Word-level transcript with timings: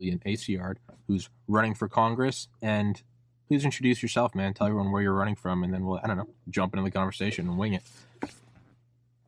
an 0.00 0.20
Acciard 0.24 0.76
who's 1.06 1.28
running 1.46 1.74
for 1.74 1.88
Congress. 1.88 2.48
And 2.62 3.02
please 3.48 3.64
introduce 3.64 4.02
yourself, 4.02 4.34
man. 4.34 4.54
Tell 4.54 4.66
everyone 4.66 4.92
where 4.92 5.02
you're 5.02 5.12
running 5.12 5.36
from, 5.36 5.62
and 5.62 5.74
then 5.74 5.84
we'll, 5.84 6.00
I 6.02 6.06
don't 6.06 6.16
know, 6.16 6.28
jump 6.48 6.72
into 6.74 6.84
the 6.84 6.90
conversation 6.90 7.48
and 7.48 7.58
wing 7.58 7.74
it. 7.74 7.82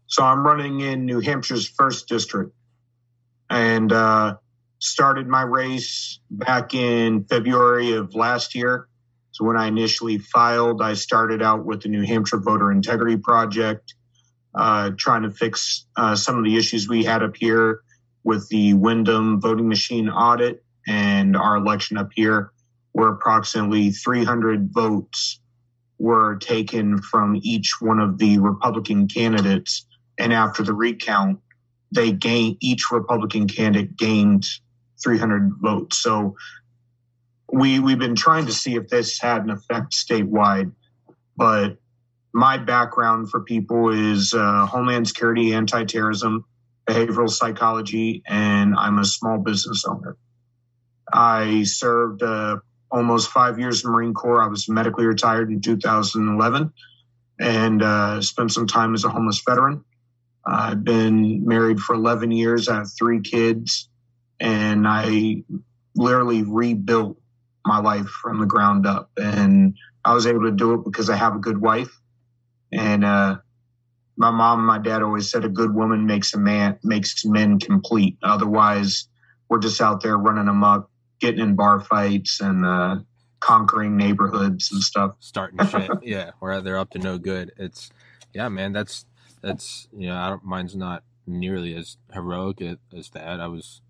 So 0.06 0.23
I'm 0.23 0.45
running 0.47 0.80
in 0.80 1.06
New 1.06 1.20
Hampshire's 1.20 1.66
first 1.66 2.09
district 2.09 2.52
and 3.48 3.92
uh, 3.92 4.37
started 4.78 5.27
my 5.27 5.42
race 5.42 6.20
back 6.30 6.75
in 6.75 7.25
February 7.25 7.92
of 7.92 8.14
last 8.14 8.55
year. 8.55 8.89
So 9.30 9.45
when 9.45 9.56
I 9.56 9.66
initially 9.66 10.19
filed, 10.19 10.83
I 10.83 10.95
started 10.95 11.42
out 11.42 11.64
with 11.64 11.83
the 11.83 11.89
New 11.89 12.02
Hampshire 12.02 12.39
Voter 12.39 12.70
Integrity 12.70 13.16
Project, 13.16 13.95
uh, 14.55 14.91
trying 14.98 15.23
to 15.23 15.30
fix 15.30 15.86
uh, 15.97 16.14
some 16.14 16.36
of 16.36 16.45
the 16.45 16.56
issues 16.59 16.89
we 16.89 17.05
had 17.05 17.23
up 17.23 17.36
here 17.36 17.80
with 18.25 18.49
the 18.49 18.75
Windham 18.75 19.41
voting 19.41 19.69
machine 19.69 20.09
audit 20.09 20.65
and 20.87 21.37
our 21.37 21.57
election 21.57 21.97
up 21.97 22.11
here, 22.15 22.53
where 22.93 23.09
approximately 23.09 23.91
300 23.91 24.70
votes 24.73 25.41
were 25.98 26.37
taken 26.37 27.01
from 27.01 27.39
each 27.42 27.77
one 27.81 28.01
of 28.01 28.19
the 28.19 28.39
Republican 28.39 29.06
candidates. 29.06 29.87
And 30.19 30.33
after 30.33 30.62
the 30.62 30.75
recount, 30.75 31.39
they 31.92 32.12
gained 32.12 32.56
each 32.61 32.91
Republican 32.91 33.47
candidate 33.47 33.97
gained 33.97 34.47
300 35.03 35.53
votes. 35.61 35.98
So 35.98 36.36
we 37.53 37.79
we've 37.79 37.98
been 37.98 38.17
trying 38.17 38.47
to 38.47 38.53
see 38.53 38.75
if 38.77 38.89
this 38.89 39.20
had 39.20 39.45
an 39.45 39.51
effect 39.51 39.92
statewide, 39.92 40.73
but 41.36 41.77
my 42.33 42.57
background 42.57 43.31
for 43.31 43.41
people 43.41 43.91
is 43.91 44.33
uh, 44.33 44.67
Homeland 44.67 45.07
Security, 45.07 45.53
anti-terrorism, 45.53 46.47
behavioral 46.86 47.30
psychology, 47.30 48.22
and 48.27 48.75
I'm 48.77 48.98
a 48.98 49.05
small 49.05 49.38
business 49.38 49.84
owner. 49.86 50.16
I 51.12 51.64
served 51.64 52.22
uh, 52.22 52.56
almost 52.91 53.30
five 53.30 53.58
years 53.58 53.84
in 53.84 53.91
the 53.91 53.92
Marine 53.92 54.14
Corps. 54.14 54.42
I 54.42 54.47
was 54.47 54.69
medically 54.69 55.06
retired 55.06 55.50
in 55.50 55.61
2011 55.61 56.72
and 57.41 57.83
uh, 57.83 58.20
spent 58.20 58.52
some 58.52 58.66
time 58.66 58.94
as 58.94 59.05
a 59.05 59.08
homeless 59.08 59.42
veteran. 59.47 59.84
I've 60.44 60.84
been 60.84 61.47
married 61.47 61.80
for 61.80 61.94
11 61.94 62.30
years. 62.30 62.69
I 62.69 62.77
have 62.77 62.89
three 62.98 63.20
kids, 63.20 63.89
and 64.41 64.86
I 64.86 65.44
literally 65.94 66.42
rebuilt 66.42 67.19
my 67.64 67.78
life 67.78 68.08
from 68.08 68.41
the 68.41 68.46
ground 68.46 68.86
up. 68.86 69.11
And 69.17 69.77
I 70.05 70.14
was 70.14 70.27
able 70.27 70.42
to 70.42 70.50
do 70.50 70.74
it 70.74 70.84
because 70.84 71.11
I 71.11 71.17
have 71.17 71.36
a 71.36 71.39
good 71.39 71.61
wife. 71.61 72.00
And 72.72 73.05
uh, 73.05 73.36
my 74.16 74.30
mom 74.30 74.58
and 74.58 74.66
my 74.66 74.78
dad 74.78 75.02
always 75.02 75.30
said 75.30 75.44
a 75.44 75.48
good 75.48 75.74
woman 75.74 76.06
makes 76.06 76.34
a 76.34 76.38
man 76.38 76.78
makes 76.82 77.24
men 77.24 77.58
complete. 77.58 78.16
Otherwise, 78.22 79.08
we're 79.48 79.58
just 79.58 79.80
out 79.80 80.02
there 80.02 80.16
running 80.16 80.48
amok, 80.48 80.91
getting 81.20 81.41
in 81.41 81.56
bar 81.56 81.80
fights 81.80 82.40
and 82.40 82.64
uh, 82.64 82.96
conquering 83.40 83.96
neighborhoods 83.96 84.70
and 84.72 84.83
stuff. 84.83 85.14
Starting 85.20 85.64
shit, 85.66 85.90
yeah, 86.02 86.30
where 86.40 86.60
they're 86.60 86.78
up 86.78 86.90
to 86.90 86.98
no 86.98 87.18
good. 87.18 87.52
It's 87.56 87.90
yeah, 88.34 88.48
man. 88.48 88.72
That's 88.72 89.06
that's 89.40 89.89
you 89.96 90.08
know, 90.08 90.17
I 90.17 90.28
don't, 90.28 90.45
mine's 90.45 90.77
not 90.77 91.05
nearly 91.27 91.74
as 91.74 91.96
heroic 92.12 92.61
as 92.61 93.11
that. 93.11 93.40
I 93.40 93.46
was 93.46 93.80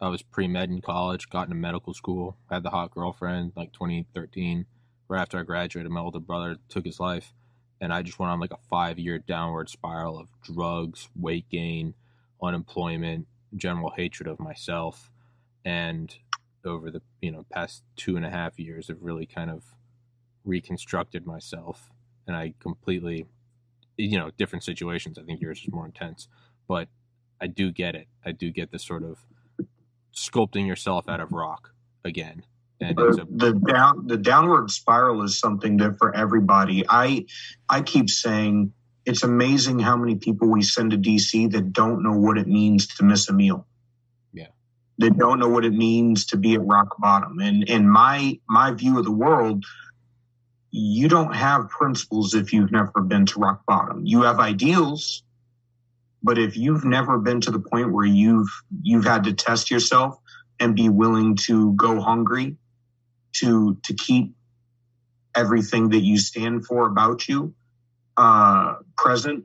I 0.00 0.08
was 0.08 0.22
pre 0.22 0.48
med 0.48 0.70
in 0.70 0.80
college, 0.80 1.28
got 1.28 1.44
into 1.44 1.56
medical 1.56 1.94
school, 1.94 2.36
had 2.50 2.62
the 2.62 2.70
hot 2.70 2.90
girlfriend 2.90 3.52
like 3.56 3.72
2013. 3.72 4.66
Right 5.08 5.20
after 5.20 5.38
I 5.38 5.42
graduated, 5.42 5.90
my 5.90 6.00
older 6.00 6.20
brother 6.20 6.56
took 6.68 6.84
his 6.84 7.00
life 7.00 7.32
and 7.80 7.92
I 7.92 8.02
just 8.02 8.18
went 8.18 8.30
on 8.30 8.40
like 8.40 8.52
a 8.52 8.58
five 8.68 8.98
year 8.98 9.18
downward 9.18 9.68
spiral 9.68 10.18
of 10.18 10.28
drugs, 10.42 11.08
weight 11.16 11.48
gain, 11.48 11.94
unemployment, 12.42 13.26
general 13.56 13.90
hatred 13.96 14.28
of 14.28 14.38
myself, 14.38 15.10
and 15.64 16.14
over 16.64 16.90
the 16.90 17.00
you 17.20 17.30
know 17.30 17.46
past 17.50 17.82
two 17.96 18.16
and 18.16 18.26
a 18.26 18.30
half 18.30 18.58
years 18.58 18.88
have 18.88 19.02
really 19.02 19.26
kind 19.26 19.50
of 19.50 19.64
reconstructed 20.44 21.26
myself, 21.26 21.90
and 22.26 22.36
I 22.36 22.54
completely, 22.60 23.26
you 23.96 24.18
know, 24.18 24.30
different 24.36 24.64
situations. 24.64 25.18
I 25.18 25.22
think 25.22 25.40
yours 25.40 25.62
is 25.62 25.72
more 25.72 25.86
intense, 25.86 26.28
but 26.68 26.88
I 27.40 27.46
do 27.46 27.72
get 27.72 27.94
it. 27.94 28.08
I 28.24 28.32
do 28.32 28.50
get 28.50 28.70
this 28.70 28.84
sort 28.84 29.02
of 29.02 29.18
sculpting 30.14 30.66
yourself 30.66 31.08
out 31.08 31.20
of 31.20 31.32
rock 31.32 31.72
again 32.04 32.44
and 32.80 32.96
the, 32.96 33.26
the 33.30 33.52
down 33.52 34.06
the 34.06 34.16
downward 34.16 34.70
spiral 34.70 35.22
is 35.22 35.38
something 35.38 35.76
that 35.78 35.98
for 35.98 36.14
everybody. 36.14 36.84
I 36.88 37.26
I 37.68 37.82
keep 37.82 38.08
saying 38.08 38.72
it's 39.04 39.22
amazing 39.22 39.78
how 39.78 39.96
many 39.96 40.14
people 40.14 40.48
we 40.48 40.62
send 40.62 40.92
to 40.92 40.98
DC 40.98 41.50
that 41.52 41.72
don't 41.72 42.02
know 42.02 42.16
what 42.16 42.38
it 42.38 42.46
means 42.46 42.86
to 42.86 43.04
miss 43.04 43.28
a 43.28 43.32
meal. 43.32 43.66
Yeah. 44.32 44.46
That 44.98 45.18
don't 45.18 45.38
know 45.38 45.48
what 45.48 45.64
it 45.64 45.72
means 45.72 46.26
to 46.26 46.36
be 46.36 46.54
at 46.54 46.64
rock 46.64 46.96
bottom. 46.98 47.38
And 47.40 47.68
in 47.68 47.88
my 47.88 48.38
my 48.48 48.72
view 48.72 48.98
of 48.98 49.04
the 49.04 49.12
world, 49.12 49.64
you 50.70 51.08
don't 51.08 51.34
have 51.34 51.68
principles 51.68 52.34
if 52.34 52.52
you've 52.52 52.72
never 52.72 53.02
been 53.02 53.26
to 53.26 53.40
rock 53.40 53.66
bottom. 53.66 54.06
You 54.06 54.22
have 54.22 54.40
ideals, 54.40 55.22
but 56.22 56.38
if 56.38 56.56
you've 56.56 56.84
never 56.84 57.18
been 57.18 57.42
to 57.42 57.50
the 57.50 57.60
point 57.60 57.92
where 57.92 58.06
you've 58.06 58.50
you've 58.80 59.04
had 59.04 59.24
to 59.24 59.34
test 59.34 59.70
yourself 59.70 60.18
and 60.60 60.74
be 60.74 60.88
willing 60.88 61.36
to 61.36 61.72
go 61.74 62.00
hungry 62.00 62.56
to 63.32 63.78
to 63.84 63.94
keep 63.94 64.34
everything 65.34 65.90
that 65.90 66.00
you 66.00 66.18
stand 66.18 66.66
for 66.66 66.86
about 66.86 67.28
you 67.28 67.54
uh, 68.16 68.74
present, 68.96 69.44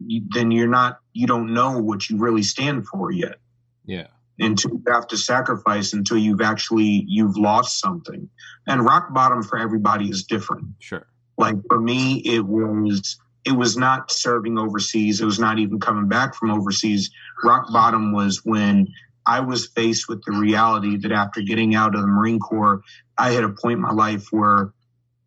then 0.00 0.50
you're 0.50 0.68
not 0.68 0.98
you 1.12 1.26
don't 1.26 1.52
know 1.52 1.78
what 1.78 2.08
you 2.08 2.18
really 2.18 2.42
stand 2.42 2.86
for 2.86 3.10
yet. 3.10 3.36
Yeah. 3.84 4.08
Until 4.38 4.72
you 4.72 4.82
have 4.92 5.06
to 5.08 5.16
sacrifice 5.16 5.92
until 5.92 6.16
you've 6.16 6.40
actually 6.40 7.04
you've 7.06 7.36
lost 7.36 7.78
something. 7.78 8.28
And 8.66 8.84
rock 8.84 9.12
bottom 9.12 9.42
for 9.42 9.58
everybody 9.58 10.08
is 10.08 10.24
different. 10.24 10.66
Sure. 10.78 11.06
Like 11.36 11.56
for 11.68 11.80
me, 11.80 12.18
it 12.24 12.44
was 12.44 13.18
it 13.44 13.52
was 13.52 13.76
not 13.76 14.10
serving 14.10 14.58
overseas. 14.58 15.20
It 15.20 15.24
was 15.24 15.38
not 15.38 15.58
even 15.58 15.80
coming 15.80 16.08
back 16.08 16.34
from 16.34 16.50
overseas. 16.50 17.10
Rock 17.42 17.72
bottom 17.72 18.12
was 18.12 18.44
when 18.44 18.88
I 19.26 19.40
was 19.40 19.66
faced 19.68 20.08
with 20.08 20.22
the 20.24 20.32
reality 20.32 20.96
that 20.98 21.12
after 21.12 21.42
getting 21.42 21.74
out 21.74 21.94
of 21.94 22.00
the 22.00 22.06
Marine 22.06 22.40
Corps, 22.40 22.82
I 23.16 23.30
had 23.32 23.44
a 23.44 23.50
point 23.50 23.74
in 23.74 23.80
my 23.82 23.92
life 23.92 24.26
where 24.30 24.72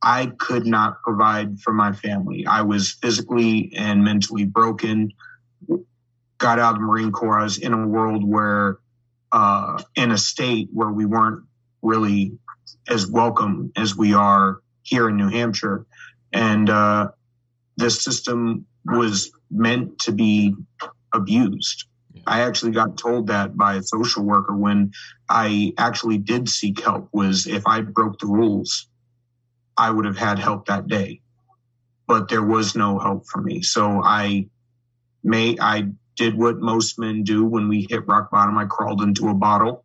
I 0.01 0.27
could 0.37 0.65
not 0.65 1.01
provide 1.01 1.59
for 1.59 1.73
my 1.73 1.93
family. 1.93 2.45
I 2.45 2.61
was 2.61 2.91
physically 2.91 3.73
and 3.75 4.03
mentally 4.03 4.45
broken. 4.45 5.13
Got 6.37 6.59
out 6.59 6.75
of 6.75 6.81
the 6.81 6.85
Marine 6.85 7.11
Corps. 7.11 7.39
I 7.39 7.43
was 7.43 7.57
in 7.57 7.73
a 7.73 7.87
world 7.87 8.23
where, 8.23 8.77
uh, 9.31 9.81
in 9.95 10.11
a 10.11 10.17
state 10.17 10.69
where 10.71 10.91
we 10.91 11.05
weren't 11.05 11.43
really 11.81 12.37
as 12.87 13.09
welcome 13.09 13.71
as 13.75 13.95
we 13.95 14.13
are 14.13 14.59
here 14.83 15.09
in 15.09 15.17
New 15.17 15.29
Hampshire. 15.29 15.85
And 16.33 16.69
uh, 16.69 17.09
this 17.77 18.03
system 18.03 18.65
was 18.85 19.31
meant 19.49 19.99
to 19.99 20.11
be 20.11 20.55
abused. 21.13 21.85
I 22.27 22.41
actually 22.41 22.71
got 22.71 22.97
told 22.97 23.27
that 23.27 23.55
by 23.55 23.75
a 23.75 23.83
social 23.83 24.23
worker 24.23 24.55
when 24.55 24.91
I 25.29 25.73
actually 25.77 26.17
did 26.17 26.49
seek 26.49 26.81
help 26.81 27.09
was 27.11 27.47
if 27.47 27.67
I 27.67 27.81
broke 27.81 28.19
the 28.19 28.27
rules, 28.27 28.87
I 29.77 29.91
would 29.91 30.05
have 30.05 30.17
had 30.17 30.39
help 30.39 30.65
that 30.67 30.87
day. 30.87 31.21
But 32.07 32.29
there 32.29 32.43
was 32.43 32.75
no 32.75 32.99
help 32.99 33.27
for 33.27 33.41
me. 33.41 33.61
So 33.61 34.01
I 34.03 34.47
may 35.23 35.57
I 35.59 35.89
did 36.15 36.37
what 36.37 36.59
most 36.59 36.97
men 36.97 37.23
do 37.23 37.45
when 37.45 37.67
we 37.67 37.87
hit 37.89 38.07
rock 38.07 38.31
bottom. 38.31 38.57
I 38.57 38.65
crawled 38.65 39.01
into 39.01 39.29
a 39.29 39.33
bottle 39.33 39.83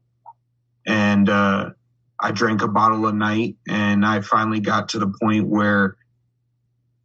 and 0.87 1.29
uh, 1.29 1.71
I 2.19 2.31
drank 2.31 2.63
a 2.63 2.69
bottle 2.69 3.07
a 3.07 3.13
night 3.13 3.57
and 3.69 4.05
I 4.05 4.21
finally 4.21 4.61
got 4.61 4.91
to 4.91 4.99
the 4.99 5.13
point 5.21 5.47
where 5.47 5.97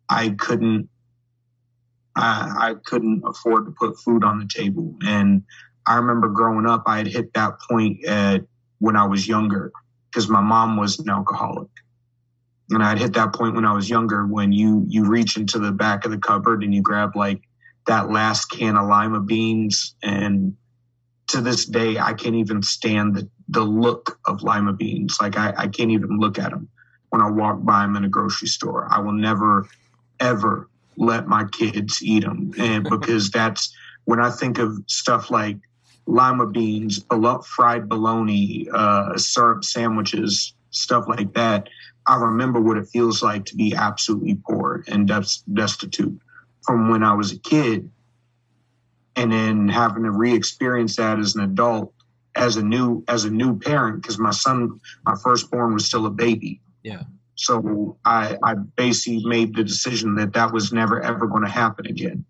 I 0.10 0.30
couldn't 0.30 0.90
I, 2.16 2.70
I 2.70 2.74
couldn't 2.86 3.24
afford 3.26 3.66
to 3.66 3.72
put 3.72 4.00
food 4.00 4.24
on 4.24 4.40
the 4.40 4.48
table. 4.48 4.96
And 5.06 5.44
I 5.86 5.96
remember 5.96 6.30
growing 6.30 6.66
up, 6.66 6.84
I 6.88 6.98
had 6.98 7.08
hit 7.08 7.34
that 7.34 7.60
point 7.70 8.06
at, 8.06 8.44
when 8.80 8.96
I 8.96 9.06
was 9.06 9.28
younger 9.28 9.72
because 10.10 10.30
my 10.30 10.42
mom 10.42 10.78
was 10.78 11.00
an 11.00 11.10
alcoholic. 11.10 11.70
And 12.72 12.82
I'd 12.82 12.98
hit 12.98 13.14
that 13.14 13.34
point 13.34 13.56
when 13.56 13.66
I 13.66 13.74
was 13.74 13.90
younger 13.90 14.26
when 14.26 14.52
you 14.52 14.86
you 14.88 15.06
reach 15.06 15.38
into 15.38 15.60
the 15.60 15.72
back 15.72 16.04
of 16.04 16.12
the 16.12 16.18
cupboard 16.18 16.64
and 16.64 16.74
you 16.74 16.82
grab 16.82 17.16
like 17.16 17.42
that 17.86 18.10
last 18.10 18.46
can 18.46 18.76
of 18.76 18.88
lima 18.88 19.20
beans 19.20 19.96
and 20.02 20.56
to 21.28 21.42
this 21.42 21.66
day 21.66 22.00
I 22.00 22.14
can't 22.14 22.36
even 22.36 22.64
stand 22.64 23.16
the, 23.16 23.30
the 23.50 23.62
look 23.62 24.20
of 24.26 24.42
lima 24.42 24.74
beans. 24.74 25.18
Like 25.22 25.38
I, 25.38 25.54
I 25.56 25.68
can't 25.68 25.92
even 25.92 26.18
look 26.18 26.40
at 26.40 26.50
them 26.50 26.70
when 27.10 27.22
I 27.22 27.30
walk 27.30 27.64
by 27.64 27.84
them 27.84 27.96
in 27.96 28.04
a 28.04 28.10
grocery 28.10 28.48
store. 28.48 28.88
I 28.90 29.00
will 29.00 29.14
never, 29.14 29.68
ever 30.20 30.70
let 30.98 31.28
my 31.28 31.46
kids 31.46 32.02
eat 32.02 32.24
them, 32.24 32.52
and 32.58 32.84
because 32.90 33.30
that's 33.32 33.74
when 34.06 34.20
I 34.20 34.30
think 34.30 34.58
of 34.60 34.78
stuff 34.88 35.30
like 35.32 35.58
lima 36.08 36.48
beans, 36.48 37.04
fried 37.46 37.90
bologna, 37.90 38.68
uh, 38.72 39.18
syrup 39.18 39.64
sandwiches, 39.64 40.54
stuff 40.70 41.06
like 41.08 41.34
that. 41.34 41.70
I 42.08 42.18
remember 42.18 42.62
what 42.62 42.78
it 42.78 42.88
feels 42.88 43.24
like 43.24 43.46
to 43.46 43.56
be 43.56 43.74
absolutely 43.76 44.36
poor 44.48 44.84
and 44.88 45.12
destitute 45.54 46.20
from 46.62 46.90
when 46.90 47.04
I 47.04 47.14
was 47.14 47.32
a 47.32 47.40
kid, 47.40 47.90
and 49.16 49.32
then 49.32 49.68
having 49.68 50.04
to 50.04 50.12
re-experience 50.12 50.98
that 50.98 51.20
as 51.20 51.36
an 51.36 51.42
adult, 51.42 51.94
as 52.36 52.58
a 52.58 52.64
new 52.64 53.04
as 53.08 53.26
a 53.26 53.32
new 53.32 53.58
parent, 53.58 54.02
because 54.02 54.20
my 54.20 54.32
son, 54.32 54.80
my 55.06 55.16
firstborn, 55.24 55.74
was 55.74 55.86
still 55.86 56.06
a 56.06 56.12
baby. 56.12 56.62
Yeah. 56.84 57.04
So 57.36 57.98
I, 58.06 58.38
I 58.42 58.54
basically 58.54 59.26
made 59.26 59.56
the 59.56 59.64
decision 59.64 60.16
that 60.16 60.34
that 60.34 60.54
was 60.54 60.72
never 60.72 61.02
ever 61.02 61.28
going 61.28 61.44
to 61.44 61.50
happen 61.50 61.86
again. 61.86 62.26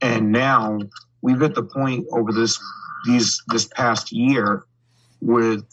And 0.00 0.32
now 0.32 0.78
we've 1.22 1.42
at 1.42 1.54
the 1.54 1.62
point 1.62 2.06
over 2.12 2.32
this 2.32 2.60
these 3.06 3.42
this 3.48 3.66
past 3.66 4.12
year 4.12 4.64
with 5.20 5.64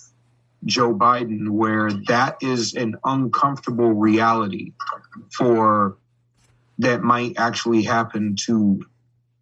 Joe 0.65 0.94
Biden 0.94 1.50
where 1.50 1.91
that 2.07 2.38
is 2.41 2.73
an 2.75 2.95
uncomfortable 3.03 3.91
reality 3.91 4.73
for 5.31 5.97
that 6.79 7.01
might 7.03 7.33
actually 7.38 7.83
happen 7.83 8.35
to 8.47 8.81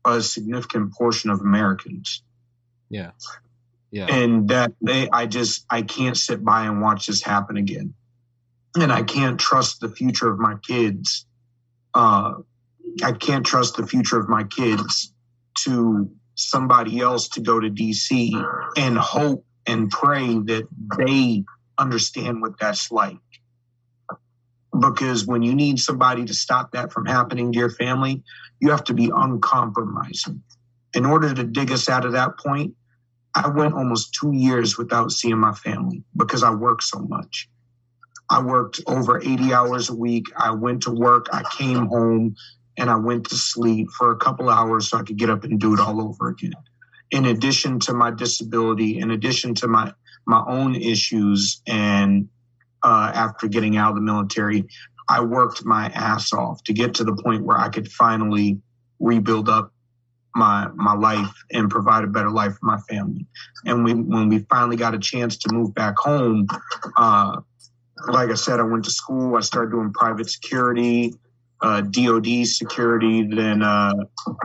a 0.05 0.21
significant 0.21 0.93
portion 0.93 1.29
of 1.29 1.41
Americans. 1.41 2.23
Yeah. 2.89 3.11
Yeah. 3.91 4.07
And 4.07 4.49
that 4.49 4.73
they 4.81 5.09
I 5.09 5.25
just 5.25 5.65
I 5.69 5.83
can't 5.83 6.17
sit 6.17 6.43
by 6.43 6.65
and 6.65 6.81
watch 6.81 7.07
this 7.07 7.21
happen 7.21 7.57
again. 7.57 7.93
And 8.81 8.91
I 8.91 9.03
can't 9.03 9.39
trust 9.39 9.79
the 9.79 9.89
future 9.89 10.29
of 10.29 10.39
my 10.39 10.55
kids. 10.65 11.25
Uh 11.93 12.33
I 13.03 13.11
can't 13.11 13.45
trust 13.45 13.77
the 13.77 13.85
future 13.85 14.19
of 14.19 14.29
my 14.29 14.43
kids 14.43 15.13
to 15.63 16.09
somebody 16.35 16.99
else 16.99 17.27
to 17.29 17.41
go 17.41 17.59
to 17.59 17.69
DC 17.69 18.31
and 18.77 18.97
hope 18.97 19.45
and 19.67 19.89
pray 19.89 20.25
that 20.27 20.67
they 20.97 21.43
understand 21.77 22.41
what 22.41 22.59
that's 22.59 22.91
like. 22.91 23.17
Because 24.77 25.25
when 25.25 25.41
you 25.41 25.53
need 25.53 25.79
somebody 25.79 26.25
to 26.25 26.33
stop 26.33 26.71
that 26.71 26.91
from 26.91 27.05
happening 27.05 27.51
to 27.51 27.59
your 27.59 27.69
family, 27.69 28.23
you 28.59 28.71
have 28.71 28.83
to 28.85 28.93
be 28.93 29.11
uncompromising. 29.13 30.41
In 30.93 31.05
order 31.05 31.33
to 31.33 31.43
dig 31.43 31.71
us 31.71 31.89
out 31.89 32.05
of 32.05 32.13
that 32.13 32.37
point, 32.37 32.73
I 33.35 33.47
went 33.49 33.73
almost 33.73 34.13
two 34.13 34.31
years 34.33 34.77
without 34.77 35.11
seeing 35.11 35.37
my 35.37 35.53
family 35.53 36.03
because 36.15 36.43
I 36.43 36.51
worked 36.51 36.83
so 36.83 36.99
much. 36.99 37.49
I 38.29 38.41
worked 38.41 38.81
over 38.87 39.21
80 39.21 39.53
hours 39.53 39.89
a 39.89 39.95
week. 39.95 40.27
I 40.37 40.51
went 40.51 40.83
to 40.83 40.91
work. 40.91 41.27
I 41.33 41.43
came 41.51 41.87
home 41.87 42.35
and 42.77 42.89
I 42.89 42.95
went 42.95 43.29
to 43.29 43.35
sleep 43.35 43.89
for 43.97 44.11
a 44.11 44.17
couple 44.17 44.49
hours 44.49 44.89
so 44.89 44.97
I 44.97 45.03
could 45.03 45.17
get 45.17 45.29
up 45.29 45.43
and 45.43 45.59
do 45.59 45.73
it 45.73 45.79
all 45.79 46.01
over 46.01 46.29
again. 46.29 46.53
In 47.11 47.25
addition 47.25 47.79
to 47.81 47.93
my 47.93 48.11
disability, 48.11 48.99
in 48.99 49.11
addition 49.11 49.55
to 49.55 49.67
my 49.67 49.93
my 50.25 50.43
own 50.47 50.75
issues, 50.75 51.61
and 51.65 52.29
uh, 52.83 53.11
after 53.15 53.47
getting 53.47 53.77
out 53.77 53.89
of 53.89 53.95
the 53.95 54.01
military, 54.01 54.65
I 55.09 55.21
worked 55.21 55.65
my 55.65 55.87
ass 55.87 56.31
off 56.33 56.63
to 56.65 56.73
get 56.73 56.93
to 56.95 57.03
the 57.03 57.15
point 57.15 57.43
where 57.43 57.57
I 57.57 57.69
could 57.69 57.91
finally 57.91 58.61
rebuild 58.99 59.49
up 59.49 59.73
my 60.35 60.67
my 60.75 60.93
life 60.93 61.33
and 61.51 61.69
provide 61.69 62.03
a 62.03 62.07
better 62.07 62.29
life 62.29 62.53
for 62.59 62.65
my 62.65 62.77
family. 62.89 63.25
And 63.65 63.83
we, 63.83 63.93
when 63.95 64.29
we 64.29 64.39
finally 64.49 64.77
got 64.77 64.93
a 64.93 64.99
chance 64.99 65.37
to 65.37 65.53
move 65.53 65.73
back 65.73 65.97
home, 65.97 66.47
uh, 66.95 67.41
like 68.07 68.29
I 68.29 68.35
said, 68.35 68.59
I 68.59 68.63
went 68.63 68.85
to 68.85 68.91
school. 68.91 69.35
I 69.35 69.41
started 69.41 69.71
doing 69.71 69.91
private 69.93 70.29
security 70.29 71.13
uh, 71.61 71.81
DoD 71.81 72.45
security, 72.45 73.23
then 73.23 73.61
uh, 73.61 73.93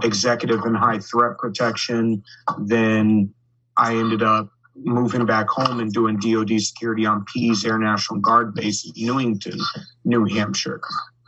executive 0.03 0.61
and 0.65 0.77
high 0.77 0.99
threat 0.99 1.39
protection. 1.39 2.23
Then 2.59 3.33
I 3.77 3.97
ended 3.97 4.23
up 4.23 4.49
moving 4.77 5.25
back 5.25 5.49
home 5.49 5.79
and 5.81 5.93
doing 5.93 6.19
DoD 6.19 6.61
security 6.61 7.07
on 7.07 7.25
Pease 7.33 7.65
Air 7.65 7.79
National 7.79 8.21
Guard 8.21 8.55
base 8.55 8.85
in 8.85 8.93
Newington, 8.97 9.59
New 10.05 10.25
Hampshire. 10.25 10.81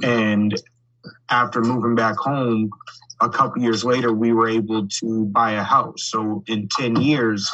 And 0.02 0.55
after 1.31 1.61
moving 1.61 1.94
back 1.94 2.17
home, 2.17 2.70
a 3.20 3.28
couple 3.28 3.62
years 3.62 3.84
later, 3.84 4.12
we 4.12 4.32
were 4.32 4.49
able 4.49 4.88
to 4.88 5.25
buy 5.26 5.52
a 5.52 5.62
house. 5.62 6.11
So 6.11 6.43
in 6.49 6.69
10 6.69 6.96
years, 6.96 7.49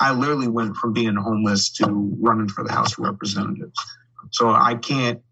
I 0.00 0.12
literally 0.12 0.48
went 0.48 0.76
from 0.76 0.92
being 0.92 1.14
homeless 1.16 1.70
to 1.74 2.16
running 2.20 2.48
for 2.48 2.64
the 2.64 2.72
House 2.72 2.92
of 2.92 3.04
Representatives. 3.04 3.78
So 4.30 4.50
I 4.50 4.74
can't 4.74 5.22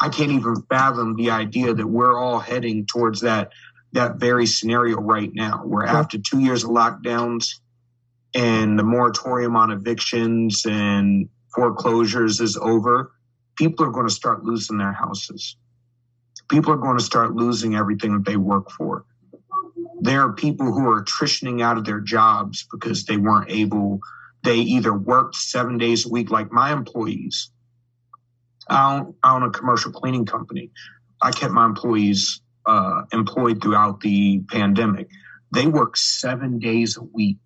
I 0.00 0.08
can't 0.08 0.30
even 0.30 0.62
fathom 0.68 1.16
the 1.16 1.30
idea 1.30 1.74
that 1.74 1.86
we're 1.86 2.16
all 2.16 2.38
heading 2.38 2.86
towards 2.86 3.20
that 3.22 3.50
that 3.92 4.16
very 4.16 4.46
scenario 4.46 5.00
right 5.00 5.30
now, 5.32 5.62
where 5.64 5.86
after 5.86 6.18
two 6.18 6.40
years 6.40 6.62
of 6.62 6.70
lockdowns 6.70 7.54
and 8.34 8.78
the 8.78 8.82
moratorium 8.82 9.56
on 9.56 9.70
evictions 9.70 10.66
and 10.66 11.28
foreclosures 11.54 12.40
is 12.40 12.56
over, 12.58 13.12
people 13.56 13.86
are 13.86 13.90
going 13.90 14.06
to 14.06 14.12
start 14.12 14.44
losing 14.44 14.78
their 14.78 14.92
houses. 14.92 15.56
People 16.48 16.72
are 16.72 16.78
going 16.78 16.98
to 16.98 17.04
start 17.04 17.34
losing 17.34 17.74
everything 17.74 18.12
that 18.12 18.24
they 18.24 18.36
work 18.36 18.70
for. 18.70 19.04
There 20.00 20.20
are 20.22 20.32
people 20.32 20.66
who 20.66 20.88
are 20.88 21.02
attritioning 21.02 21.62
out 21.62 21.78
of 21.78 21.84
their 21.84 22.00
jobs 22.00 22.66
because 22.70 23.04
they 23.04 23.16
weren't 23.16 23.50
able, 23.50 24.00
they 24.44 24.56
either 24.56 24.92
worked 24.92 25.34
seven 25.34 25.78
days 25.78 26.06
a 26.06 26.08
week, 26.08 26.30
like 26.30 26.52
my 26.52 26.72
employees, 26.72 27.50
I 28.68 28.96
own, 28.96 29.14
I 29.22 29.34
own 29.34 29.42
a 29.42 29.50
commercial 29.50 29.92
cleaning 29.92 30.26
company. 30.26 30.70
I 31.20 31.32
kept 31.32 31.52
my 31.52 31.64
employees 31.64 32.40
uh, 32.66 33.04
employed 33.12 33.62
throughout 33.62 34.00
the 34.00 34.40
pandemic. 34.50 35.08
They 35.52 35.66
work 35.66 35.96
seven 35.96 36.58
days 36.58 36.96
a 36.96 37.02
week. 37.02 37.38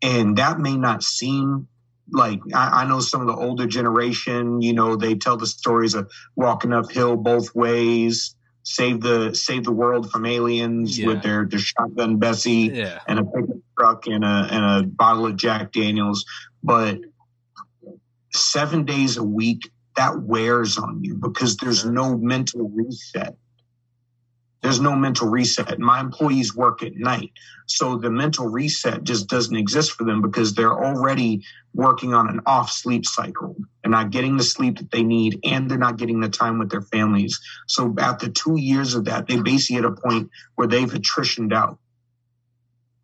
And 0.00 0.38
that 0.38 0.60
may 0.60 0.76
not 0.76 1.02
seem 1.02 1.66
like 2.10 2.40
I, 2.54 2.82
I, 2.82 2.86
know 2.86 3.00
some 3.00 3.20
of 3.20 3.26
the 3.26 3.34
older 3.34 3.66
generation, 3.66 4.62
you 4.62 4.72
know, 4.72 4.96
they 4.96 5.14
tell 5.14 5.36
the 5.36 5.46
stories 5.46 5.94
of 5.94 6.10
walking 6.36 6.72
uphill 6.72 7.16
both 7.16 7.54
ways, 7.54 8.34
save 8.62 9.00
the 9.00 9.34
save 9.34 9.64
the 9.64 9.72
world 9.72 10.10
from 10.10 10.24
aliens 10.24 10.98
yeah. 10.98 11.08
with 11.08 11.22
their, 11.22 11.46
their 11.46 11.58
shotgun 11.58 12.18
Bessie 12.18 12.70
yeah. 12.72 13.00
and 13.06 13.18
a 13.18 13.24
pickup 13.24 13.56
truck 13.78 14.06
and 14.06 14.24
a 14.24 14.48
and 14.50 14.64
a 14.64 14.88
bottle 14.88 15.26
of 15.26 15.36
Jack 15.36 15.72
Daniels. 15.72 16.24
But 16.62 17.00
seven 18.32 18.84
days 18.84 19.16
a 19.16 19.24
week 19.24 19.70
that 19.98 20.22
wears 20.22 20.78
on 20.78 21.02
you 21.02 21.16
because 21.16 21.56
there's 21.56 21.84
no 21.84 22.16
mental 22.16 22.68
reset. 22.68 23.36
There's 24.62 24.80
no 24.80 24.94
mental 24.94 25.28
reset. 25.28 25.78
My 25.80 25.98
employees 25.98 26.54
work 26.54 26.84
at 26.84 26.94
night. 26.94 27.32
So 27.66 27.96
the 27.96 28.10
mental 28.10 28.46
reset 28.46 29.02
just 29.02 29.28
doesn't 29.28 29.56
exist 29.56 29.92
for 29.92 30.04
them 30.04 30.22
because 30.22 30.54
they're 30.54 30.72
already 30.72 31.44
working 31.74 32.14
on 32.14 32.28
an 32.28 32.40
off 32.46 32.70
sleep 32.70 33.06
cycle 33.06 33.56
and 33.82 33.90
not 33.90 34.10
getting 34.10 34.36
the 34.36 34.44
sleep 34.44 34.78
that 34.78 34.92
they 34.92 35.02
need 35.02 35.40
and 35.44 35.68
they're 35.68 35.78
not 35.78 35.96
getting 35.96 36.20
the 36.20 36.28
time 36.28 36.60
with 36.60 36.70
their 36.70 36.82
families. 36.82 37.40
So 37.66 37.94
after 37.98 38.28
two 38.28 38.56
years 38.56 38.94
of 38.94 39.04
that, 39.06 39.26
they 39.26 39.40
basically 39.40 39.76
hit 39.76 39.84
a 39.84 39.92
point 39.92 40.30
where 40.54 40.68
they've 40.68 40.90
attritioned 40.90 41.52
out 41.52 41.78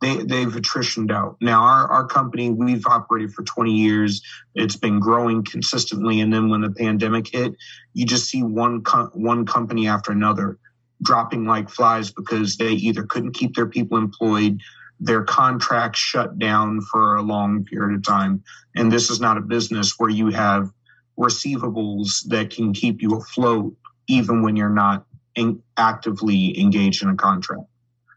they 0.05 0.17
they've 0.19 0.53
attritioned 0.53 1.11
out. 1.11 1.37
Now 1.41 1.63
our 1.63 1.91
our 1.91 2.07
company 2.07 2.51
we've 2.51 2.87
operated 2.87 3.33
for 3.33 3.43
20 3.43 3.73
years. 3.73 4.23
It's 4.55 4.77
been 4.77 5.01
growing 5.01 5.45
consistently, 5.45 6.21
and 6.21 6.33
then 6.33 6.51
when 6.51 6.61
the 6.61 6.71
pandemic 6.71 7.29
hit, 7.29 7.55
you 7.95 8.05
just 8.05 8.29
see 8.29 8.43
one 8.43 8.83
co- 8.83 9.11
one 9.15 9.47
company 9.47 9.89
after 9.89 10.13
another 10.13 10.59
dropping 11.03 11.45
like 11.45 11.69
flies 11.69 12.11
because 12.11 12.57
they 12.57 12.73
either 12.73 13.03
couldn't 13.05 13.33
keep 13.33 13.55
their 13.55 13.67
people 13.67 13.99
employed, 13.99 14.61
their 15.01 15.25
contracts 15.25 15.99
shut 15.99 16.39
down 16.39 16.81
for 16.81 17.17
a 17.17 17.23
long 17.23 17.65
period 17.65 17.97
of 17.97 18.05
time, 18.05 18.43
and 18.77 18.93
this 18.93 19.11
is 19.11 19.21
not 19.21 19.39
a 19.39 19.43
business 19.43 19.95
where 19.99 20.11
you 20.11 20.29
have 20.29 20.71
receivables 21.19 22.27
that 22.29 22.51
can 22.51 22.73
keep 22.73 23.01
you 23.01 23.17
afloat 23.17 23.75
even 24.07 24.43
when 24.43 24.57
you're 24.57 24.69
not 24.69 25.07
in, 25.35 25.63
actively 25.77 26.61
engaged 26.61 27.03
in 27.03 27.09
a 27.09 27.15
contract. 27.15 27.63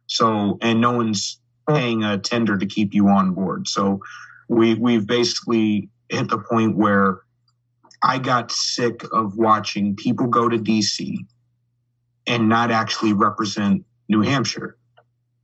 So, 0.08 0.58
and 0.62 0.82
no 0.82 0.92
one's 0.92 1.40
paying 1.70 2.04
a 2.04 2.18
tender 2.18 2.58
to 2.58 2.66
keep 2.66 2.94
you 2.94 3.08
on 3.10 3.34
board. 3.34 3.68
So 3.68 4.02
we 4.48 4.76
we've 4.76 5.06
basically 5.06 5.90
hit 6.10 6.30
the 6.30 6.40
point 6.40 6.78
where 6.78 7.20
I 8.02 8.20
got 8.20 8.52
sick 8.52 9.04
of 9.12 9.38
watching 9.38 9.96
people 9.96 10.28
go 10.28 10.48
to 10.48 10.58
DC 10.58 11.18
and 12.26 12.50
not 12.50 12.72
actually 12.72 13.14
represent 13.14 13.86
New 14.08 14.22
Hampshire. 14.22 14.78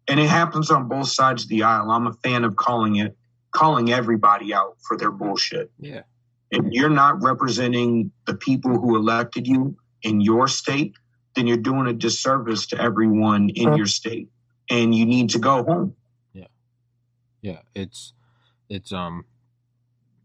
And 0.07 0.19
it 0.19 0.29
happens 0.29 0.69
on 0.69 0.87
both 0.87 1.07
sides 1.07 1.43
of 1.43 1.49
the 1.49 1.63
aisle. 1.63 1.89
I'm 1.89 2.07
a 2.07 2.13
fan 2.13 2.43
of 2.43 2.55
calling 2.55 2.97
it 2.97 3.17
calling 3.51 3.91
everybody 3.91 4.53
out 4.53 4.77
for 4.81 4.97
their 4.97 5.11
bullshit. 5.11 5.71
Yeah. 5.79 6.01
If 6.49 6.65
you're 6.71 6.89
not 6.89 7.21
representing 7.21 8.11
the 8.25 8.35
people 8.35 8.79
who 8.79 8.95
elected 8.95 9.47
you 9.47 9.77
in 10.01 10.21
your 10.21 10.47
state, 10.47 10.93
then 11.35 11.47
you're 11.47 11.57
doing 11.57 11.87
a 11.87 11.93
disservice 11.93 12.67
to 12.67 12.81
everyone 12.81 13.49
in 13.49 13.67
mm-hmm. 13.67 13.77
your 13.77 13.85
state 13.85 14.29
and 14.69 14.93
you 14.93 15.05
need 15.05 15.31
to 15.31 15.39
go 15.39 15.63
home 15.63 15.95
yeah 17.43 17.59
it's 17.75 18.13
it's 18.69 18.91
um 18.91 19.25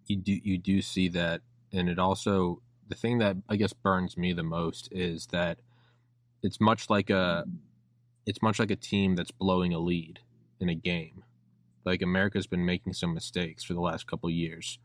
you 0.08 0.16
do 0.16 0.40
you 0.42 0.58
do 0.58 0.82
see 0.82 1.08
that, 1.08 1.42
and 1.72 1.88
it 1.88 1.98
also 1.98 2.62
the 2.88 2.94
thing 2.94 3.18
that 3.18 3.36
I 3.48 3.56
guess 3.56 3.72
burns 3.72 4.16
me 4.16 4.32
the 4.32 4.42
most 4.42 4.88
is 4.90 5.26
that 5.26 5.58
it's 6.42 6.60
much 6.60 6.88
like 6.88 7.10
a 7.10 7.44
it's 8.26 8.42
much 8.42 8.58
like 8.58 8.70
a 8.70 8.76
team 8.76 9.16
that's 9.16 9.30
blowing 9.30 9.74
a 9.74 9.78
lead 9.78 10.20
in 10.60 10.68
a 10.68 10.74
game. 10.74 11.24
Like 11.84 12.02
America's 12.02 12.46
been 12.46 12.64
making 12.64 12.94
some 12.94 13.14
mistakes 13.14 13.64
for 13.64 13.74
the 13.74 13.80
last 13.80 14.06
couple 14.06 14.30
years, 14.30 14.78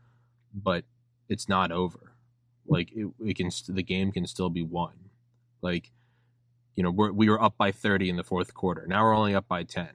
but 0.54 0.84
it's 1.28 1.48
not 1.48 1.72
over. 1.72 2.12
Like 2.66 2.92
it, 2.92 3.08
it 3.24 3.36
can 3.36 3.50
the 3.68 3.82
game 3.82 4.12
can 4.12 4.26
still 4.26 4.50
be 4.50 4.62
won. 4.62 5.10
Like 5.62 5.90
you 6.76 6.82
know 6.82 6.90
we're, 6.90 7.12
we 7.12 7.30
were 7.30 7.42
up 7.42 7.56
by 7.56 7.72
30 7.72 8.10
in 8.10 8.16
the 8.16 8.24
fourth 8.24 8.52
quarter. 8.52 8.86
Now 8.86 9.04
we're 9.04 9.16
only 9.16 9.34
up 9.34 9.48
by 9.48 9.62
10, 9.62 9.88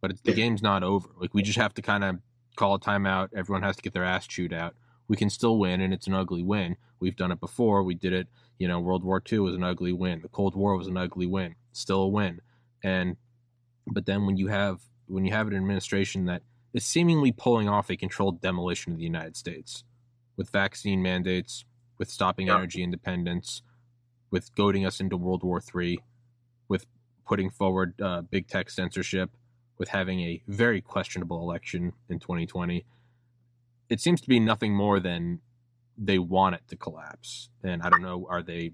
but 0.00 0.12
the 0.24 0.32
game's 0.32 0.62
not 0.62 0.82
over. 0.82 1.08
Like 1.20 1.34
we 1.34 1.42
just 1.42 1.58
have 1.58 1.74
to 1.74 1.82
kind 1.82 2.04
of 2.04 2.16
call 2.56 2.74
a 2.74 2.80
timeout. 2.80 3.30
Everyone 3.34 3.62
has 3.62 3.76
to 3.76 3.82
get 3.82 3.92
their 3.92 4.04
ass 4.04 4.26
chewed 4.26 4.52
out. 4.52 4.74
We 5.08 5.16
can 5.16 5.30
still 5.30 5.58
win, 5.58 5.80
and 5.80 5.94
it's 5.94 6.06
an 6.06 6.14
ugly 6.14 6.42
win. 6.42 6.76
We've 7.00 7.16
done 7.16 7.32
it 7.32 7.40
before. 7.40 7.82
We 7.82 7.94
did 7.94 8.12
it. 8.12 8.28
You 8.58 8.68
know, 8.68 8.80
World 8.80 9.04
War 9.04 9.22
II 9.30 9.38
was 9.40 9.54
an 9.54 9.62
ugly 9.62 9.92
win. 9.92 10.20
The 10.20 10.28
Cold 10.28 10.54
War 10.54 10.76
was 10.76 10.86
an 10.86 10.96
ugly 10.96 11.26
win. 11.26 11.54
Still 11.72 12.02
a 12.02 12.08
win. 12.08 12.40
And 12.82 13.16
but 13.86 14.06
then 14.06 14.26
when 14.26 14.36
you 14.36 14.48
have 14.48 14.80
when 15.06 15.24
you 15.24 15.32
have 15.32 15.46
an 15.48 15.56
administration 15.56 16.26
that 16.26 16.42
is 16.74 16.84
seemingly 16.84 17.32
pulling 17.32 17.68
off 17.68 17.90
a 17.90 17.96
controlled 17.96 18.40
demolition 18.40 18.92
of 18.92 18.98
the 18.98 19.04
United 19.04 19.36
States 19.36 19.84
with 20.36 20.50
vaccine 20.50 21.02
mandates, 21.02 21.64
with 21.98 22.10
stopping 22.10 22.50
energy 22.50 22.82
independence, 22.82 23.62
with 24.30 24.54
goading 24.54 24.84
us 24.84 25.00
into 25.00 25.16
World 25.16 25.42
War 25.42 25.60
III, 25.74 26.00
with 26.68 26.86
putting 27.26 27.50
forward 27.50 28.00
uh, 28.00 28.22
big 28.22 28.46
tech 28.46 28.70
censorship, 28.70 29.30
with 29.78 29.88
having 29.88 30.20
a 30.20 30.42
very 30.46 30.80
questionable 30.80 31.40
election 31.40 31.92
in 32.08 32.18
2020. 32.18 32.84
It 33.88 34.00
seems 34.00 34.20
to 34.20 34.28
be 34.28 34.40
nothing 34.40 34.74
more 34.74 35.00
than 35.00 35.40
they 35.96 36.18
want 36.18 36.56
it 36.56 36.62
to 36.68 36.76
collapse. 36.76 37.48
And 37.62 37.82
I 37.82 37.88
don't 37.88 38.02
know, 38.02 38.26
are 38.28 38.42
they 38.42 38.72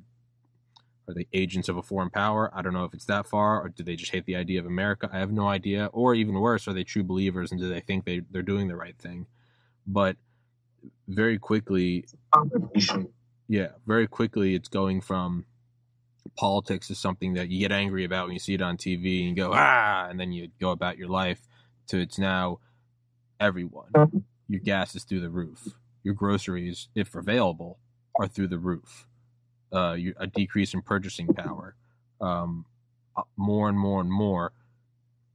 are 1.07 1.15
they 1.15 1.27
agents 1.35 1.69
of 1.69 1.77
a 1.77 1.83
foreign 1.83 2.09
power? 2.09 2.51
I 2.55 2.63
don't 2.63 2.73
know 2.73 2.85
if 2.85 2.95
it's 2.95 3.05
that 3.07 3.27
far, 3.27 3.61
or 3.61 3.69
do 3.69 3.83
they 3.83 3.95
just 3.95 4.13
hate 4.13 4.25
the 4.25 4.37
idea 4.37 4.59
of 4.59 4.67
America? 4.67 5.11
I 5.13 5.19
have 5.19 5.31
no 5.31 5.49
idea. 5.49 5.91
Or 5.93 6.15
even 6.15 6.35
worse, 6.35 6.67
are 6.67 6.73
they 6.73 6.85
true 6.85 7.05
believers 7.05 7.53
and 7.53 7.61
do 7.61 7.69
they 7.69 7.81
think 7.81 8.07
they, 8.07 8.23
they're 8.31 8.43
doing 8.43 8.69
the 8.69 8.77
right 8.77 8.97
thing? 8.97 9.27
But 9.87 10.17
very 11.07 11.39
quickly, 11.39 12.07
yeah, 13.49 13.69
very 13.87 14.07
quickly, 14.07 14.55
it's 14.55 14.69
going 14.69 15.03
from 15.03 15.45
politics 16.37 16.91
is 16.91 16.99
something 16.99 17.35
that 17.35 17.49
you 17.49 17.59
get 17.61 17.73
angry 17.73 18.05
about 18.05 18.27
when 18.27 18.35
you 18.35 18.41
see 18.41 18.55
it 18.55 18.63
on 18.63 18.77
TV 18.77 19.27
and 19.27 19.31
you 19.31 19.35
go 19.35 19.53
ah, 19.55 20.07
and 20.09 20.19
then 20.19 20.33
you 20.33 20.49
go 20.61 20.71
about 20.71 20.99
your 20.99 21.09
life. 21.09 21.41
To 21.89 22.01
it's 22.01 22.19
now 22.19 22.61
everyone. 23.41 24.25
Your 24.49 24.61
gas 24.61 24.95
is 24.95 25.05
through 25.05 25.21
the 25.21 25.31
roof. 25.31 25.69
Your 26.03 26.15
groceries, 26.15 26.89
if 26.95 27.15
available, 27.15 27.79
are 28.19 28.29
through 28.29 28.49
the 28.49 28.59
roof. 28.59 29.07
Uh, 29.73 29.97
a 30.19 30.27
decrease 30.27 30.75
in 30.75 30.83
purchasing 30.83 31.27
power. 31.29 31.75
Um, 32.21 32.67
uh, 33.17 33.23
more 33.37 33.69
and 33.69 33.79
more 33.79 34.01
and 34.01 34.11
more, 34.11 34.53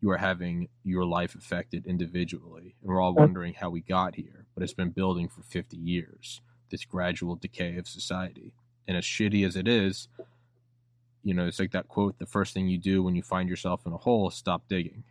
you 0.01 0.09
are 0.11 0.17
having 0.17 0.69
your 0.83 1.05
life 1.05 1.35
affected 1.35 1.85
individually, 1.85 2.75
and 2.81 2.89
we're 2.89 3.01
all 3.01 3.13
wondering 3.13 3.53
how 3.53 3.69
we 3.69 3.81
got 3.81 4.15
here. 4.15 4.45
But 4.53 4.63
it's 4.63 4.73
been 4.73 4.91
building 4.91 5.27
for 5.27 5.41
50 5.43 5.75
years. 5.77 6.41
This 6.69 6.85
gradual 6.85 7.35
decay 7.35 7.77
of 7.77 7.87
society, 7.87 8.53
and 8.87 8.95
as 8.95 9.03
shitty 9.03 9.45
as 9.45 9.55
it 9.55 9.67
is, 9.67 10.07
you 11.29 11.35
know, 11.35 11.45
it's 11.45 11.59
like 11.59 11.73
that 11.73 11.87
quote: 11.87 12.17
"The 12.17 12.25
first 12.25 12.55
thing 12.55 12.67
you 12.67 12.79
do 12.79 13.03
when 13.03 13.15
you 13.15 13.21
find 13.21 13.47
yourself 13.47 13.85
in 13.85 13.93
a 13.93 13.97
hole 13.97 14.29
is 14.29 14.33
stop 14.33 14.63
digging." 14.67 15.03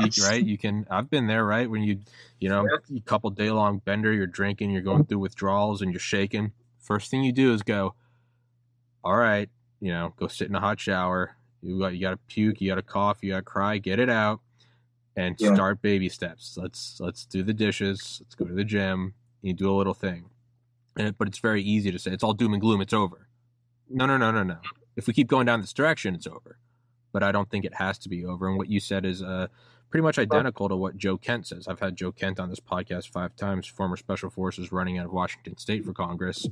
Yes. 0.00 0.20
right? 0.28 0.44
You 0.44 0.58
can. 0.58 0.84
I've 0.90 1.08
been 1.08 1.28
there, 1.28 1.44
right? 1.44 1.70
When 1.70 1.84
you, 1.84 2.00
you 2.40 2.48
know, 2.48 2.66
a 2.66 3.00
couple 3.02 3.30
day 3.30 3.52
long 3.52 3.78
bender, 3.78 4.12
you're 4.12 4.26
drinking, 4.26 4.72
you're 4.72 4.82
going 4.82 5.04
through 5.04 5.20
withdrawals, 5.20 5.80
and 5.80 5.92
you're 5.92 6.00
shaking. 6.00 6.50
First 6.80 7.08
thing 7.08 7.22
you 7.22 7.30
do 7.30 7.54
is 7.54 7.62
go, 7.62 7.94
all 9.04 9.14
right, 9.14 9.48
you 9.80 9.92
know, 9.92 10.12
go 10.16 10.26
sit 10.26 10.48
in 10.48 10.56
a 10.56 10.60
hot 10.60 10.80
shower. 10.80 11.36
You 11.62 11.78
got 11.78 11.94
you 11.94 12.00
got 12.00 12.10
to 12.10 12.18
puke, 12.26 12.60
you 12.60 12.68
got 12.68 12.74
to 12.74 12.82
cough, 12.82 13.18
you 13.22 13.30
got 13.30 13.36
to 13.36 13.42
cry, 13.42 13.78
get 13.78 14.00
it 14.00 14.10
out, 14.10 14.40
and 15.14 15.36
yeah. 15.38 15.54
start 15.54 15.80
baby 15.82 16.08
steps. 16.08 16.58
Let's 16.60 16.98
let's 16.98 17.26
do 17.26 17.44
the 17.44 17.54
dishes. 17.54 18.18
Let's 18.22 18.34
go 18.34 18.44
to 18.44 18.54
the 18.54 18.64
gym. 18.64 19.14
You 19.40 19.52
do 19.52 19.70
a 19.70 19.76
little 19.76 19.94
thing, 19.94 20.30
and 20.96 21.16
but 21.16 21.28
it's 21.28 21.38
very 21.38 21.62
easy 21.62 21.92
to 21.92 21.98
say 22.00 22.10
it's 22.10 22.24
all 22.24 22.34
doom 22.34 22.54
and 22.54 22.60
gloom. 22.60 22.80
It's 22.80 22.92
over. 22.92 23.28
No, 23.88 24.04
no, 24.04 24.16
no, 24.16 24.32
no, 24.32 24.42
no 24.42 24.56
if 24.96 25.06
we 25.06 25.12
keep 25.12 25.28
going 25.28 25.46
down 25.46 25.60
this 25.60 25.72
direction, 25.72 26.14
it's 26.14 26.26
over. 26.26 26.58
But 27.12 27.22
I 27.22 27.32
don't 27.32 27.48
think 27.50 27.64
it 27.64 27.74
has 27.74 27.98
to 27.98 28.08
be 28.08 28.24
over. 28.24 28.48
And 28.48 28.58
what 28.58 28.68
you 28.68 28.80
said 28.80 29.04
is 29.04 29.22
uh, 29.22 29.46
pretty 29.90 30.02
much 30.02 30.18
identical 30.18 30.68
to 30.68 30.76
what 30.76 30.96
Joe 30.96 31.16
Kent 31.16 31.46
says. 31.46 31.68
I've 31.68 31.80
had 31.80 31.96
Joe 31.96 32.12
Kent 32.12 32.40
on 32.40 32.50
this 32.50 32.60
podcast 32.60 33.10
five 33.10 33.36
times, 33.36 33.66
former 33.66 33.96
special 33.96 34.30
forces 34.30 34.72
running 34.72 34.98
out 34.98 35.06
of 35.06 35.12
Washington 35.12 35.56
State 35.56 35.84
for 35.84 35.92
Congress. 35.92 36.46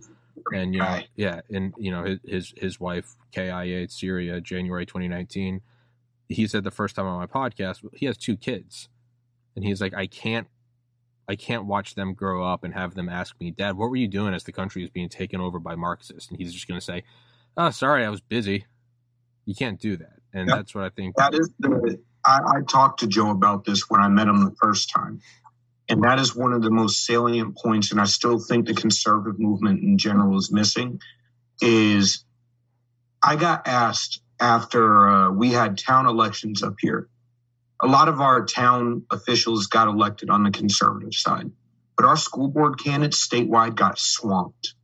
And, 0.52 0.74
you 0.74 0.80
know, 0.80 1.00
yeah, 1.16 1.40
and, 1.50 1.74
you 1.78 1.90
know, 1.90 2.04
his, 2.04 2.18
his, 2.24 2.54
his 2.56 2.80
wife, 2.80 3.16
KIA, 3.32 3.88
Syria, 3.88 4.40
January 4.40 4.86
2019. 4.86 5.60
He 6.28 6.46
said 6.46 6.64
the 6.64 6.70
first 6.70 6.96
time 6.96 7.06
on 7.06 7.18
my 7.18 7.26
podcast, 7.26 7.84
he 7.92 8.06
has 8.06 8.16
two 8.16 8.36
kids. 8.36 8.88
And 9.56 9.64
he's 9.64 9.80
like, 9.80 9.94
I 9.94 10.06
can't 10.06 10.48
I 11.28 11.36
can't 11.36 11.64
watch 11.64 11.94
them 11.94 12.14
grow 12.14 12.44
up 12.44 12.64
and 12.64 12.74
have 12.74 12.94
them 12.94 13.08
ask 13.08 13.34
me, 13.40 13.50
Dad, 13.50 13.76
what 13.76 13.88
were 13.90 13.96
you 13.96 14.08
doing 14.08 14.34
as 14.34 14.44
the 14.44 14.52
country 14.52 14.84
is 14.84 14.90
being 14.90 15.08
taken 15.08 15.40
over 15.40 15.58
by 15.58 15.74
Marxists? 15.74 16.28
And 16.28 16.38
he's 16.38 16.52
just 16.52 16.68
going 16.68 16.78
to 16.78 16.84
say, 16.84 17.02
oh, 17.56 17.70
sorry, 17.70 18.04
I 18.04 18.10
was 18.10 18.20
busy. 18.20 18.66
You 19.44 19.54
can't 19.54 19.80
do 19.80 19.96
that. 19.96 20.18
And 20.32 20.48
yep. 20.48 20.58
that's 20.58 20.74
what 20.74 20.84
I 20.84 20.90
think. 20.90 21.16
That 21.16 21.34
is 21.34 21.50
the, 21.58 22.00
I, 22.24 22.40
I 22.56 22.60
talked 22.68 23.00
to 23.00 23.06
Joe 23.06 23.30
about 23.30 23.64
this 23.64 23.88
when 23.88 24.00
I 24.00 24.08
met 24.08 24.28
him 24.28 24.44
the 24.44 24.54
first 24.60 24.90
time. 24.90 25.20
And 25.88 26.02
that 26.04 26.18
is 26.18 26.34
one 26.34 26.52
of 26.52 26.62
the 26.62 26.70
most 26.70 27.04
salient 27.04 27.56
points. 27.56 27.92
And 27.92 28.00
I 28.00 28.04
still 28.04 28.38
think 28.38 28.66
the 28.66 28.74
conservative 28.74 29.38
movement 29.38 29.82
in 29.82 29.98
general 29.98 30.36
is 30.38 30.50
missing 30.50 31.00
is 31.60 32.24
I 33.22 33.36
got 33.36 33.68
asked 33.68 34.20
after 34.40 35.08
uh, 35.08 35.30
we 35.30 35.52
had 35.52 35.78
town 35.78 36.06
elections 36.06 36.62
up 36.62 36.74
here. 36.80 37.08
A 37.80 37.86
lot 37.86 38.08
of 38.08 38.20
our 38.20 38.44
town 38.46 39.04
officials 39.10 39.66
got 39.66 39.88
elected 39.88 40.30
on 40.30 40.42
the 40.42 40.50
conservative 40.50 41.12
side, 41.12 41.50
but 41.96 42.06
our 42.06 42.16
school 42.16 42.48
board 42.48 42.78
candidates 42.82 43.26
statewide 43.26 43.74
got 43.74 43.98
swamped 43.98 44.74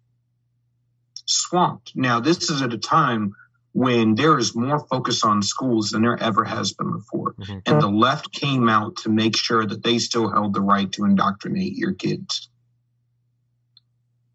swamped. 1.31 1.93
Now, 1.95 2.21
this 2.21 2.51
is 2.51 2.63
at 2.63 2.73
a 2.73 2.79
time 2.79 3.35
when 3.73 4.15
there 4.15 4.39
is 4.39 4.57
more 4.57 4.81
focus 4.81 5.23
on 5.23 5.43
schools 5.43 5.91
than 5.91 6.03
there 6.03 6.21
ever 6.21 6.45
has 6.45 6.73
been 6.73 6.93
before. 6.93 7.35
Mm-hmm. 7.35 7.59
And 7.67 7.81
the 7.81 7.89
left 7.89 8.33
came 8.33 8.69
out 8.69 8.97
to 8.99 9.09
make 9.09 9.37
sure 9.37 9.65
that 9.65 9.83
they 9.83 9.99
still 9.99 10.31
held 10.31 10.55
the 10.55 10.61
right 10.61 10.91
to 10.93 11.05
indoctrinate 11.05 11.77
your 11.77 11.93
kids. 11.93 12.49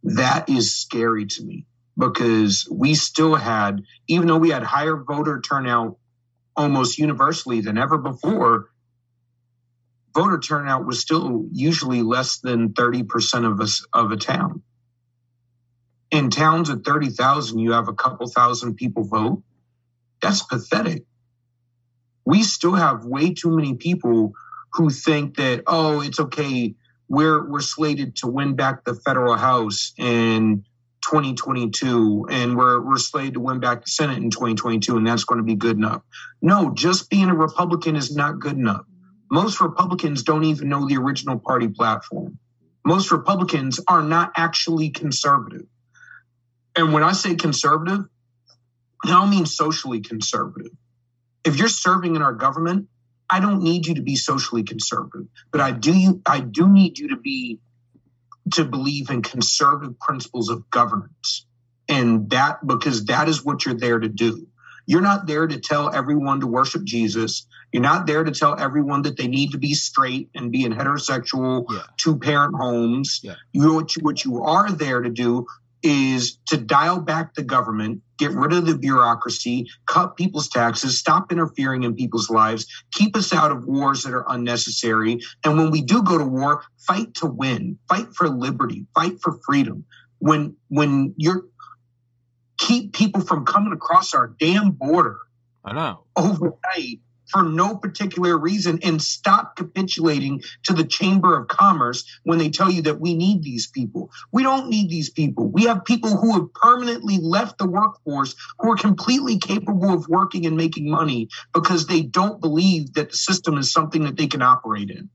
That 0.03 0.49
is 0.49 0.75
scary 0.75 1.25
to 1.25 1.43
me 1.43 1.65
because 1.97 2.67
we 2.71 2.93
still 2.93 3.35
had, 3.35 3.83
even 4.07 4.27
though 4.27 4.37
we 4.37 4.51
had 4.51 4.63
higher 4.63 4.95
voter 4.95 5.41
turnout 5.41 5.97
almost 6.55 6.97
universally 6.97 7.61
than 7.61 7.77
ever 7.77 7.97
before, 7.97 8.69
voter 10.13 10.39
turnout 10.39 10.85
was 10.85 11.01
still 11.01 11.45
usually 11.51 12.01
less 12.01 12.37
than 12.37 12.69
30% 12.69 13.51
of 13.51 13.59
us 13.59 13.85
of 13.91 14.11
a 14.11 14.17
town 14.17 14.61
in 16.15 16.29
towns 16.29 16.69
of 16.69 16.83
30,000, 16.83 17.59
you 17.59 17.73
have 17.73 17.87
a 17.87 17.93
couple 17.93 18.27
thousand 18.27 18.75
people 18.75 19.03
vote. 19.03 19.43
That's 20.21 20.41
pathetic. 20.43 21.03
We 22.25 22.43
still 22.43 22.73
have 22.73 23.05
way 23.05 23.33
too 23.33 23.55
many 23.55 23.75
people 23.75 24.33
who 24.73 24.89
think 24.89 25.37
that, 25.37 25.63
oh, 25.67 26.01
it's 26.01 26.19
okay. 26.19 26.75
We're, 27.07 27.47
we're 27.47 27.59
slated 27.59 28.15
to 28.17 28.27
win 28.27 28.55
back 28.55 28.83
the 28.83 28.95
federal 28.95 29.35
house 29.35 29.93
in 29.97 30.63
2022 31.03 32.27
and 32.31 32.57
we're, 32.57 32.81
we're 32.81 32.97
slated 32.97 33.35
to 33.35 33.39
win 33.39 33.59
back 33.59 33.83
the 33.83 33.91
Senate 33.91 34.17
in 34.17 34.31
2022 34.31 34.97
and 34.97 35.05
that's 35.05 35.25
going 35.25 35.37
to 35.37 35.43
be 35.43 35.55
good 35.55 35.77
enough. 35.77 36.01
No, 36.41 36.73
just 36.73 37.09
being 37.09 37.29
a 37.29 37.35
Republican 37.35 37.95
is 37.95 38.15
not 38.15 38.39
good 38.39 38.57
enough. 38.57 38.85
Most 39.29 39.61
Republicans 39.61 40.23
don't 40.23 40.45
even 40.45 40.69
know 40.69 40.87
the 40.87 40.97
original 40.97 41.37
party 41.37 41.67
platform. 41.67 42.39
Most 42.85 43.11
Republicans 43.11 43.79
are 43.87 44.01
not 44.01 44.31
actually 44.35 44.89
conservative. 44.89 45.67
And 46.75 46.93
when 46.93 47.03
I 47.03 47.13
say 47.13 47.35
conservative, 47.35 48.05
I 49.03 49.09
don't 49.09 49.29
mean 49.29 49.45
socially 49.45 50.01
conservative. 50.01 50.71
If 51.43 51.57
you're 51.57 51.67
serving 51.67 52.15
in 52.15 52.21
our 52.21 52.33
government, 52.33 52.87
I 53.29 53.39
don't 53.39 53.61
need 53.61 53.87
you 53.87 53.95
to 53.95 54.01
be 54.01 54.15
socially 54.15 54.63
conservative, 54.63 55.27
but 55.51 55.61
I 55.61 55.71
do 55.71 56.21
I 56.25 56.39
do 56.39 56.67
need 56.67 56.99
you 56.99 57.09
to 57.09 57.17
be 57.17 57.59
to 58.53 58.63
believe 58.63 59.09
in 59.09 59.21
conservative 59.21 59.99
principles 59.99 60.49
of 60.49 60.69
governance. 60.69 61.45
And 61.87 62.29
that 62.31 62.65
because 62.65 63.05
that 63.05 63.27
is 63.27 63.43
what 63.43 63.65
you're 63.65 63.75
there 63.75 63.99
to 63.99 64.09
do. 64.09 64.47
You're 64.87 65.01
not 65.01 65.25
there 65.25 65.47
to 65.47 65.59
tell 65.59 65.93
everyone 65.93 66.41
to 66.41 66.47
worship 66.47 66.83
Jesus. 66.83 67.47
You're 67.71 67.81
not 67.81 68.05
there 68.05 68.23
to 68.23 68.31
tell 68.31 68.59
everyone 68.59 69.01
that 69.03 69.17
they 69.17 69.27
need 69.27 69.51
to 69.51 69.57
be 69.57 69.73
straight 69.73 70.29
and 70.35 70.51
be 70.51 70.63
in 70.63 70.73
heterosexual 70.73 71.65
yeah. 71.69 71.81
two 71.97 72.17
parent 72.17 72.55
homes. 72.55 73.19
Yeah. 73.23 73.35
You, 73.51 73.73
what, 73.73 73.95
you, 73.95 74.03
what 74.03 74.23
you 74.23 74.43
are 74.43 74.71
there 74.71 75.01
to 75.01 75.09
do 75.09 75.47
is 75.85 76.37
to 76.47 76.57
dial 76.57 76.99
back 76.99 77.35
the 77.35 77.43
government 77.43 78.01
get 78.17 78.31
rid 78.31 78.53
of 78.53 78.65
the 78.65 78.77
bureaucracy, 78.77 79.67
cut 79.85 80.15
people's 80.15 80.47
taxes, 80.47 80.97
stop 80.97 81.31
interfering 81.31 81.83
in 81.83 81.95
people's 81.95 82.29
lives, 82.29 82.65
keep 82.91 83.15
us 83.15 83.33
out 83.33 83.51
of 83.51 83.65
wars 83.65 84.03
that 84.03 84.13
are 84.13 84.25
unnecessary. 84.29 85.19
And 85.43 85.57
when 85.57 85.71
we 85.71 85.81
do 85.81 86.01
go 86.01 86.17
to 86.17 86.25
war, 86.25 86.63
fight 86.87 87.13
to 87.15 87.27
win, 87.27 87.77
fight 87.89 88.07
for 88.15 88.29
liberty, 88.29 88.85
fight 88.95 89.21
for 89.21 89.37
freedom. 89.45 89.85
When 90.19 90.55
when 90.69 91.13
you're 91.17 91.45
keep 92.57 92.93
people 92.93 93.21
from 93.21 93.45
coming 93.45 93.73
across 93.73 94.13
our 94.13 94.27
damn 94.39 94.71
border. 94.71 95.19
I 95.63 95.73
know. 95.73 96.05
Overnight 96.15 97.01
for 97.27 97.43
no 97.43 97.75
particular 97.75 98.37
reason 98.37 98.79
and 98.83 99.01
stop 99.01 99.55
capitulating 99.55 100.41
to 100.63 100.73
the 100.73 100.83
Chamber 100.83 101.37
of 101.37 101.47
Commerce 101.47 102.03
when 102.23 102.37
they 102.37 102.49
tell 102.49 102.69
you 102.69 102.83
that 102.83 102.99
we 102.99 103.15
need 103.15 103.43
these 103.43 103.67
people. 103.67 104.11
We 104.31 104.43
don't 104.43 104.69
need 104.69 104.89
these 104.89 105.09
people. 105.09 105.49
We 105.49 105.63
have 105.63 105.85
people 105.85 106.17
who 106.17 106.33
have 106.33 106.53
permanently 106.53 107.17
left 107.17 107.57
the 107.57 107.67
workforce 107.67 108.35
who 108.59 108.71
are 108.71 108.77
completely 108.77 109.37
capable 109.37 109.93
of 109.93 110.07
working 110.07 110.45
and 110.45 110.57
making 110.57 110.89
money 110.89 111.29
because 111.53 111.87
they 111.87 112.01
don't 112.01 112.41
believe 112.41 112.93
that 112.93 113.11
the 113.11 113.17
system 113.17 113.57
is 113.57 113.71
something 113.71 114.03
that 114.03 114.17
they 114.17 114.27
can 114.27 114.41
operate 114.41 114.89
in 114.89 115.09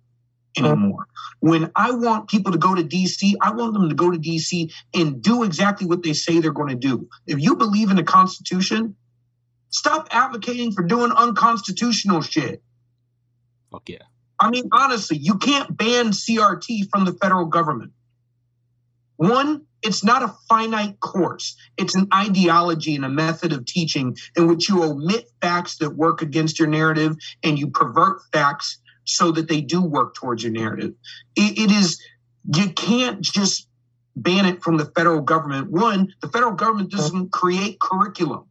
anymore. 0.57 1.07
When 1.41 1.71
I 1.77 1.93
want 1.93 2.29
people 2.29 2.53
to 2.53 2.59
go 2.59 2.75
to 2.75 2.83
DC, 2.83 3.35
I 3.41 3.53
want 3.53 3.73
them 3.73 3.89
to 3.89 3.95
go 3.95 4.11
to 4.11 4.19
DC 4.19 4.73
and 4.95 5.23
do 5.23 5.43
exactly 5.43 5.87
what 5.87 6.03
they 6.03 6.13
say 6.13 6.41
they're 6.41 6.53
going 6.53 6.69
to 6.69 6.75
do. 6.75 7.09
If 7.27 7.41
you 7.41 7.57
believe 7.57 7.91
in 7.91 7.97
the 7.97 8.03
Constitution, 8.03 8.97
Stop 9.71 10.09
advocating 10.11 10.73
for 10.73 10.83
doing 10.83 11.13
unconstitutional 11.13 12.23
shit. 12.23 12.63
Fuck 13.71 13.89
yeah. 13.89 13.99
I 14.39 14.51
mean, 14.51 14.69
honestly, 14.73 15.19
you 15.19 15.39
can't 15.39 15.77
ban 15.77 16.11
CRT 16.11 16.89
from 16.91 17.05
the 17.05 17.13
federal 17.13 17.47
government. 17.47 17.93
One, 19.17 19.67
it's 19.83 20.03
not 20.03 20.23
a 20.23 20.35
finite 20.49 20.99
course. 21.01 21.57
It's 21.77 21.95
an 21.95 22.09
ideology 22.13 22.97
and 22.97 23.05
a 23.05 23.09
method 23.09 23.53
of 23.53 23.67
teaching 23.67 24.17
in 24.37 24.47
which 24.47 24.69
you 24.69 24.83
omit 24.83 25.31
facts 25.41 25.77
that 25.79 25.91
work 25.91 26.23
against 26.23 26.59
your 26.59 26.69
narrative 26.69 27.17
and 27.43 27.59
you 27.59 27.69
pervert 27.69 28.23
facts 28.33 28.79
so 29.05 29.31
that 29.33 29.49
they 29.49 29.61
do 29.61 29.83
work 29.83 30.15
towards 30.15 30.43
your 30.43 30.53
narrative. 30.53 30.95
it, 31.37 31.59
it 31.59 31.71
is, 31.71 32.01
you 32.55 32.71
can't 32.71 33.21
just 33.21 33.69
ban 34.17 34.47
it 34.47 34.63
from 34.63 34.77
the 34.77 34.85
federal 34.85 35.21
government. 35.21 35.71
One, 35.71 36.15
the 36.21 36.29
federal 36.29 36.53
government 36.53 36.91
doesn't 36.91 37.33
create 37.33 37.81
curriculum. 37.81 38.47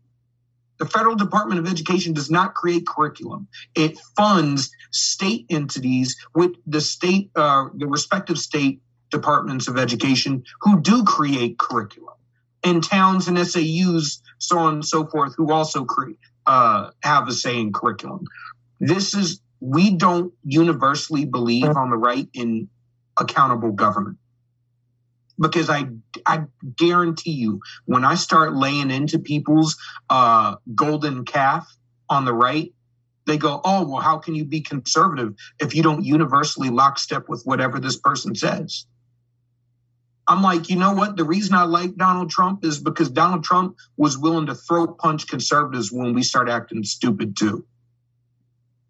The 0.79 0.85
federal 0.85 1.15
Department 1.15 1.59
of 1.59 1.67
Education 1.67 2.13
does 2.13 2.31
not 2.31 2.55
create 2.55 2.87
curriculum. 2.87 3.47
It 3.75 3.97
funds 4.15 4.71
state 4.91 5.45
entities 5.49 6.15
with 6.33 6.51
the 6.65 6.79
state, 6.79 7.31
uh, 7.35 7.67
the 7.75 7.87
respective 7.87 8.37
state 8.37 8.81
departments 9.11 9.67
of 9.67 9.77
education 9.77 10.43
who 10.61 10.79
do 10.81 11.03
create 11.03 11.57
curriculum, 11.57 12.15
and 12.63 12.83
towns 12.83 13.27
and 13.27 13.37
SAUs, 13.37 14.21
so 14.37 14.57
on 14.57 14.75
and 14.75 14.85
so 14.85 15.05
forth, 15.05 15.33
who 15.35 15.51
also 15.51 15.83
create 15.83 16.17
uh, 16.45 16.91
have 17.03 17.27
a 17.27 17.33
say 17.33 17.59
in 17.59 17.73
curriculum. 17.73 18.23
This 18.79 19.13
is 19.13 19.41
we 19.59 19.91
don't 19.91 20.33
universally 20.45 21.25
believe 21.25 21.67
on 21.67 21.89
the 21.89 21.97
right 21.97 22.27
in 22.33 22.69
accountable 23.17 23.73
government 23.73 24.17
because 25.39 25.69
I 25.69 25.85
I 26.25 26.43
guarantee 26.77 27.31
you 27.31 27.61
when 27.85 28.03
I 28.03 28.15
start 28.15 28.55
laying 28.55 28.91
into 28.91 29.19
people's 29.19 29.77
uh, 30.09 30.55
golden 30.75 31.25
calf 31.25 31.67
on 32.09 32.25
the 32.25 32.33
right, 32.33 32.73
they 33.25 33.37
go, 33.37 33.61
"Oh, 33.63 33.87
well, 33.87 34.01
how 34.01 34.17
can 34.17 34.35
you 34.35 34.45
be 34.45 34.61
conservative 34.61 35.33
if 35.59 35.75
you 35.75 35.83
don't 35.83 36.03
universally 36.03 36.69
lockstep 36.69 37.29
with 37.29 37.43
whatever 37.43 37.79
this 37.79 37.97
person 37.97 38.35
says?" 38.35 38.85
I'm 40.29 40.43
like, 40.43 40.69
you 40.69 40.75
know 40.75 40.93
what? 40.93 41.17
The 41.17 41.23
reason 41.23 41.55
I 41.55 41.63
like 41.63 41.95
Donald 41.95 42.29
Trump 42.29 42.63
is 42.63 42.77
because 42.77 43.09
Donald 43.09 43.43
Trump 43.43 43.77
was 43.97 44.15
willing 44.15 44.45
to 44.45 44.53
throw 44.53 44.85
punch 44.85 45.27
conservatives 45.27 45.91
when 45.91 46.13
we 46.13 46.21
start 46.21 46.47
acting 46.47 46.83
stupid 46.83 47.35
too. 47.35 47.65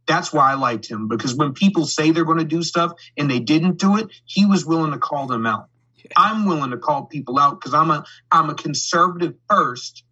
That's 0.05 0.33
why 0.33 0.51
I 0.51 0.55
liked 0.55 0.89
him 0.89 1.07
because 1.07 1.35
when 1.35 1.53
people 1.53 1.85
say 1.85 2.11
they're 2.11 2.25
going 2.25 2.39
to 2.39 2.43
do 2.43 2.61
stuff 2.61 2.91
and 3.15 3.31
they 3.31 3.39
didn't 3.39 3.77
do 3.77 3.95
it, 3.95 4.09
he 4.25 4.45
was 4.45 4.65
willing 4.65 4.91
to 4.91 4.97
call 4.97 5.27
them 5.27 5.45
out. 5.45 5.68
I'm 6.15 6.45
willing 6.45 6.71
to 6.71 6.77
call 6.77 7.05
people 7.05 7.39
out 7.39 7.59
because 7.59 7.73
I'm 7.73 7.91
a 7.91 8.05
I'm 8.31 8.49
a 8.49 8.55
conservative 8.55 9.35
first. 9.49 10.03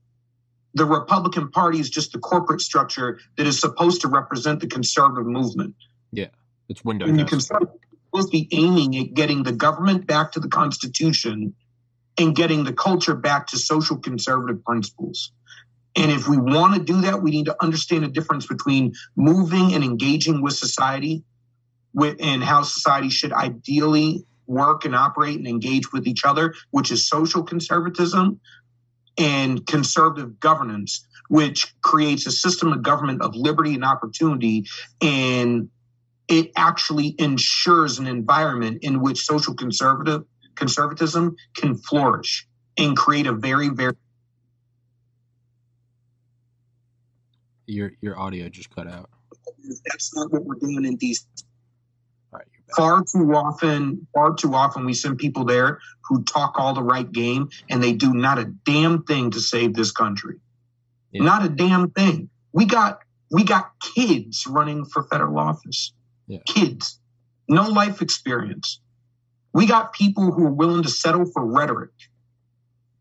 The 0.74 0.86
Republican 0.86 1.50
Party 1.50 1.80
is 1.80 1.90
just 1.90 2.12
the 2.12 2.20
corporate 2.20 2.62
structure 2.62 3.20
that 3.38 3.48
is 3.48 3.60
supposed 3.60 4.02
to 4.02 4.08
represent 4.08 4.60
the 4.60 4.68
conservative 4.68 5.26
movement. 5.26 5.76
Yeah, 6.12 6.28
it's 6.70 6.84
window. 6.86 7.08
And 7.08 7.20
the 7.20 7.26
conservative 7.26 7.80
supposed 8.18 8.32
to 8.32 8.38
be 8.38 8.48
aiming 8.52 8.98
at 8.98 9.14
getting 9.14 9.44
the 9.44 9.52
government 9.52 10.08
back 10.08 10.32
to 10.34 10.40
the 10.40 10.48
Constitution 10.48 11.54
and 12.18 12.36
getting 12.36 12.64
the 12.64 12.74
culture 12.74 13.16
back 13.16 13.48
to 13.48 13.58
social 13.58 13.98
conservative 13.98 14.64
principles. 14.64 15.32
And 15.96 16.12
if 16.12 16.28
we 16.28 16.38
want 16.38 16.76
to 16.76 16.82
do 16.82 17.02
that, 17.02 17.22
we 17.22 17.32
need 17.32 17.46
to 17.46 17.56
understand 17.62 18.04
the 18.04 18.08
difference 18.08 18.46
between 18.46 18.94
moving 19.16 19.74
and 19.74 19.84
engaging 19.84 20.42
with 20.42 20.54
society 20.54 21.24
with, 21.94 22.18
and 22.20 22.44
how 22.44 22.62
society 22.62 23.10
should 23.10 23.34
ideally 23.34 24.26
work 24.48 24.86
and 24.86 24.96
operate 24.96 25.38
and 25.38 25.48
engage 25.48 25.92
with 25.92 26.08
each 26.08 26.26
other, 26.26 26.54
which 26.72 26.92
is 26.92 27.08
social 27.08 27.44
conservatism, 27.44 28.40
and 29.18 29.66
conservative 29.66 30.40
governance, 30.40 31.06
which 31.30 31.76
creates 31.82 32.28
a 32.28 32.32
system 32.32 32.72
of 32.72 32.82
government 32.82 33.22
of 33.22 33.36
liberty 33.36 33.74
and 33.74 33.84
opportunity. 33.84 34.66
And 35.02 35.70
it 36.28 36.52
actually 36.56 37.16
ensures 37.18 38.00
an 38.00 38.08
environment 38.08 38.80
in 38.84 39.02
which 39.02 39.26
social 39.26 39.54
conservative 39.54 40.24
conservatism 40.56 41.36
can 41.56 41.76
flourish 41.76 42.48
and 42.78 42.96
create 42.96 43.28
a 43.28 43.34
very, 43.34 43.70
very 43.70 43.94
your 47.68 47.92
your 48.02 48.18
audio 48.18 48.50
just 48.50 48.74
cut 48.74 48.88
out. 48.88 49.10
That's 49.86 50.16
not 50.16 50.32
what 50.32 50.46
we're 50.46 50.56
doing 50.56 50.86
in 50.86 50.96
these 50.98 51.28
far 52.76 53.04
too 53.04 53.34
often, 53.34 54.08
far 54.14 54.34
too 54.34 54.54
often, 54.54 54.86
we 54.86 54.94
send 54.94 55.18
people 55.18 55.46
there 55.46 55.80
who 56.06 56.24
talk 56.24 56.54
all 56.58 56.74
the 56.74 56.84
right 56.84 57.10
game 57.12 57.50
and 57.70 57.82
they 57.82 57.94
do 57.94 58.14
not 58.14 58.40
a 58.40 58.46
damn 58.46 59.04
thing 59.04 59.32
to 59.32 59.40
save 59.40 59.74
this 59.74 59.92
country. 59.92 60.40
Yeah. 61.12 61.24
Not 61.24 61.46
a 61.46 61.50
damn 61.50 61.92
thing. 61.92 62.30
We 62.54 62.66
got 62.66 63.00
we 63.32 63.44
got 63.44 63.72
kids 63.80 64.46
running 64.48 64.86
for 64.86 65.04
federal 65.04 65.38
office. 65.40 65.94
Yeah. 66.28 66.40
Kids, 66.46 67.00
no 67.48 67.68
life 67.70 68.02
experience. 68.02 68.80
We 69.54 69.66
got 69.66 69.94
people 69.94 70.32
who 70.32 70.46
are 70.46 70.52
willing 70.52 70.84
to 70.84 70.90
settle 70.90 71.26
for 71.26 71.46
rhetoric. 71.46 71.92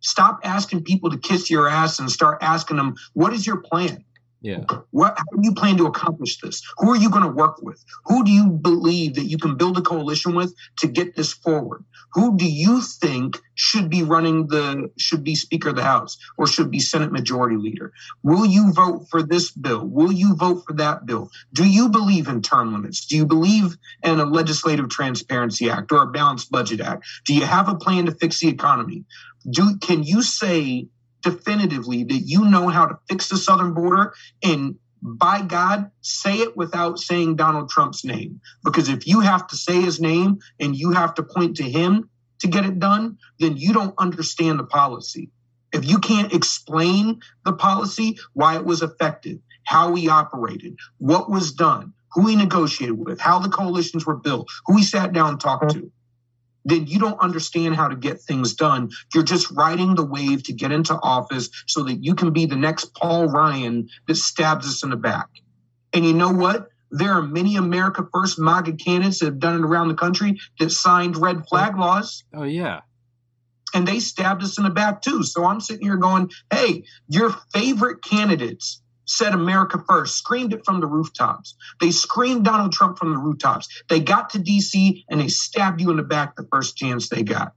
Stop 0.01 0.41
asking 0.45 0.85
people 0.85 1.11
to 1.11 1.19
kiss 1.19 1.51
your 1.51 1.69
ass 1.69 1.99
and 1.99 2.11
start 2.11 2.39
asking 2.41 2.77
them, 2.77 2.95
what 3.13 3.33
is 3.33 3.47
your 3.47 3.59
plan? 3.59 4.06
Yeah. 4.41 4.65
What, 4.91 5.17
how 5.17 5.25
do 5.37 5.41
you 5.43 5.55
plan 5.55 5.77
to 5.79 5.87
accomplish 5.87 6.41
this? 6.41 6.63
Who 6.79 6.91
are 6.91 6.97
you 6.97 7.11
going 7.11 7.25
to 7.25 7.31
work 7.31 7.63
with? 7.63 7.83
Who 8.05 8.25
do 8.25 8.31
you 8.31 8.49
believe 8.49 9.15
that 9.15 9.25
you 9.25 9.39
can 9.39 9.57
build 9.57 9.79
a 9.79 9.83
coalition 9.83 10.35
with 10.35 10.55
to 10.79 10.87
get 10.87 11.17
this 11.17 11.33
forward? 11.33 11.85
Who 12.13 12.37
do 12.37 12.47
you 12.47 12.81
think 12.81 13.41
should 13.55 13.91
be 13.91 14.03
running 14.03 14.47
the, 14.47 14.91
should 14.99 15.25
be 15.25 15.35
Speaker 15.35 15.71
of 15.71 15.77
the 15.77 15.83
House 15.83 16.19
or 16.39 16.47
should 16.47 16.71
be 16.71 16.81
Senate 16.81 17.13
Majority 17.13 17.57
Leader? 17.57 17.93
Will 18.23 18.47
you 18.47 18.73
vote 18.73 19.07
for 19.11 19.23
this 19.23 19.51
bill? 19.51 19.87
Will 19.87 20.13
you 20.13 20.37
vote 20.37 20.63
for 20.67 20.75
that 20.75 21.07
bill? 21.07 21.31
Do 21.53 21.67
you 21.67 21.89
believe 21.89 22.29
in 22.29 22.43
term 22.43 22.73
limits? 22.73 23.07
Do 23.07 23.17
you 23.17 23.27
believe 23.27 23.77
in 24.03 24.21
a 24.21 24.25
Legislative 24.25 24.89
Transparency 24.89 25.71
Act 25.71 25.91
or 25.93 26.03
a 26.03 26.07
Balanced 26.07 26.51
Budget 26.51 26.81
Act? 26.81 27.05
Do 27.25 27.35
you 27.35 27.45
have 27.45 27.69
a 27.69 27.75
plan 27.75 28.07
to 28.07 28.13
fix 28.13 28.41
the 28.41 28.49
economy? 28.49 29.05
Do, 29.49 29.77
can 29.79 30.03
you 30.03 30.23
say 30.23 30.89
definitively 31.27 32.05
that 32.05 32.23
you 32.25 32.45
know 32.45 32.69
how 32.69 32.87
to 32.87 32.99
fix 33.09 33.29
the 33.29 33.37
southern 33.37 33.75
border 33.75 34.15
and 34.43 34.77
by 35.03 35.43
God, 35.43 35.91
say 36.01 36.39
it 36.39 36.57
without 36.57 36.99
saying 36.99 37.37
Donald 37.37 37.69
Trump's 37.69 38.05
name. 38.05 38.41
Because 38.65 38.89
if 38.89 39.07
you 39.07 39.21
have 39.21 39.47
to 39.49 39.57
say 39.57 39.81
his 39.81 40.01
name 40.01 40.39
and 40.59 40.75
you 40.75 40.93
have 40.93 41.15
to 41.15 41.23
point 41.23 41.59
to 41.59 41.63
him 41.63 42.09
to 42.41 42.49
get 42.49 42.65
it 42.65 42.79
done, 42.79 43.19
then 43.39 43.57
you 43.57 43.73
don't 43.73 43.95
understand 43.99 44.59
the 44.59 44.65
policy. 44.65 45.31
If 45.73 45.89
you 45.89 45.99
can't 45.99 46.33
explain 46.33 47.21
the 47.45 47.53
policy, 47.53 48.19
why 48.33 48.57
it 48.57 48.65
was 48.65 48.83
effective, 48.83 49.39
how 49.65 49.91
we 49.91 50.09
operated, 50.09 50.77
what 50.99 51.31
was 51.31 51.53
done, 51.53 51.93
who 52.13 52.27
he 52.27 52.37
negotiated 52.37 52.99
with, 52.99 53.21
how 53.21 53.39
the 53.39 53.49
coalitions 53.49 54.07
were 54.07 54.17
built, 54.17 54.49
who 54.67 54.77
he 54.79 54.83
sat 54.83 55.13
down 55.13 55.31
and 55.31 55.41
talked 55.41 55.65
mm-hmm. 55.65 55.81
to, 55.81 55.93
then 56.67 56.87
you 56.87 56.99
don't 56.99 57.21
understand 57.21 57.77
how 57.77 57.89
to 57.89 57.97
get 57.97 58.21
things 58.21 58.55
done. 58.55 58.91
You're 59.15 59.23
just 59.23 59.51
riding 59.53 59.95
the 59.95 60.05
wave 60.05 60.43
to 60.45 60.53
get 60.53 60.73
into 60.73 60.95
office 60.95 61.49
so 61.67 61.85
that 61.85 62.05
you 62.05 62.15
can 62.15 62.33
be 62.33 62.45
the 62.45 62.57
next 62.57 62.93
Paul 62.95 63.29
Ryan 63.29 63.89
that 64.09 64.17
stabs 64.17 64.67
us 64.67 64.83
in 64.83 64.91
the 64.91 64.97
back. 64.97 65.29
And 65.93 66.05
you 66.05 66.13
know 66.13 66.33
what? 66.33 66.69
There 66.91 67.13
are 67.13 67.23
many 67.23 67.57
America 67.57 68.07
First 68.13 68.39
MAGA 68.39 68.73
candidates 68.75 69.21
that 69.21 69.27
have 69.27 69.39
done 69.39 69.55
it 69.55 69.65
around 69.65 69.89
the 69.89 69.95
country 69.95 70.41
that 70.59 70.71
signed 70.71 71.17
red 71.17 71.47
flag 71.49 71.75
oh, 71.77 71.81
laws. 71.81 72.25
Oh, 72.35 72.43
yeah. 72.43 72.81
And 73.73 73.87
they 73.87 74.01
stabbed 74.01 74.43
us 74.43 74.59
in 74.59 74.65
the 74.65 74.71
back 74.71 75.03
too. 75.03 75.23
So 75.23 75.45
I'm 75.45 75.61
sitting 75.61 75.87
here 75.87 75.97
going, 75.97 76.31
hey, 76.53 76.85
your 77.09 77.31
favorite 77.53 78.03
candidates 78.03 78.81
said 79.07 79.33
America 79.33 79.83
first, 79.89 80.17
screamed 80.17 80.53
it 80.53 80.65
from 80.65 80.81
the 80.81 80.87
rooftops. 80.87 81.55
They 81.81 81.91
screamed 81.91 82.45
Donald 82.45 82.73
Trump 82.73 82.99
from 82.99 83.13
the 83.13 83.19
rooftops. 83.19 83.69
They 83.89 84.01
got 84.01 84.31
to 84.31 84.39
DC 84.39 85.05
and 85.09 85.21
they 85.21 85.29
stabbed 85.29 85.81
you 85.81 85.91
in 85.91 85.97
the 85.97 86.03
back 86.03 86.37
the 86.37 86.47
first 86.53 86.77
chance 86.77 87.09
they 87.09 87.23
got. 87.23 87.53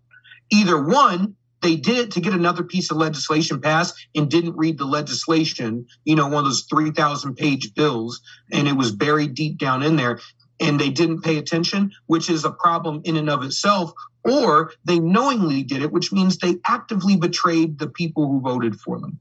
Either 0.52 0.82
one, 0.82 1.36
they 1.62 1.76
did 1.76 1.98
it 1.98 2.12
to 2.12 2.22
get 2.22 2.34
another 2.34 2.64
piece 2.64 2.90
of 2.90 2.98
legislation 2.98 3.60
passed 3.60 3.96
and 4.16 4.30
didn't 4.30 4.56
read 4.56 4.78
the 4.78 4.86
legislation, 4.86 5.86
you 6.06 6.16
know, 6.16 6.28
one 6.28 6.46
of 6.46 6.46
those 6.46 6.66
3,000 6.70 7.36
page 7.36 7.74
bills, 7.74 8.22
and 8.52 8.68
it 8.68 8.78
was 8.78 8.92
buried 8.92 9.34
deep 9.34 9.58
down 9.58 9.84
in 9.84 9.96
there, 9.96 10.20
and 10.60 10.80
they 10.80 10.90
didn't 10.90 11.22
pay 11.22 11.38
attention, 11.38 11.92
which 12.06 12.30
is 12.30 12.46
a 12.46 12.52
problem 12.52 13.02
in 13.04 13.18
and 13.18 13.30
of 13.30 13.44
itself. 13.44 13.92
Or 14.24 14.72
they 14.86 15.00
knowingly 15.00 15.64
did 15.64 15.82
it, 15.82 15.92
which 15.92 16.12
means 16.12 16.38
they 16.38 16.58
actively 16.66 17.18
betrayed 17.18 17.80
the 17.80 17.88
people 17.88 18.28
who 18.28 18.42
voted 18.42 18.80
for 18.80 19.00
them. 19.00 19.20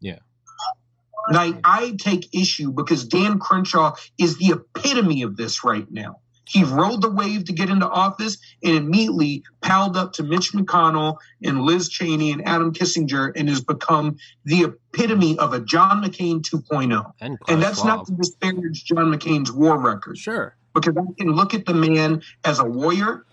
Yeah. 0.00 0.18
And 1.28 1.60
I, 1.64 1.92
take 1.98 2.34
issue 2.34 2.72
because 2.72 3.04
Dan 3.04 3.38
Crenshaw 3.38 3.94
is 4.18 4.38
the 4.38 4.52
epitome 4.52 5.22
of 5.22 5.36
this 5.36 5.64
right 5.64 5.90
now. 5.90 6.20
He 6.48 6.64
rode 6.64 7.02
the 7.02 7.10
wave 7.10 7.44
to 7.44 7.52
get 7.52 7.68
into 7.68 7.86
office 7.86 8.38
and 8.64 8.74
immediately 8.74 9.42
palled 9.60 9.98
up 9.98 10.14
to 10.14 10.22
Mitch 10.22 10.52
McConnell 10.52 11.18
and 11.44 11.60
Liz 11.60 11.90
Cheney 11.90 12.32
and 12.32 12.46
Adam 12.48 12.72
Kinzinger 12.72 13.32
and 13.36 13.50
has 13.50 13.60
become 13.60 14.16
the 14.46 14.62
epitome 14.64 15.38
of 15.38 15.52
a 15.52 15.60
John 15.60 16.02
McCain 16.02 16.40
2.0. 16.40 17.12
And, 17.20 17.36
and 17.48 17.62
that's 17.62 17.84
not 17.84 18.06
to 18.06 18.12
disparage 18.12 18.84
John 18.84 19.12
McCain's 19.12 19.52
war 19.52 19.78
record. 19.78 20.16
Sure. 20.16 20.56
Because 20.72 20.96
I 20.96 21.22
can 21.22 21.32
look 21.32 21.52
at 21.52 21.66
the 21.66 21.74
man 21.74 22.22
as 22.44 22.60
a 22.60 22.64
warrior, 22.64 23.26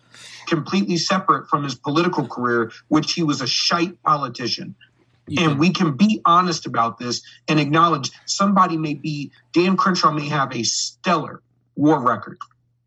completely 0.47 0.97
separate 0.97 1.47
from 1.47 1.63
his 1.63 1.75
political 1.75 2.27
career, 2.27 2.71
which 2.89 3.13
he 3.13 3.23
was 3.23 3.41
a 3.41 3.47
shite 3.47 4.01
politician. 4.03 4.75
And 5.38 5.59
we 5.59 5.71
can 5.71 5.97
be 5.97 6.21
honest 6.23 6.65
about 6.65 6.99
this 6.99 7.21
and 7.47 7.59
acknowledge 7.59 8.11
somebody 8.25 8.77
may 8.77 8.93
be, 8.93 9.31
Dan 9.53 9.75
Crenshaw 9.75 10.11
may 10.11 10.27
have 10.27 10.55
a 10.55 10.63
stellar 10.63 11.41
war 11.75 11.99
record 11.99 12.38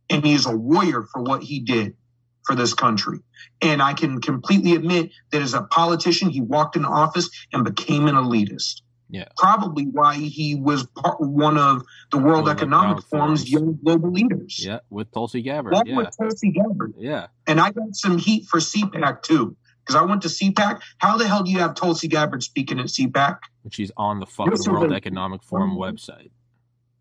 and 0.09 0.25
he's 0.25 0.47
a 0.47 0.57
warrior 0.57 1.03
for 1.03 1.23
what 1.23 1.43
he 1.43 1.61
did 1.61 1.97
for 2.45 2.55
this 2.55 2.75
country. 2.75 3.19
And 3.61 3.83
I 3.83 3.93
can 3.93 4.21
completely 4.21 4.75
admit 4.75 5.11
that 5.31 5.43
as 5.43 5.55
a 5.55 5.63
politician, 5.63 6.31
he 6.31 6.41
walked 6.41 6.77
in 6.77 6.85
office 6.85 7.29
and 7.53 7.65
became 7.65 8.07
an 8.07 8.15
elitist. 8.15 8.83
Yeah. 9.11 9.25
Probably 9.37 9.85
why 9.85 10.15
he 10.17 10.55
was 10.55 10.87
part, 10.87 11.21
one 11.21 11.57
of 11.57 11.83
the 12.11 12.19
World 12.19 12.49
Economic 12.49 13.05
Forum's 13.05 13.51
young 13.51 13.79
global 13.83 14.11
leaders. 14.11 14.65
Yeah, 14.65 14.81
with 14.91 15.11
Tulsi 15.13 15.41
Gabbard. 15.43 15.77
Yeah. 15.87 15.97
with 15.97 16.17
Tulsi 16.17 16.51
Gabbard. 16.51 16.95
Yeah. 16.99 17.29
And 17.47 17.59
I 17.59 17.71
got 17.71 17.97
some 17.97 18.19
heat 18.19 18.47
for 18.47 18.61
CPAC 18.61 19.23
too. 19.23 19.57
Because 19.89 20.03
I 20.03 20.05
went 20.05 20.21
to 20.23 20.29
CPAC. 20.29 20.83
How 20.99 21.17
the 21.17 21.27
hell 21.27 21.43
do 21.43 21.51
you 21.51 21.61
have 21.61 21.75
Tulsi 21.75 22.09
Gabbard 22.09 22.43
speaking 22.43 22.79
at 22.79 22.87
CPAC? 22.87 23.39
She's 23.71 23.91
on 23.97 24.21
the 24.21 24.27
fucking 24.27 24.71
World 24.71 24.93
Economic 24.93 25.43
Forum 25.43 25.71
mm-hmm. 25.71 25.81
website. 25.81 26.31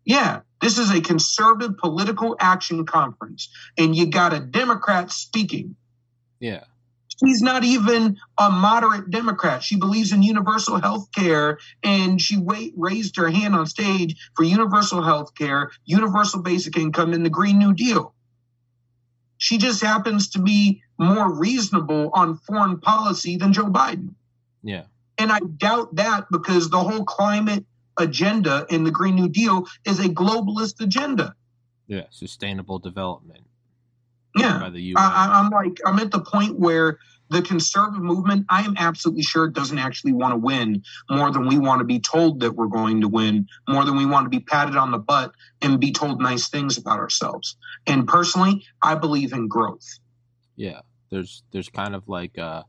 Yeah, 0.06 0.40
this 0.62 0.78
is 0.78 0.90
a 0.90 1.02
conservative 1.02 1.76
political 1.76 2.34
action 2.40 2.86
conference, 2.86 3.50
and 3.76 3.94
you 3.94 4.06
got 4.06 4.32
a 4.32 4.40
Democrat 4.40 5.12
speaking. 5.12 5.76
Yeah. 6.40 6.64
She's 7.22 7.42
not 7.42 7.62
even 7.62 8.16
a 8.38 8.48
moderate 8.50 9.10
Democrat. 9.10 9.62
She 9.62 9.76
believes 9.76 10.12
in 10.12 10.22
universal 10.22 10.80
health 10.80 11.08
care, 11.14 11.58
and 11.82 12.18
she 12.18 12.38
wait, 12.38 12.72
raised 12.76 13.16
her 13.16 13.28
hand 13.28 13.54
on 13.54 13.66
stage 13.66 14.16
for 14.34 14.44
universal 14.44 15.02
health 15.02 15.34
care, 15.34 15.72
universal 15.84 16.40
basic 16.40 16.78
income, 16.78 17.12
and 17.12 17.24
the 17.26 17.30
Green 17.30 17.58
New 17.58 17.74
Deal. 17.74 18.14
She 19.38 19.58
just 19.58 19.82
happens 19.82 20.30
to 20.30 20.40
be 20.40 20.82
more 20.98 21.32
reasonable 21.32 22.10
on 22.12 22.36
foreign 22.38 22.80
policy 22.80 23.36
than 23.36 23.52
Joe 23.52 23.66
Biden. 23.66 24.14
Yeah. 24.62 24.84
And 25.16 25.32
I 25.32 25.40
doubt 25.40 25.94
that 25.96 26.26
because 26.30 26.70
the 26.70 26.78
whole 26.78 27.04
climate 27.04 27.64
agenda 27.96 28.66
in 28.68 28.84
the 28.84 28.90
Green 28.90 29.14
New 29.14 29.28
Deal 29.28 29.66
is 29.84 30.00
a 30.00 30.08
globalist 30.08 30.80
agenda. 30.80 31.34
Yeah, 31.86 32.04
sustainable 32.10 32.78
development. 32.78 33.44
Yeah, 34.38 34.58
by 34.58 34.70
the 34.70 34.80
UN. 34.80 34.96
I, 34.98 35.40
I'm 35.40 35.50
like 35.50 35.78
I'm 35.84 35.98
at 35.98 36.10
the 36.10 36.20
point 36.20 36.58
where 36.58 36.98
the 37.30 37.42
conservative 37.42 38.02
movement, 38.02 38.46
I 38.48 38.62
am 38.62 38.74
absolutely 38.78 39.22
sure, 39.22 39.48
doesn't 39.48 39.78
actually 39.78 40.12
want 40.12 40.32
to 40.32 40.38
win 40.38 40.82
more 41.10 41.30
than 41.30 41.46
we 41.46 41.58
want 41.58 41.80
to 41.80 41.84
be 41.84 42.00
told 42.00 42.40
that 42.40 42.52
we're 42.52 42.66
going 42.66 43.02
to 43.02 43.08
win, 43.08 43.46
more 43.68 43.84
than 43.84 43.96
we 43.96 44.06
want 44.06 44.24
to 44.24 44.30
be 44.30 44.40
patted 44.40 44.76
on 44.76 44.90
the 44.90 44.98
butt 44.98 45.32
and 45.60 45.78
be 45.78 45.92
told 45.92 46.22
nice 46.22 46.48
things 46.48 46.78
about 46.78 46.98
ourselves. 46.98 47.56
And 47.86 48.08
personally, 48.08 48.64
I 48.82 48.94
believe 48.94 49.32
in 49.32 49.48
growth. 49.48 49.98
Yeah, 50.56 50.80
there's 51.10 51.42
there's 51.52 51.68
kind 51.68 51.94
of 51.94 52.08
like 52.08 52.38
a, 52.38 52.64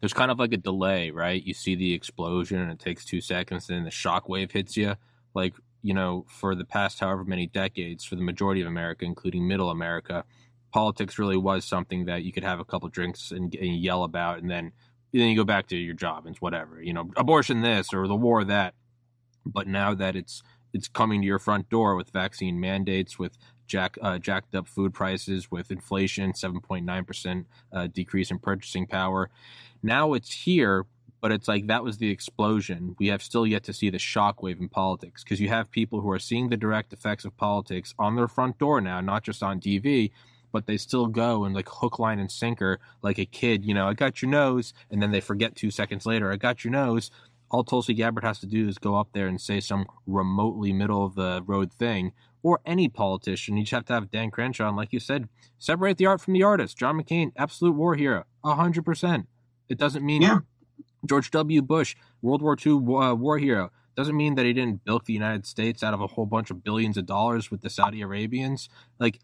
there's 0.00 0.14
kind 0.14 0.30
of 0.30 0.38
like 0.38 0.52
a 0.52 0.58
delay, 0.58 1.10
right? 1.10 1.42
You 1.42 1.54
see 1.54 1.74
the 1.74 1.92
explosion 1.92 2.60
and 2.60 2.70
it 2.70 2.78
takes 2.78 3.04
two 3.04 3.20
seconds, 3.20 3.68
and 3.68 3.76
then 3.76 3.84
the 3.84 3.90
shockwave 3.90 4.52
hits 4.52 4.76
you. 4.76 4.96
Like 5.34 5.54
you 5.82 5.94
know, 5.94 6.24
for 6.28 6.54
the 6.54 6.64
past 6.64 7.00
however 7.00 7.24
many 7.24 7.46
decades, 7.46 8.04
for 8.04 8.14
the 8.14 8.22
majority 8.22 8.62
of 8.62 8.68
America, 8.68 9.04
including 9.04 9.46
Middle 9.46 9.70
America, 9.70 10.24
politics 10.72 11.18
really 11.18 11.36
was 11.36 11.64
something 11.64 12.06
that 12.06 12.24
you 12.24 12.32
could 12.32 12.44
have 12.44 12.60
a 12.60 12.64
couple 12.64 12.88
drinks 12.88 13.30
and, 13.30 13.54
and 13.54 13.76
yell 13.76 14.04
about, 14.04 14.38
and 14.38 14.50
then 14.50 14.72
then 15.12 15.28
you 15.28 15.36
go 15.36 15.44
back 15.44 15.66
to 15.68 15.76
your 15.76 15.94
job 15.94 16.24
and 16.24 16.34
it's 16.34 16.42
whatever, 16.42 16.82
you 16.82 16.92
know, 16.92 17.10
abortion 17.16 17.60
this 17.60 17.92
or 17.92 18.08
the 18.08 18.16
war 18.16 18.44
that. 18.44 18.74
But 19.44 19.66
now 19.66 19.94
that 19.94 20.16
it's 20.16 20.42
it's 20.72 20.88
coming 20.88 21.20
to 21.20 21.26
your 21.26 21.38
front 21.38 21.68
door 21.68 21.96
with 21.96 22.10
vaccine 22.10 22.58
mandates, 22.58 23.18
with 23.18 23.36
jack 23.66 23.98
uh, 24.00 24.18
jacked 24.18 24.54
up 24.54 24.66
food 24.66 24.94
prices, 24.94 25.50
with 25.50 25.70
inflation, 25.70 26.34
seven 26.34 26.60
point 26.60 26.86
nine 26.86 27.04
percent 27.04 27.46
uh, 27.72 27.88
decrease 27.88 28.30
in 28.30 28.38
purchasing 28.38 28.86
power. 28.86 29.28
Now 29.82 30.14
it's 30.14 30.32
here, 30.32 30.86
but 31.20 31.32
it's 31.32 31.48
like 31.48 31.66
that 31.66 31.84
was 31.84 31.98
the 31.98 32.10
explosion. 32.10 32.96
We 32.98 33.08
have 33.08 33.22
still 33.22 33.46
yet 33.46 33.64
to 33.64 33.72
see 33.72 33.90
the 33.90 33.98
shockwave 33.98 34.60
in 34.60 34.68
politics 34.68 35.22
because 35.22 35.40
you 35.40 35.48
have 35.48 35.70
people 35.70 36.00
who 36.00 36.10
are 36.10 36.18
seeing 36.18 36.48
the 36.48 36.56
direct 36.56 36.92
effects 36.92 37.24
of 37.24 37.36
politics 37.36 37.94
on 37.98 38.16
their 38.16 38.28
front 38.28 38.58
door 38.58 38.80
now, 38.80 39.00
not 39.00 39.24
just 39.24 39.42
on 39.42 39.60
TV, 39.60 40.12
but 40.52 40.66
they 40.66 40.76
still 40.76 41.06
go 41.06 41.44
and 41.44 41.54
like 41.54 41.68
hook, 41.68 41.98
line, 41.98 42.18
and 42.18 42.30
sinker 42.30 42.78
like 43.02 43.18
a 43.18 43.26
kid. 43.26 43.64
You 43.64 43.74
know, 43.74 43.88
I 43.88 43.94
got 43.94 44.22
your 44.22 44.30
nose, 44.30 44.72
and 44.90 45.02
then 45.02 45.10
they 45.10 45.20
forget 45.20 45.56
two 45.56 45.70
seconds 45.70 46.06
later, 46.06 46.30
I 46.30 46.36
got 46.36 46.64
your 46.64 46.72
nose. 46.72 47.10
All 47.50 47.64
Tulsi 47.64 47.92
Gabbard 47.92 48.24
has 48.24 48.38
to 48.40 48.46
do 48.46 48.68
is 48.68 48.78
go 48.78 48.96
up 48.96 49.08
there 49.12 49.26
and 49.26 49.40
say 49.40 49.60
some 49.60 49.86
remotely 50.06 50.72
middle 50.72 51.04
of 51.04 51.14
the 51.14 51.42
road 51.46 51.72
thing, 51.72 52.12
or 52.42 52.60
any 52.64 52.88
politician. 52.88 53.56
You 53.56 53.64
just 53.64 53.72
have 53.72 53.84
to 53.86 53.92
have 53.94 54.10
Dan 54.10 54.30
Crenshaw, 54.30 54.68
and 54.68 54.76
like 54.76 54.92
you 54.92 55.00
said, 55.00 55.28
separate 55.58 55.98
the 55.98 56.06
art 56.06 56.20
from 56.20 56.34
the 56.34 56.42
artist. 56.42 56.78
John 56.78 57.00
McCain, 57.00 57.32
absolute 57.36 57.72
war 57.72 57.94
hero, 57.94 58.24
hundred 58.44 58.84
percent. 58.84 59.26
It 59.68 59.78
doesn't 59.78 60.04
mean 60.04 60.22
yeah. 60.22 60.40
George 61.06 61.30
W. 61.30 61.62
Bush, 61.62 61.96
World 62.20 62.42
War 62.42 62.56
II 62.64 62.72
uh, 62.72 63.14
war 63.14 63.38
hero. 63.38 63.70
Doesn't 63.96 64.16
mean 64.16 64.36
that 64.36 64.46
he 64.46 64.52
didn't 64.52 64.84
bilk 64.84 65.04
the 65.04 65.12
United 65.12 65.46
States 65.46 65.82
out 65.82 65.92
of 65.92 66.00
a 66.00 66.06
whole 66.06 66.26
bunch 66.26 66.50
of 66.50 66.64
billions 66.64 66.96
of 66.96 67.04
dollars 67.04 67.50
with 67.50 67.60
the 67.60 67.68
Saudi 67.68 68.00
Arabians. 68.00 68.68
Like 68.98 69.18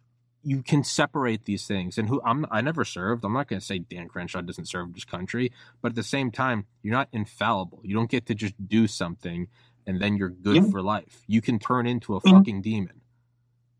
you 0.48 0.62
can 0.62 0.82
separate 0.82 1.44
these 1.44 1.66
things. 1.66 1.98
And 1.98 2.08
who 2.08 2.22
I'm, 2.24 2.46
I 2.50 2.62
never 2.62 2.82
served. 2.82 3.22
I'm 3.22 3.34
not 3.34 3.48
going 3.48 3.60
to 3.60 3.66
say 3.66 3.80
Dan 3.80 4.08
Crenshaw 4.08 4.40
doesn't 4.40 4.66
serve 4.66 4.94
this 4.94 5.04
country, 5.04 5.52
but 5.82 5.90
at 5.92 5.94
the 5.94 6.02
same 6.02 6.30
time, 6.30 6.64
you're 6.82 6.94
not 6.94 7.08
infallible. 7.12 7.80
You 7.84 7.94
don't 7.94 8.10
get 8.10 8.24
to 8.26 8.34
just 8.34 8.54
do 8.66 8.86
something 8.86 9.48
and 9.86 10.00
then 10.00 10.16
you're 10.16 10.30
good 10.30 10.56
yeah. 10.56 10.70
for 10.70 10.80
life. 10.80 11.22
You 11.26 11.42
can 11.42 11.58
turn 11.58 11.86
into 11.86 12.16
a 12.16 12.20
fucking 12.20 12.62
demon. 12.62 13.02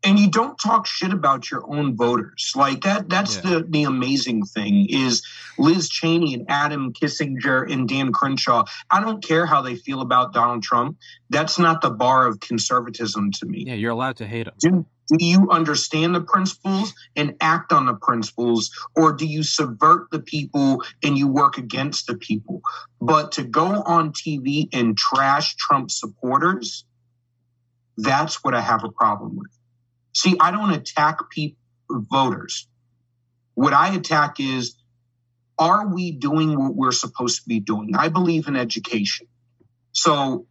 And 0.03 0.17
you 0.17 0.29
don't 0.29 0.57
talk 0.57 0.85
shit 0.85 1.11
about 1.11 1.51
your 1.51 1.63
own 1.67 1.97
voters. 1.97 2.53
Like 2.55 2.81
that 2.81 3.09
that's 3.09 3.35
yeah. 3.35 3.41
the 3.41 3.65
the 3.67 3.83
amazing 3.83 4.45
thing 4.45 4.87
is 4.89 5.25
Liz 5.57 5.89
Cheney 5.89 6.33
and 6.33 6.45
Adam 6.47 6.93
Kinzinger 6.93 7.69
and 7.69 7.87
Dan 7.89 8.13
Crenshaw. 8.13 8.63
I 8.89 9.01
don't 9.01 9.21
care 9.21 9.45
how 9.45 9.61
they 9.61 9.75
feel 9.75 9.99
about 9.99 10.33
Donald 10.33 10.63
Trump. 10.63 10.97
That's 11.29 11.59
not 11.59 11.81
the 11.81 11.89
bar 11.89 12.27
of 12.27 12.39
conservatism 12.39 13.31
to 13.39 13.45
me. 13.45 13.65
Yeah, 13.67 13.73
you're 13.73 13.91
allowed 13.91 14.17
to 14.17 14.27
hate 14.27 14.47
him. 14.47 14.53
Dude, 14.57 14.85
do 15.17 15.25
you 15.25 15.49
understand 15.49 16.13
the 16.13 16.21
principles 16.21 16.93
and 17.15 17.35
act 17.41 17.73
on 17.73 17.85
the 17.85 17.95
principles, 17.95 18.71
or 18.95 19.13
do 19.13 19.25
you 19.25 19.43
subvert 19.43 20.09
the 20.11 20.19
people 20.19 20.83
and 21.03 21.17
you 21.17 21.27
work 21.27 21.57
against 21.57 22.07
the 22.07 22.15
people? 22.15 22.61
But 23.01 23.33
to 23.33 23.43
go 23.43 23.81
on 23.81 24.13
TV 24.13 24.69
and 24.73 24.97
trash 24.97 25.55
Trump 25.55 25.89
supporters, 25.91 26.85
that's 27.97 28.43
what 28.43 28.53
I 28.53 28.61
have 28.61 28.83
a 28.83 28.91
problem 28.91 29.37
with. 29.37 29.51
See, 30.13 30.35
I 30.39 30.51
don't 30.51 30.71
attack 30.71 31.17
people, 31.29 31.57
voters. 31.89 32.67
What 33.55 33.73
I 33.73 33.95
attack 33.95 34.39
is, 34.39 34.75
are 35.57 35.87
we 35.87 36.11
doing 36.11 36.57
what 36.57 36.75
we're 36.75 36.91
supposed 36.91 37.41
to 37.41 37.47
be 37.47 37.59
doing? 37.59 37.95
I 37.97 38.09
believe 38.09 38.47
in 38.47 38.55
education. 38.55 39.27
So 39.91 40.45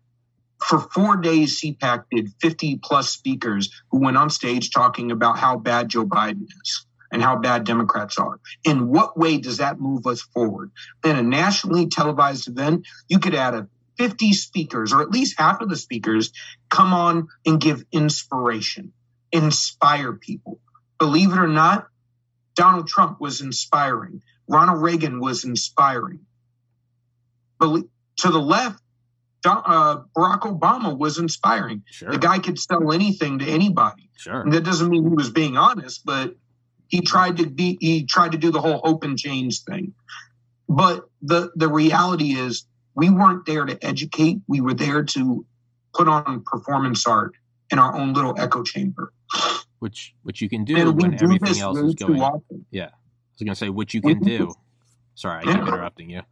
for 0.63 0.81
four 0.81 1.17
days, 1.17 1.61
CPAC 1.61 2.05
did 2.11 2.33
50 2.41 2.81
plus 2.83 3.11
speakers 3.11 3.71
who 3.91 4.01
went 4.01 4.17
on 4.17 4.31
stage 4.31 4.71
talking 4.71 5.11
about 5.11 5.39
how 5.39 5.57
bad 5.57 5.89
Joe 5.89 6.05
Biden 6.05 6.47
is 6.63 6.87
and 7.11 7.23
how 7.23 7.37
bad 7.37 7.65
Democrats 7.65 8.19
are. 8.19 8.39
In 8.65 8.89
what 8.89 9.17
way 9.17 9.39
does 9.39 9.59
that 9.59 9.81
move 9.81 10.07
us 10.07 10.21
forward? 10.21 10.71
In 11.05 11.17
a 11.17 11.23
nationally 11.23 11.87
televised 11.89 12.49
event, 12.49 12.87
you 13.09 13.19
could 13.19 13.35
add 13.35 13.55
a 13.55 13.69
50 13.97 14.33
speakers, 14.33 14.93
or 14.93 15.03
at 15.03 15.11
least 15.11 15.39
half 15.39 15.61
of 15.61 15.69
the 15.69 15.77
speakers, 15.77 16.33
come 16.69 16.93
on 16.93 17.29
and 17.45 17.61
give 17.61 17.85
inspiration, 17.91 18.93
inspire 19.33 20.13
people. 20.13 20.61
Believe 20.99 21.33
it 21.33 21.39
or 21.39 21.49
not, 21.49 21.89
Donald 22.55 22.89
Trump 22.89 23.21
was 23.21 23.41
inspiring. 23.41 24.23
Ronald 24.49 24.83
Reagan 24.83 25.21
was 25.21 25.45
inspiring. 25.45 26.21
To 27.61 27.89
the 28.23 28.39
left, 28.39 28.83
uh, 29.49 30.03
Barack 30.17 30.41
Obama 30.41 30.97
was 30.97 31.19
inspiring. 31.19 31.83
Sure. 31.91 32.11
The 32.11 32.19
guy 32.19 32.39
could 32.39 32.59
sell 32.59 32.93
anything 32.93 33.39
to 33.41 33.47
anybody. 33.47 34.09
Sure. 34.17 34.41
And 34.43 34.53
that 34.53 34.65
doesn't 34.65 34.89
mean 34.89 35.09
he 35.09 35.15
was 35.15 35.31
being 35.31 35.57
honest, 35.57 36.05
but 36.05 36.35
he 36.89 37.01
tried 37.03 37.37
to 37.39 37.47
be 37.47 37.79
he 37.81 38.05
tried 38.05 38.33
to 38.33 38.39
do 38.39 38.51
the 38.51 38.61
whole 38.61 38.81
hope 38.83 39.05
and 39.05 39.19
change 39.19 39.63
thing. 39.63 39.95
But 40.69 41.09
the 41.23 41.51
the 41.55 41.69
reality 41.69 42.33
is 42.33 42.67
we 42.95 43.11
weren't 43.11 43.47
there 43.47 43.65
to 43.65 43.85
educate. 43.85 44.39
We 44.49 44.61
were 44.61 44.75
there 44.75 45.05
to 45.05 45.47
put 45.95 46.09
on 46.09 46.43
performance 46.45 47.07
art 47.07 47.35
in 47.71 47.79
our 47.79 47.95
own 47.97 48.13
little 48.13 48.39
echo 48.39 48.63
chamber. 48.63 49.13
Which 49.79 50.15
which 50.23 50.41
you 50.41 50.49
can 50.49 50.65
do 50.65 50.77
and 50.77 51.01
when 51.01 51.15
everything 51.23 51.61
else 51.61 51.79
is 51.79 51.95
going. 51.95 52.21
Yeah, 52.71 52.85
I 52.85 52.87
was 52.87 53.45
gonna 53.45 53.55
say 53.55 53.69
what 53.69 53.95
you 53.95 54.01
can 54.01 54.21
do. 54.21 54.53
Sorry, 55.15 55.43
I 55.43 55.53
keep 55.53 55.63
interrupting 55.63 56.11
you. 56.11 56.23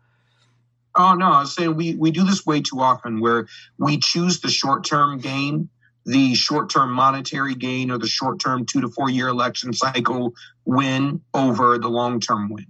Oh 0.97 1.15
no, 1.15 1.27
I 1.27 1.41
was 1.41 1.55
saying 1.55 1.77
we 1.77 1.95
we 1.95 2.11
do 2.11 2.25
this 2.25 2.47
way 2.47 2.63
too 2.63 2.81
often, 2.81 3.21
where 3.21 3.47
we 3.79 3.99
choose 3.99 4.41
the 4.41 4.49
short 4.49 4.85
term 4.85 5.19
gain, 5.19 5.69
the 6.05 6.35
short 6.35 6.71
term 6.71 6.93
monetary 6.93 7.55
gain, 7.55 7.91
or 7.91 7.99
the 7.99 8.07
short 8.07 8.41
term 8.41 8.65
two 8.65 8.81
to 8.81 8.89
four 8.89 9.11
year 9.11 9.29
election 9.29 9.73
cycle 9.73 10.35
win 10.65 11.21
over 11.35 11.79
the 11.79 11.89
long 11.89 12.21
term 12.21 12.49
win 12.49 12.67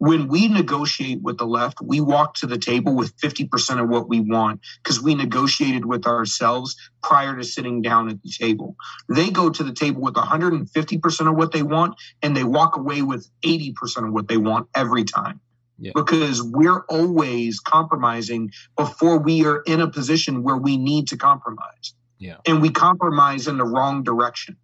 when 0.00 0.28
we 0.28 0.48
negotiate 0.48 1.20
with 1.20 1.36
the 1.36 1.46
left, 1.46 1.82
we 1.82 2.00
walk 2.00 2.32
to 2.36 2.46
the 2.46 2.56
table 2.56 2.94
with 2.96 3.14
50% 3.18 3.82
of 3.82 3.90
what 3.90 4.08
we 4.08 4.20
want 4.20 4.60
because 4.82 5.02
we 5.02 5.14
negotiated 5.14 5.84
with 5.84 6.06
ourselves 6.06 6.74
prior 7.02 7.36
to 7.36 7.44
sitting 7.44 7.82
down 7.82 8.08
at 8.08 8.22
the 8.22 8.30
table. 8.30 8.76
They 9.10 9.28
go 9.28 9.50
to 9.50 9.62
the 9.62 9.74
table 9.74 10.00
with 10.00 10.14
150% 10.14 11.30
of 11.30 11.36
what 11.36 11.52
they 11.52 11.62
want 11.62 11.96
and 12.22 12.34
they 12.34 12.44
walk 12.44 12.78
away 12.78 13.02
with 13.02 13.28
80% 13.44 14.06
of 14.06 14.12
what 14.14 14.26
they 14.26 14.38
want 14.38 14.68
every 14.74 15.04
time. 15.04 15.38
Yeah. 15.80 15.92
Because 15.94 16.42
we're 16.42 16.80
always 16.90 17.58
compromising 17.58 18.52
before 18.76 19.18
we 19.18 19.46
are 19.46 19.62
in 19.62 19.80
a 19.80 19.88
position 19.88 20.42
where 20.42 20.58
we 20.58 20.76
need 20.76 21.08
to 21.08 21.16
compromise. 21.16 21.94
Yeah. 22.18 22.36
And 22.46 22.60
we 22.60 22.68
compromise 22.68 23.48
in 23.48 23.56
the 23.56 23.64
wrong 23.64 24.02
direction. 24.02 24.58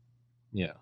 Yeah. 0.52 0.72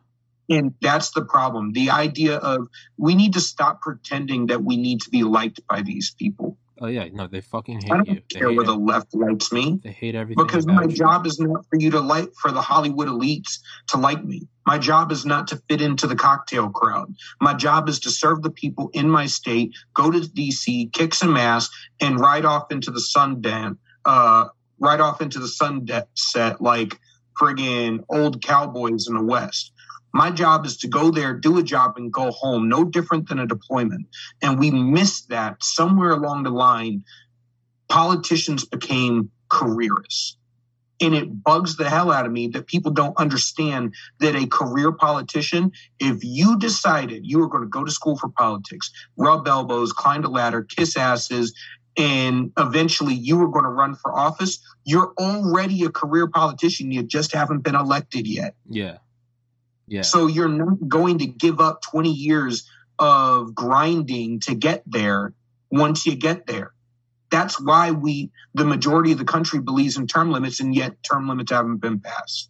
And 0.51 0.75
that's 0.83 1.13
the 1.13 1.25
problem. 1.25 1.73
The 1.73 1.91
idea 1.91 2.37
of 2.39 2.69
we 2.99 3.15
need 3.15 3.33
to 3.35 3.41
stop 3.41 3.81
pretending 3.81 4.47
that 4.47 4.63
we 4.63 4.77
need 4.77 5.01
to 5.03 5.11
be 5.11 5.23
liked 5.23 5.61
by 5.69 5.83
these 5.83 6.15
people. 6.19 6.59
Oh 6.81 6.87
yeah, 6.87 7.09
no, 7.13 7.29
they 7.29 7.41
fucking 7.41 7.83
hate 7.83 7.93
I 7.93 7.97
don't 7.97 8.09
you. 8.09 8.23
care 8.31 8.53
where 8.53 8.65
the 8.65 8.75
left 8.75 9.15
likes 9.15 9.53
me. 9.53 9.81
They 9.83 9.93
hate 9.93 10.17
everything. 10.17 10.45
Because 10.45 10.67
my 10.67 10.83
you. 10.83 10.89
job 10.89 11.25
is 11.25 11.39
not 11.39 11.65
for 11.71 11.79
you 11.79 11.91
to 11.93 12.01
like 12.01 12.31
for 12.41 12.51
the 12.51 12.63
Hollywood 12.63 13.07
elites 13.07 13.61
to 13.89 13.97
like 13.97 14.25
me. 14.25 14.49
My 14.67 14.79
job 14.79 15.13
is 15.13 15.25
not 15.25 15.47
to 15.49 15.63
fit 15.69 15.81
into 15.81 16.07
the 16.07 16.17
cocktail 16.17 16.71
crowd. 16.71 17.15
My 17.41 17.55
job 17.55 17.89
is 17.89 18.01
to 18.01 18.11
serve 18.11 18.43
the 18.43 18.51
people 18.51 18.91
in 18.93 19.09
my 19.09 19.27
state, 19.27 19.73
go 19.95 20.11
to 20.11 20.21
DC, 20.21 20.93
kick 20.93 21.15
some 21.15 21.37
ass, 21.37 21.71
and 22.01 22.19
ride 22.19 22.45
off 22.45 22.73
into 22.73 22.91
the 22.91 23.01
sundown, 23.01 23.79
uh, 24.05 24.47
ride 24.81 25.01
off 25.01 25.21
into 25.21 25.39
the 25.39 25.49
sunset 25.49 26.61
like 26.61 26.99
friggin' 27.41 28.05
old 28.09 28.43
cowboys 28.43 29.07
in 29.09 29.15
the 29.15 29.23
West. 29.23 29.73
My 30.15 30.31
job 30.31 30.65
is 30.65 30.77
to 30.79 30.89
go 30.89 31.11
there, 31.11 31.35
do 31.35 31.59
a 31.59 31.63
job, 31.65 31.95
and 31.97 32.13
go 32.13 32.31
home, 32.31 32.69
no 32.69 32.85
different 32.85 33.29
than 33.29 33.41
a 33.41 33.49
deployment. 33.49 34.07
And 34.41 34.61
we 34.61 34.71
missed 34.71 35.31
that 35.31 35.63
somewhere 35.63 36.11
along 36.11 36.45
the 36.45 36.51
line. 36.51 37.03
Politicians 37.89 38.65
became 38.65 39.33
careerists. 39.51 40.37
And 41.01 41.17
it 41.17 41.43
bugs 41.43 41.77
the 41.77 41.91
hell 41.91 42.13
out 42.13 42.27
of 42.27 42.31
me 42.31 42.47
that 42.49 42.69
people 42.69 42.93
don't 42.93 43.17
understand 43.19 43.93
that 44.21 44.37
a 44.37 44.47
career 44.47 44.93
politician, 44.93 45.73
if 45.99 46.23
you 46.23 46.61
decided 46.61 47.27
you 47.27 47.41
were 47.41 47.49
going 47.49 47.65
to 47.65 47.69
go 47.69 47.83
to 47.83 47.91
school 47.91 48.17
for 48.17 48.29
politics, 48.29 48.93
rub 49.17 49.49
elbows, 49.49 49.93
climb 49.93 50.23
the 50.23 50.29
ladder, 50.29 50.63
kiss 50.63 50.97
asses, 50.97 51.53
and 51.97 52.53
eventually 52.57 53.15
you 53.15 53.37
were 53.37 53.49
going 53.49 53.65
to 53.65 53.71
run 53.71 53.97
for 53.97 54.17
office, 54.17 54.61
you're 54.85 55.13
already 55.19 55.83
a 55.83 55.91
career 55.91 56.29
politician. 56.29 56.93
You 56.93 57.03
just 57.03 57.33
haven't 57.33 57.63
been 57.63 57.75
elected 57.75 58.29
yet. 58.29 58.55
Yeah. 58.71 58.99
Yeah. 59.87 60.03
So 60.03 60.27
you're 60.27 60.49
not 60.49 60.89
going 60.89 61.19
to 61.19 61.27
give 61.27 61.61
up 61.61 61.83
20 61.83 62.11
years 62.11 62.69
of 62.99 63.55
grinding 63.55 64.41
to 64.41 64.55
get 64.55 64.83
there 64.87 65.33
once 65.71 66.07
you 66.07 66.17
get 66.17 66.47
there. 66.47 66.73
That's 67.31 67.61
why 67.61 67.91
we, 67.91 68.31
the 68.55 68.65
majority 68.65 69.13
of 69.13 69.19
the 69.19 69.25
country 69.25 69.59
believes 69.59 69.97
in 69.97 70.07
term 70.07 70.31
limits, 70.31 70.61
and 70.61 70.75
yet 70.75 71.03
term 71.03 71.29
limits 71.29 71.51
haven't 71.51 71.79
been 71.79 72.01
passed. 72.01 72.49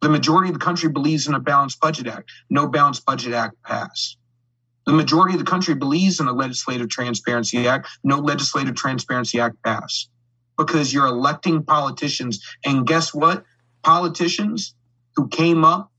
The 0.00 0.08
majority 0.08 0.48
of 0.48 0.54
the 0.54 0.64
country 0.64 0.88
believes 0.88 1.28
in 1.28 1.34
a 1.34 1.40
balanced 1.40 1.80
budget 1.80 2.06
act. 2.06 2.30
No 2.48 2.66
balanced 2.66 3.04
budget 3.04 3.34
act 3.34 3.62
passed. 3.62 4.16
The 4.86 4.92
majority 4.92 5.34
of 5.34 5.38
the 5.38 5.50
country 5.50 5.74
believes 5.74 6.20
in 6.20 6.26
a 6.26 6.32
legislative 6.32 6.88
transparency 6.88 7.68
act. 7.68 7.88
No 8.02 8.18
legislative 8.18 8.74
transparency 8.74 9.38
act 9.38 9.62
passed 9.62 10.08
because 10.56 10.92
you're 10.92 11.06
electing 11.06 11.62
politicians. 11.62 12.42
And 12.64 12.86
guess 12.86 13.14
what? 13.14 13.44
Politicians 13.82 14.74
who 15.14 15.28
came 15.28 15.64
up 15.64 15.89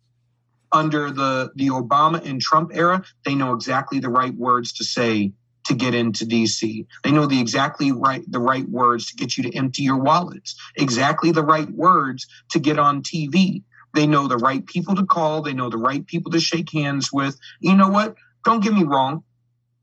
under 0.71 1.11
the 1.11 1.51
the 1.55 1.67
Obama 1.67 2.25
and 2.25 2.41
Trump 2.41 2.71
era, 2.73 3.03
they 3.25 3.35
know 3.35 3.53
exactly 3.53 3.99
the 3.99 4.09
right 4.09 4.33
words 4.35 4.73
to 4.73 4.83
say 4.83 5.33
to 5.65 5.73
get 5.75 5.93
into 5.93 6.25
DC. 6.25 6.85
They 7.03 7.11
know 7.11 7.25
the 7.25 7.39
exactly 7.39 7.91
right 7.91 8.23
the 8.29 8.39
right 8.39 8.67
words 8.67 9.07
to 9.07 9.15
get 9.15 9.37
you 9.37 9.43
to 9.43 9.55
empty 9.55 9.83
your 9.83 9.97
wallets. 9.97 10.55
Exactly 10.75 11.31
the 11.31 11.43
right 11.43 11.69
words 11.69 12.27
to 12.49 12.59
get 12.59 12.79
on 12.79 13.03
TV. 13.03 13.63
They 13.93 14.07
know 14.07 14.27
the 14.27 14.37
right 14.37 14.65
people 14.65 14.95
to 14.95 15.05
call, 15.05 15.41
they 15.41 15.53
know 15.53 15.69
the 15.69 15.77
right 15.77 16.05
people 16.05 16.31
to 16.31 16.39
shake 16.39 16.71
hands 16.71 17.11
with. 17.11 17.37
You 17.59 17.75
know 17.75 17.89
what? 17.89 18.15
Don't 18.45 18.63
get 18.63 18.73
me 18.73 18.83
wrong. 18.83 19.23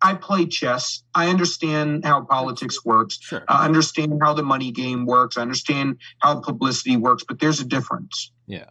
I 0.01 0.15
play 0.15 0.47
chess. 0.47 1.03
I 1.15 1.29
understand 1.29 2.05
how 2.05 2.23
politics 2.23 2.85
works. 2.85 3.19
Sure. 3.21 3.45
I 3.49 3.65
understand 3.65 4.21
how 4.23 4.33
the 4.33 4.45
money 4.45 4.71
game 4.71 5.07
works. 5.07 5.37
I 5.37 5.43
understand 5.43 5.99
how 6.21 6.41
publicity 6.41 6.97
works, 6.97 7.25
but 7.27 7.41
there's 7.41 7.61
a 7.61 7.65
difference. 7.65 8.31
Yeah. 8.47 8.71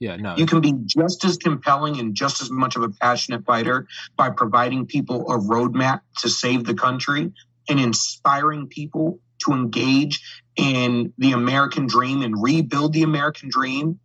Yeah, 0.00 0.16
no. 0.16 0.36
You 0.36 0.46
can 0.46 0.60
be 0.60 0.74
just 0.84 1.24
as 1.24 1.36
compelling 1.36 1.98
and 1.98 2.14
just 2.14 2.40
as 2.40 2.50
much 2.50 2.76
of 2.76 2.82
a 2.82 2.88
passionate 2.88 3.44
fighter 3.44 3.86
by 4.16 4.30
providing 4.30 4.86
people 4.86 5.30
a 5.30 5.38
roadmap 5.38 6.02
to 6.18 6.28
save 6.28 6.64
the 6.64 6.74
country 6.74 7.32
and 7.68 7.80
inspiring 7.80 8.68
people 8.68 9.18
to 9.44 9.52
engage 9.52 10.20
in 10.56 11.12
the 11.18 11.32
American 11.32 11.86
dream 11.86 12.22
and 12.22 12.40
rebuild 12.40 12.92
the 12.92 13.02
American 13.02 13.48
dream 13.48 13.98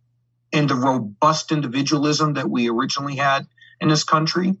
and 0.52 0.68
the 0.68 0.74
robust 0.74 1.52
individualism 1.52 2.34
that 2.34 2.48
we 2.48 2.68
originally 2.68 3.16
had 3.16 3.46
in 3.80 3.88
this 3.88 4.04
country. 4.04 4.54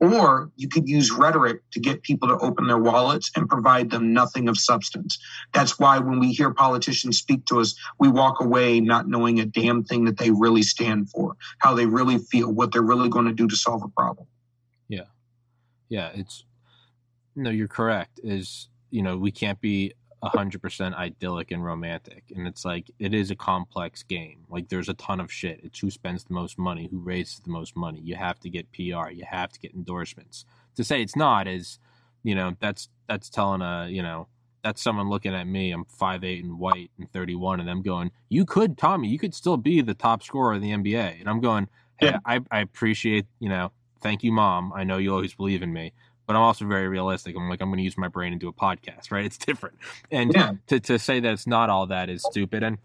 Or 0.00 0.52
you 0.54 0.68
could 0.68 0.88
use 0.88 1.10
rhetoric 1.10 1.62
to 1.72 1.80
get 1.80 2.02
people 2.02 2.28
to 2.28 2.38
open 2.38 2.68
their 2.68 2.78
wallets 2.78 3.32
and 3.34 3.48
provide 3.48 3.90
them 3.90 4.12
nothing 4.12 4.48
of 4.48 4.56
substance. 4.56 5.18
That's 5.52 5.78
why 5.78 5.98
when 5.98 6.20
we 6.20 6.32
hear 6.32 6.52
politicians 6.54 7.18
speak 7.18 7.46
to 7.46 7.60
us, 7.60 7.74
we 7.98 8.08
walk 8.08 8.40
away 8.40 8.78
not 8.80 9.08
knowing 9.08 9.40
a 9.40 9.44
damn 9.44 9.82
thing 9.82 10.04
that 10.04 10.16
they 10.16 10.30
really 10.30 10.62
stand 10.62 11.10
for, 11.10 11.36
how 11.58 11.74
they 11.74 11.86
really 11.86 12.18
feel, 12.18 12.52
what 12.52 12.70
they're 12.70 12.82
really 12.82 13.08
going 13.08 13.26
to 13.26 13.32
do 13.32 13.48
to 13.48 13.56
solve 13.56 13.82
a 13.82 13.88
problem. 13.88 14.28
Yeah. 14.88 15.06
Yeah. 15.88 16.10
It's, 16.14 16.44
no, 17.34 17.50
you're 17.50 17.66
correct. 17.66 18.20
Is, 18.22 18.68
you 18.90 19.02
know, 19.02 19.18
we 19.18 19.32
can't 19.32 19.60
be 19.60 19.94
100% 20.22 20.94
idyllic 20.94 21.50
and 21.50 21.64
romantic 21.64 22.24
and 22.34 22.46
it's 22.46 22.64
like 22.64 22.90
it 22.98 23.14
is 23.14 23.30
a 23.30 23.36
complex 23.36 24.02
game. 24.02 24.44
Like 24.48 24.68
there's 24.68 24.88
a 24.88 24.94
ton 24.94 25.20
of 25.20 25.32
shit. 25.32 25.60
It's 25.62 25.78
who 25.78 25.90
spends 25.90 26.24
the 26.24 26.34
most 26.34 26.58
money 26.58 26.88
who 26.90 26.98
raises 26.98 27.40
the 27.40 27.50
most 27.50 27.76
money. 27.76 28.00
You 28.00 28.16
have 28.16 28.38
to 28.40 28.50
get 28.50 28.72
pr 28.72 28.82
you 28.82 29.24
have 29.28 29.52
to 29.52 29.60
get 29.60 29.74
endorsements. 29.74 30.44
To 30.76 30.84
say 30.84 31.02
it's 31.02 31.16
not 31.16 31.46
is 31.46 31.78
you 32.22 32.34
know 32.34 32.56
that's 32.60 32.88
that's 33.08 33.28
telling 33.28 33.62
a 33.62 33.88
you 33.88 34.02
know 34.02 34.28
that's 34.62 34.82
someone 34.82 35.08
looking 35.08 35.34
at 35.34 35.46
me 35.46 35.70
i'm 35.70 35.84
5'8 35.84 36.40
and 36.40 36.58
white 36.58 36.90
and 36.98 37.10
31 37.12 37.60
and 37.60 37.68
them 37.68 37.80
going 37.80 38.10
you 38.28 38.44
could 38.44 38.76
tommy 38.76 39.08
you 39.08 39.18
could 39.18 39.34
still 39.34 39.56
be 39.56 39.80
the 39.80 39.94
top 39.94 40.22
scorer 40.22 40.54
in 40.54 40.60
the 40.60 40.70
nba 40.72 41.20
and 41.20 41.28
i'm 41.28 41.40
going 41.40 41.68
hey 41.98 42.08
yeah. 42.08 42.18
I, 42.26 42.40
I 42.50 42.60
appreciate 42.60 43.26
you 43.38 43.48
know 43.48 43.70
thank 44.00 44.22
you 44.22 44.32
mom. 44.32 44.72
I 44.72 44.84
know 44.84 44.98
you 44.98 45.12
always 45.12 45.34
believe 45.34 45.62
in 45.62 45.72
me 45.72 45.92
but 46.28 46.36
I'm 46.36 46.42
also 46.42 46.66
very 46.66 46.88
realistic. 46.88 47.34
I'm 47.34 47.48
like, 47.48 47.62
I'm 47.62 47.70
going 47.70 47.78
to 47.78 47.82
use 47.82 47.96
my 47.96 48.06
brain 48.06 48.32
and 48.32 48.40
do 48.40 48.48
a 48.48 48.52
podcast, 48.52 49.10
right? 49.10 49.24
It's 49.24 49.38
different. 49.38 49.78
And 50.10 50.30
yeah. 50.34 50.52
to, 50.66 50.78
to 50.78 50.98
say 50.98 51.20
that 51.20 51.32
it's 51.32 51.46
not 51.46 51.70
all 51.70 51.86
that 51.86 52.10
is 52.10 52.22
stupid. 52.22 52.62
And 52.62 52.76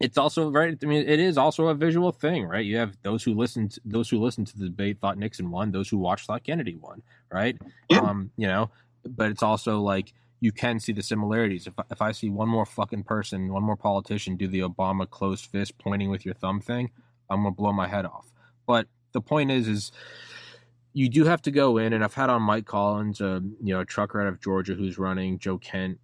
it's 0.00 0.18
also 0.18 0.50
right. 0.50 0.76
I 0.80 0.86
mean, 0.86 1.08
it 1.08 1.18
is 1.18 1.38
also 1.38 1.68
a 1.68 1.74
visual 1.74 2.12
thing, 2.12 2.44
right? 2.44 2.64
You 2.64 2.76
have 2.76 2.94
those 3.02 3.24
who 3.24 3.32
listened, 3.32 3.78
those 3.86 4.10
who 4.10 4.20
listened 4.20 4.48
to 4.48 4.58
the 4.58 4.66
debate 4.66 4.98
thought 5.00 5.16
Nixon 5.16 5.50
won, 5.50 5.72
those 5.72 5.88
who 5.88 5.96
watched 5.96 6.26
thought 6.26 6.44
Kennedy 6.44 6.76
won, 6.76 7.00
right? 7.32 7.56
Yeah. 7.88 8.00
Um, 8.00 8.30
you 8.36 8.48
know, 8.48 8.70
but 9.06 9.30
it's 9.30 9.42
also 9.42 9.80
like 9.80 10.12
you 10.40 10.52
can 10.52 10.78
see 10.78 10.92
the 10.92 11.02
similarities. 11.02 11.66
If 11.66 11.72
if 11.90 12.02
I 12.02 12.12
see 12.12 12.28
one 12.28 12.50
more 12.50 12.66
fucking 12.66 13.04
person, 13.04 13.50
one 13.50 13.62
more 13.62 13.76
politician 13.76 14.36
do 14.36 14.46
the 14.46 14.60
Obama 14.60 15.08
closed 15.08 15.46
fist 15.46 15.78
pointing 15.78 16.10
with 16.10 16.26
your 16.26 16.34
thumb 16.34 16.60
thing, 16.60 16.90
I'm 17.30 17.44
gonna 17.44 17.52
blow 17.52 17.72
my 17.72 17.88
head 17.88 18.04
off. 18.04 18.26
But 18.66 18.88
the 19.12 19.22
point 19.22 19.50
is, 19.50 19.68
is 19.68 19.92
you 20.94 21.08
do 21.08 21.24
have 21.24 21.42
to 21.42 21.50
go 21.50 21.76
in, 21.76 21.92
and 21.92 22.04
I've 22.04 22.14
had 22.14 22.30
on 22.30 22.40
Mike 22.42 22.66
Collins, 22.66 23.20
a 23.20 23.42
you 23.60 23.74
know, 23.74 23.80
a 23.80 23.84
trucker 23.84 24.22
out 24.22 24.28
of 24.28 24.40
Georgia 24.40 24.74
who's 24.74 24.96
running, 24.96 25.40
Joe 25.40 25.58
Kent, 25.58 25.98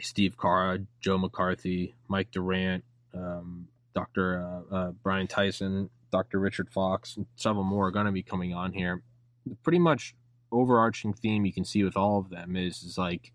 Steve 0.00 0.36
Carra, 0.36 0.78
Joe 1.00 1.18
McCarthy, 1.18 1.94
Mike 2.08 2.30
Durant, 2.30 2.84
um, 3.12 3.66
Dr. 3.94 4.40
Uh, 4.40 4.74
uh, 4.74 4.90
Brian 5.02 5.26
Tyson, 5.26 5.90
Dr. 6.12 6.38
Richard 6.38 6.70
Fox, 6.70 7.16
and 7.16 7.26
several 7.34 7.64
more 7.64 7.88
are 7.88 7.90
going 7.90 8.06
to 8.06 8.12
be 8.12 8.22
coming 8.22 8.54
on 8.54 8.72
here. 8.72 9.02
The 9.44 9.56
pretty 9.56 9.80
much 9.80 10.14
overarching 10.52 11.12
theme 11.12 11.44
you 11.44 11.52
can 11.52 11.64
see 11.64 11.82
with 11.82 11.96
all 11.96 12.20
of 12.20 12.30
them 12.30 12.54
is, 12.54 12.84
is 12.84 12.96
like, 12.96 13.32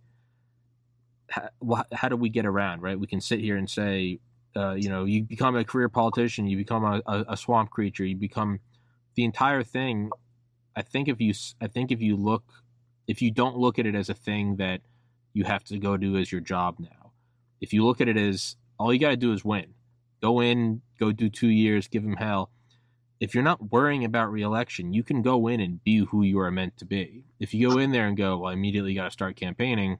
how, 1.29 1.49
how 1.91 2.07
do 2.07 2.15
we 2.15 2.29
get 2.29 2.45
around, 2.45 2.81
right? 2.81 2.97
We 2.97 3.07
can 3.07 3.19
sit 3.19 3.41
here 3.41 3.57
and 3.57 3.69
say, 3.69 4.19
uh, 4.55 4.73
you 4.73 4.89
know, 4.89 5.03
you 5.03 5.23
become 5.23 5.55
a 5.57 5.65
career 5.65 5.89
politician, 5.89 6.47
you 6.47 6.55
become 6.55 6.85
a, 6.85 7.01
a, 7.05 7.25
a 7.29 7.37
swamp 7.37 7.71
creature, 7.71 8.05
you 8.05 8.15
become 8.15 8.59
the 9.15 9.25
entire 9.25 9.63
thing 9.63 10.11
I 10.75 10.81
think 10.81 11.07
if 11.07 11.19
you 11.19 11.33
I 11.59 11.67
think 11.67 11.91
if 11.91 12.01
you 12.01 12.15
look 12.15 12.43
if 13.07 13.21
you 13.21 13.31
don't 13.31 13.57
look 13.57 13.79
at 13.79 13.85
it 13.85 13.95
as 13.95 14.09
a 14.09 14.13
thing 14.13 14.57
that 14.57 14.81
you 15.33 15.43
have 15.43 15.63
to 15.65 15.77
go 15.77 15.97
do 15.97 16.17
as 16.17 16.31
your 16.31 16.41
job 16.41 16.77
now, 16.79 17.11
if 17.59 17.73
you 17.73 17.85
look 17.85 18.01
at 18.01 18.07
it 18.07 18.17
as 18.17 18.55
all 18.79 18.93
you 18.93 18.99
got 18.99 19.09
to 19.09 19.17
do 19.17 19.33
is 19.33 19.45
win, 19.45 19.73
go 20.21 20.41
in, 20.41 20.81
go 20.99 21.11
do 21.11 21.29
two 21.29 21.49
years, 21.49 21.87
give 21.87 22.03
them 22.03 22.15
hell. 22.15 22.51
If 23.19 23.35
you're 23.35 23.43
not 23.43 23.71
worrying 23.71 24.03
about 24.03 24.31
reelection, 24.31 24.93
you 24.93 25.03
can 25.03 25.21
go 25.21 25.47
in 25.47 25.59
and 25.59 25.83
be 25.83 25.99
who 25.99 26.23
you 26.23 26.39
are 26.39 26.49
meant 26.49 26.77
to 26.77 26.85
be. 26.85 27.25
If 27.39 27.53
you 27.53 27.69
go 27.69 27.77
in 27.77 27.91
there 27.91 28.07
and 28.07 28.17
go, 28.17 28.39
well, 28.39 28.49
I 28.49 28.53
immediately 28.53 28.95
got 28.95 29.05
to 29.05 29.11
start 29.11 29.35
campaigning, 29.35 29.99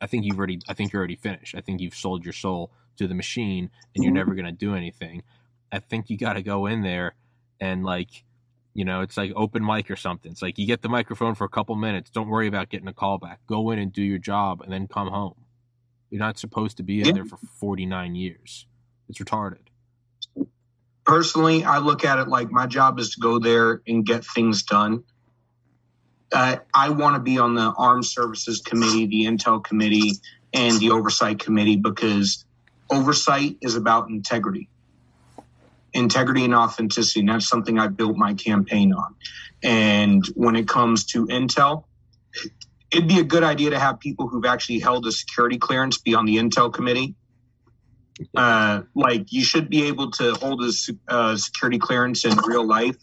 I 0.00 0.06
think 0.06 0.24
you've 0.24 0.36
already, 0.36 0.60
I 0.68 0.74
think 0.74 0.92
you're 0.92 1.00
already 1.00 1.16
finished. 1.16 1.54
I 1.54 1.62
think 1.62 1.80
you've 1.80 1.94
sold 1.94 2.24
your 2.24 2.34
soul 2.34 2.70
to 2.98 3.08
the 3.08 3.14
machine 3.14 3.70
and 3.94 4.04
you're 4.04 4.10
mm-hmm. 4.10 4.18
never 4.18 4.34
going 4.34 4.44
to 4.44 4.52
do 4.52 4.74
anything. 4.74 5.22
I 5.72 5.78
think 5.78 6.10
you 6.10 6.18
got 6.18 6.34
to 6.34 6.42
go 6.42 6.66
in 6.66 6.82
there 6.82 7.14
and 7.60 7.82
like, 7.82 8.24
you 8.78 8.84
know, 8.84 9.00
it's 9.00 9.16
like 9.16 9.32
open 9.34 9.66
mic 9.66 9.90
or 9.90 9.96
something. 9.96 10.30
It's 10.30 10.40
like 10.40 10.56
you 10.56 10.64
get 10.64 10.82
the 10.82 10.88
microphone 10.88 11.34
for 11.34 11.44
a 11.44 11.48
couple 11.48 11.74
minutes. 11.74 12.10
Don't 12.10 12.28
worry 12.28 12.46
about 12.46 12.68
getting 12.68 12.86
a 12.86 12.92
call 12.92 13.18
back. 13.18 13.40
Go 13.48 13.72
in 13.72 13.80
and 13.80 13.92
do 13.92 14.04
your 14.04 14.18
job 14.20 14.60
and 14.60 14.72
then 14.72 14.86
come 14.86 15.08
home. 15.08 15.34
You're 16.10 16.20
not 16.20 16.38
supposed 16.38 16.76
to 16.76 16.84
be 16.84 17.00
in 17.00 17.06
yeah. 17.06 17.12
there 17.14 17.24
for 17.24 17.38
49 17.58 18.14
years. 18.14 18.68
It's 19.08 19.18
retarded. 19.18 19.66
Personally, 21.04 21.64
I 21.64 21.78
look 21.78 22.04
at 22.04 22.20
it 22.20 22.28
like 22.28 22.52
my 22.52 22.68
job 22.68 23.00
is 23.00 23.10
to 23.14 23.20
go 23.20 23.40
there 23.40 23.82
and 23.88 24.06
get 24.06 24.24
things 24.24 24.62
done. 24.62 25.02
Uh, 26.30 26.58
I 26.72 26.90
want 26.90 27.16
to 27.16 27.20
be 27.20 27.36
on 27.36 27.56
the 27.56 27.74
Armed 27.76 28.06
Services 28.06 28.60
Committee, 28.60 29.06
the 29.06 29.24
Intel 29.24 29.64
Committee, 29.64 30.12
and 30.54 30.78
the 30.78 30.92
Oversight 30.92 31.40
Committee 31.40 31.78
because 31.78 32.44
oversight 32.92 33.56
is 33.60 33.74
about 33.74 34.08
integrity 34.08 34.68
integrity 35.92 36.44
and 36.44 36.54
authenticity. 36.54 37.20
And 37.20 37.28
that's 37.28 37.48
something 37.48 37.78
I 37.78 37.88
built 37.88 38.16
my 38.16 38.34
campaign 38.34 38.92
on. 38.92 39.14
And 39.62 40.24
when 40.34 40.56
it 40.56 40.68
comes 40.68 41.06
to 41.06 41.26
Intel, 41.26 41.84
it'd 42.90 43.08
be 43.08 43.20
a 43.20 43.24
good 43.24 43.44
idea 43.44 43.70
to 43.70 43.78
have 43.78 44.00
people 44.00 44.28
who've 44.28 44.44
actually 44.44 44.78
held 44.78 45.06
a 45.06 45.12
security 45.12 45.58
clearance 45.58 45.98
be 45.98 46.14
on 46.14 46.26
the 46.26 46.36
Intel 46.36 46.72
committee. 46.72 47.14
Uh, 48.36 48.82
like 48.94 49.32
you 49.32 49.44
should 49.44 49.70
be 49.70 49.86
able 49.86 50.10
to 50.10 50.34
hold 50.34 50.62
a 50.62 50.72
uh, 51.08 51.36
security 51.36 51.78
clearance 51.78 52.24
in 52.24 52.36
real 52.38 52.66
life 52.66 52.96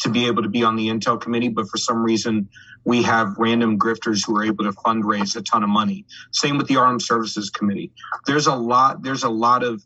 to 0.00 0.08
be 0.08 0.26
able 0.26 0.42
to 0.42 0.48
be 0.48 0.62
on 0.62 0.76
the 0.76 0.88
Intel 0.88 1.20
committee, 1.20 1.48
but 1.48 1.68
for 1.68 1.78
some 1.78 2.02
reason 2.02 2.48
we 2.84 3.02
have 3.02 3.36
random 3.38 3.78
grifters 3.78 4.26
who 4.26 4.36
are 4.36 4.44
able 4.44 4.64
to 4.64 4.72
fundraise 4.72 5.36
a 5.36 5.42
ton 5.42 5.62
of 5.62 5.68
money. 5.68 6.04
Same 6.32 6.58
with 6.58 6.66
the 6.66 6.76
Armed 6.76 7.02
Services 7.02 7.50
Committee. 7.50 7.92
There's 8.26 8.46
a 8.46 8.54
lot. 8.54 9.02
There's 9.02 9.22
a 9.22 9.28
lot 9.28 9.62
of 9.62 9.84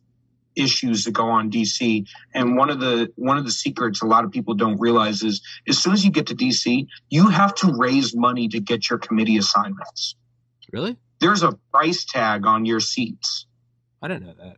issues 0.57 1.05
that 1.05 1.13
go 1.13 1.29
on 1.29 1.51
DC. 1.51 2.07
And 2.35 2.57
one 2.57 2.71
of 2.71 2.81
the 2.81 3.13
one 3.17 3.39
of 3.39 3.45
the 3.45 3.51
secrets 3.51 4.03
a 4.03 4.07
lot 4.07 4.25
of 4.25 4.33
people 4.33 4.55
don't 4.55 4.81
realize 4.81 5.23
is 5.23 5.43
as 5.69 5.79
soon 5.79 5.93
as 5.93 6.05
you 6.05 6.11
get 6.11 6.27
to 6.29 6.35
DC, 6.35 6.87
you 7.11 7.29
have 7.29 7.55
to 7.57 7.73
raise 7.77 8.17
money 8.17 8.49
to 8.49 8.61
get 8.61 8.91
your 8.91 8.99
committee 8.99 9.37
assignments. 9.37 10.17
Really? 10.73 10.97
There's 11.21 11.43
a 11.43 11.53
price 11.73 12.05
tag 12.05 12.47
on 12.47 12.65
your 12.65 12.81
seats. 12.81 13.47
I 14.03 14.09
didn't 14.09 14.27
know 14.27 14.35
that. 14.39 14.57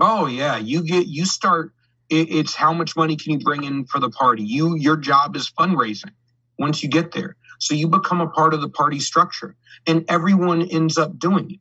Oh 0.00 0.26
yeah, 0.26 0.56
you 0.56 0.82
get 0.82 1.06
you 1.06 1.26
start. 1.26 1.72
It, 2.08 2.30
it's 2.30 2.54
how 2.54 2.72
much 2.72 2.96
money 2.96 3.16
can 3.16 3.32
you 3.32 3.38
bring 3.38 3.64
in 3.64 3.84
for 3.84 4.00
the 4.00 4.10
party? 4.10 4.42
You 4.42 4.76
your 4.76 4.96
job 4.96 5.36
is 5.36 5.50
fundraising 5.50 6.12
once 6.58 6.82
you 6.82 6.88
get 6.88 7.12
there. 7.12 7.36
So 7.58 7.74
you 7.74 7.88
become 7.88 8.20
a 8.20 8.28
part 8.28 8.54
of 8.54 8.60
the 8.60 8.68
party 8.68 8.98
structure, 8.98 9.54
and 9.86 10.04
everyone 10.08 10.62
ends 10.62 10.98
up 10.98 11.18
doing 11.18 11.52
it. 11.52 11.60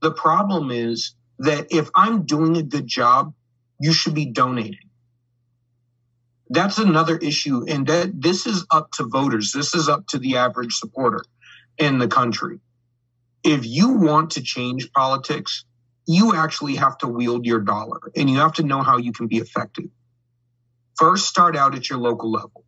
The 0.00 0.12
problem 0.12 0.70
is 0.70 1.14
that 1.38 1.68
if 1.70 1.90
I'm 1.94 2.24
doing 2.24 2.56
a 2.56 2.62
good 2.62 2.86
job, 2.86 3.34
you 3.78 3.92
should 3.92 4.14
be 4.14 4.26
donating. 4.26 4.90
That's 6.50 6.78
another 6.78 7.16
issue. 7.16 7.64
And 7.66 7.86
that 7.86 8.20
this 8.20 8.46
is 8.46 8.66
up 8.70 8.90
to 8.92 9.04
voters. 9.04 9.52
This 9.52 9.74
is 9.74 9.88
up 9.88 10.06
to 10.08 10.18
the 10.18 10.36
average 10.36 10.74
supporter 10.74 11.24
in 11.78 11.98
the 11.98 12.08
country. 12.08 12.60
If 13.42 13.66
you 13.66 13.94
want 13.94 14.32
to 14.32 14.42
change 14.42 14.92
politics, 14.92 15.64
you 16.06 16.34
actually 16.34 16.76
have 16.76 16.98
to 16.98 17.08
wield 17.08 17.46
your 17.46 17.60
dollar 17.60 18.00
and 18.16 18.28
you 18.28 18.38
have 18.38 18.54
to 18.54 18.62
know 18.62 18.82
how 18.82 18.98
you 18.98 19.12
can 19.12 19.26
be 19.26 19.38
effective. 19.38 19.86
First, 20.96 21.26
start 21.26 21.56
out 21.56 21.74
at 21.74 21.90
your 21.90 21.98
local 21.98 22.30
level. 22.30 22.64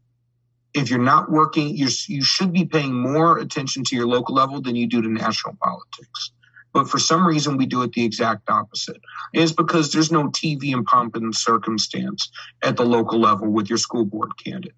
If 0.74 0.90
you're 0.90 0.98
not 0.98 1.30
working, 1.30 1.74
you're, 1.76 1.90
you 2.08 2.22
should 2.22 2.52
be 2.52 2.64
paying 2.66 2.92
more 2.92 3.38
attention 3.38 3.84
to 3.84 3.96
your 3.96 4.06
local 4.06 4.34
level 4.34 4.60
than 4.60 4.76
you 4.76 4.86
do 4.86 5.00
to 5.00 5.08
national 5.08 5.56
politics. 5.62 6.32
But 6.76 6.90
for 6.90 6.98
some 6.98 7.26
reason, 7.26 7.56
we 7.56 7.64
do 7.64 7.80
it 7.84 7.92
the 7.92 8.04
exact 8.04 8.50
opposite. 8.50 9.00
It's 9.32 9.50
because 9.50 9.90
there's 9.90 10.12
no 10.12 10.24
TV 10.24 10.74
and 10.74 10.84
pomp 10.84 11.16
and 11.16 11.34
circumstance 11.34 12.30
at 12.60 12.76
the 12.76 12.84
local 12.84 13.18
level 13.18 13.48
with 13.48 13.70
your 13.70 13.78
school 13.78 14.04
board 14.04 14.32
candidate. 14.36 14.74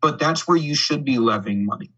But 0.00 0.20
that's 0.20 0.46
where 0.46 0.56
you 0.56 0.76
should 0.76 1.04
be 1.04 1.18
levying 1.18 1.66
money. 1.66 1.90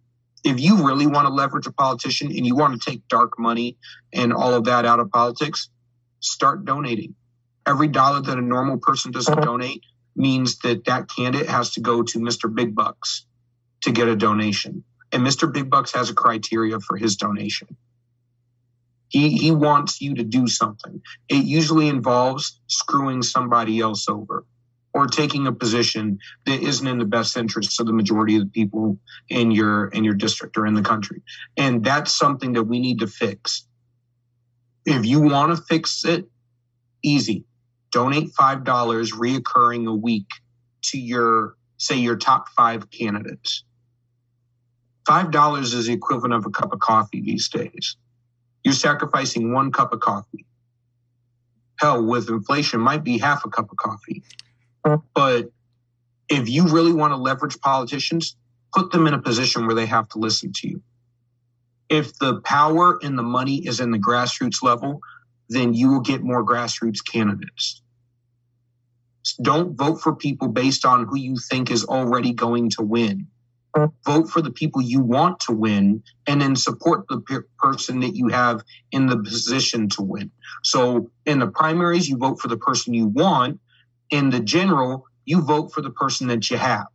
If 0.42 0.58
you 0.58 0.86
really 0.86 1.06
want 1.06 1.28
to 1.28 1.34
leverage 1.34 1.66
a 1.66 1.72
politician 1.72 2.28
and 2.28 2.46
you 2.46 2.56
want 2.56 2.80
to 2.80 2.90
take 2.90 3.06
dark 3.08 3.38
money 3.38 3.76
and 4.14 4.32
all 4.32 4.54
of 4.54 4.64
that 4.64 4.86
out 4.86 5.00
of 5.00 5.10
politics, 5.10 5.68
start 6.20 6.64
donating. 6.64 7.14
Every 7.66 7.88
dollar 7.88 8.22
that 8.22 8.38
a 8.38 8.40
normal 8.40 8.78
person 8.78 9.12
doesn't 9.12 9.34
uh-huh. 9.34 9.44
donate 9.44 9.82
means 10.16 10.60
that 10.60 10.86
that 10.86 11.10
candidate 11.14 11.50
has 11.50 11.72
to 11.72 11.82
go 11.82 12.04
to 12.04 12.18
Mr. 12.20 12.54
Big 12.54 12.74
Bucks 12.74 13.26
to 13.82 13.92
get 13.92 14.08
a 14.08 14.16
donation. 14.16 14.82
And 15.12 15.22
Mr. 15.26 15.52
Big 15.52 15.68
Bucks 15.68 15.92
has 15.92 16.08
a 16.08 16.14
criteria 16.14 16.80
for 16.80 16.96
his 16.96 17.16
donation. 17.16 17.76
He, 19.14 19.28
he 19.28 19.52
wants 19.52 20.00
you 20.00 20.12
to 20.16 20.24
do 20.24 20.48
something. 20.48 21.00
It 21.28 21.44
usually 21.44 21.86
involves 21.86 22.60
screwing 22.66 23.22
somebody 23.22 23.78
else 23.78 24.08
over 24.08 24.44
or 24.92 25.06
taking 25.06 25.46
a 25.46 25.52
position 25.52 26.18
that 26.46 26.60
isn't 26.60 26.88
in 26.88 26.98
the 26.98 27.04
best 27.04 27.36
interests 27.36 27.78
of 27.78 27.86
the 27.86 27.92
majority 27.92 28.34
of 28.34 28.42
the 28.42 28.50
people 28.50 28.98
in 29.28 29.52
your 29.52 29.86
in 29.90 30.02
your 30.02 30.14
district 30.14 30.56
or 30.56 30.66
in 30.66 30.74
the 30.74 30.82
country. 30.82 31.22
And 31.56 31.84
that's 31.84 32.12
something 32.12 32.54
that 32.54 32.64
we 32.64 32.80
need 32.80 32.98
to 32.98 33.06
fix. 33.06 33.68
If 34.84 35.06
you 35.06 35.20
want 35.20 35.56
to 35.56 35.62
fix 35.62 36.04
it, 36.04 36.28
easy. 37.04 37.44
Donate 37.92 38.30
five 38.30 38.64
dollars 38.64 39.12
reoccurring 39.12 39.88
a 39.88 39.94
week 39.94 40.26
to 40.86 40.98
your 40.98 41.54
say 41.76 41.98
your 41.98 42.16
top 42.16 42.48
five 42.56 42.90
candidates. 42.90 43.62
Five 45.06 45.30
dollars 45.30 45.72
is 45.72 45.86
the 45.86 45.92
equivalent 45.92 46.34
of 46.34 46.46
a 46.46 46.50
cup 46.50 46.72
of 46.72 46.80
coffee 46.80 47.20
these 47.20 47.48
days. 47.48 47.96
You're 48.64 48.74
sacrificing 48.74 49.52
one 49.52 49.70
cup 49.72 49.92
of 49.92 50.00
coffee. 50.00 50.46
Hell, 51.78 52.04
with 52.04 52.30
inflation, 52.30 52.80
might 52.80 53.04
be 53.04 53.18
half 53.18 53.44
a 53.44 53.50
cup 53.50 53.70
of 53.70 53.76
coffee. 53.76 54.22
But 55.14 55.50
if 56.28 56.48
you 56.48 56.68
really 56.68 56.92
want 56.92 57.12
to 57.12 57.16
leverage 57.16 57.60
politicians, 57.60 58.36
put 58.74 58.90
them 58.90 59.06
in 59.06 59.14
a 59.14 59.20
position 59.20 59.66
where 59.66 59.74
they 59.74 59.86
have 59.86 60.08
to 60.10 60.18
listen 60.18 60.52
to 60.56 60.68
you. 60.68 60.82
If 61.88 62.18
the 62.18 62.40
power 62.40 62.98
and 63.02 63.18
the 63.18 63.22
money 63.22 63.66
is 63.66 63.80
in 63.80 63.90
the 63.90 63.98
grassroots 63.98 64.62
level, 64.62 65.00
then 65.48 65.74
you 65.74 65.90
will 65.90 66.00
get 66.00 66.22
more 66.22 66.44
grassroots 66.44 67.04
candidates. 67.04 67.82
Don't 69.42 69.76
vote 69.76 70.00
for 70.00 70.14
people 70.14 70.48
based 70.48 70.84
on 70.84 71.06
who 71.06 71.16
you 71.16 71.36
think 71.36 71.70
is 71.70 71.84
already 71.84 72.32
going 72.32 72.70
to 72.70 72.82
win 72.82 73.26
vote 74.04 74.28
for 74.28 74.40
the 74.40 74.50
people 74.50 74.80
you 74.80 75.00
want 75.00 75.40
to 75.40 75.52
win 75.52 76.02
and 76.26 76.40
then 76.40 76.56
support 76.56 77.06
the 77.08 77.20
pe- 77.20 77.46
person 77.58 78.00
that 78.00 78.14
you 78.14 78.28
have 78.28 78.62
in 78.92 79.06
the 79.06 79.18
position 79.18 79.88
to 79.90 80.02
win. 80.02 80.30
So 80.62 81.10
in 81.26 81.38
the 81.38 81.48
primaries, 81.48 82.08
you 82.08 82.16
vote 82.16 82.40
for 82.40 82.48
the 82.48 82.56
person 82.56 82.94
you 82.94 83.06
want. 83.06 83.60
In 84.10 84.30
the 84.30 84.40
general, 84.40 85.06
you 85.24 85.42
vote 85.42 85.72
for 85.72 85.80
the 85.80 85.90
person 85.90 86.28
that 86.28 86.50
you 86.50 86.56
have. 86.56 86.86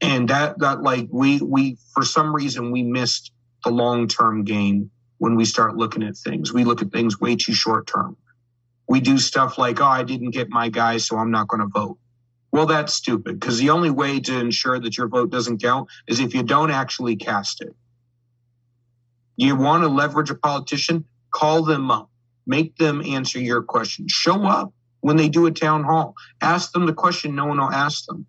And 0.00 0.28
that, 0.28 0.58
that 0.60 0.82
like 0.82 1.08
we, 1.10 1.38
we, 1.40 1.76
for 1.92 2.04
some 2.04 2.34
reason, 2.34 2.70
we 2.70 2.82
missed 2.82 3.32
the 3.64 3.70
long 3.70 4.08
term 4.08 4.44
game 4.44 4.90
when 5.18 5.36
we 5.36 5.44
start 5.44 5.76
looking 5.76 6.02
at 6.02 6.16
things. 6.16 6.52
We 6.52 6.64
look 6.64 6.82
at 6.82 6.90
things 6.90 7.20
way 7.20 7.36
too 7.36 7.52
short 7.52 7.86
term. 7.86 8.16
We 8.88 9.00
do 9.00 9.18
stuff 9.18 9.58
like, 9.58 9.80
oh, 9.80 9.84
I 9.86 10.02
didn't 10.02 10.30
get 10.30 10.48
my 10.48 10.68
guy, 10.68 10.96
so 10.96 11.16
I'm 11.16 11.30
not 11.30 11.46
going 11.46 11.60
to 11.60 11.68
vote 11.68 11.98
well, 12.52 12.66
that's 12.66 12.94
stupid 12.94 13.38
because 13.38 13.58
the 13.58 13.70
only 13.70 13.90
way 13.90 14.20
to 14.20 14.38
ensure 14.38 14.78
that 14.80 14.98
your 14.98 15.08
vote 15.08 15.30
doesn't 15.30 15.62
count 15.62 15.88
is 16.08 16.20
if 16.20 16.34
you 16.34 16.42
don't 16.42 16.70
actually 16.70 17.16
cast 17.16 17.60
it. 17.60 17.74
You 19.36 19.56
want 19.56 19.84
to 19.84 19.88
leverage 19.88 20.30
a 20.30 20.34
politician? 20.34 21.04
Call 21.30 21.62
them 21.64 21.90
up. 21.90 22.10
Make 22.46 22.76
them 22.76 23.02
answer 23.02 23.38
your 23.38 23.62
question. 23.62 24.06
Show 24.08 24.44
up 24.44 24.72
when 25.00 25.16
they 25.16 25.28
do 25.28 25.46
a 25.46 25.52
town 25.52 25.84
hall. 25.84 26.14
Ask 26.40 26.72
them 26.72 26.86
the 26.86 26.92
question 26.92 27.34
no 27.34 27.46
one 27.46 27.58
will 27.58 27.70
ask 27.70 28.04
them. 28.06 28.26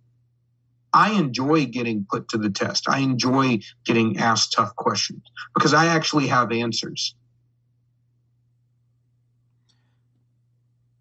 I 0.94 1.14
enjoy 1.14 1.66
getting 1.66 2.06
put 2.10 2.30
to 2.30 2.38
the 2.38 2.50
test. 2.50 2.88
I 2.88 3.00
enjoy 3.00 3.60
getting 3.86 4.20
asked 4.20 4.54
tough 4.54 4.76
questions 4.76 5.24
because 5.56 5.74
I 5.74 5.88
actually 5.88 6.28
have 6.28 6.52
answers. 6.52 7.16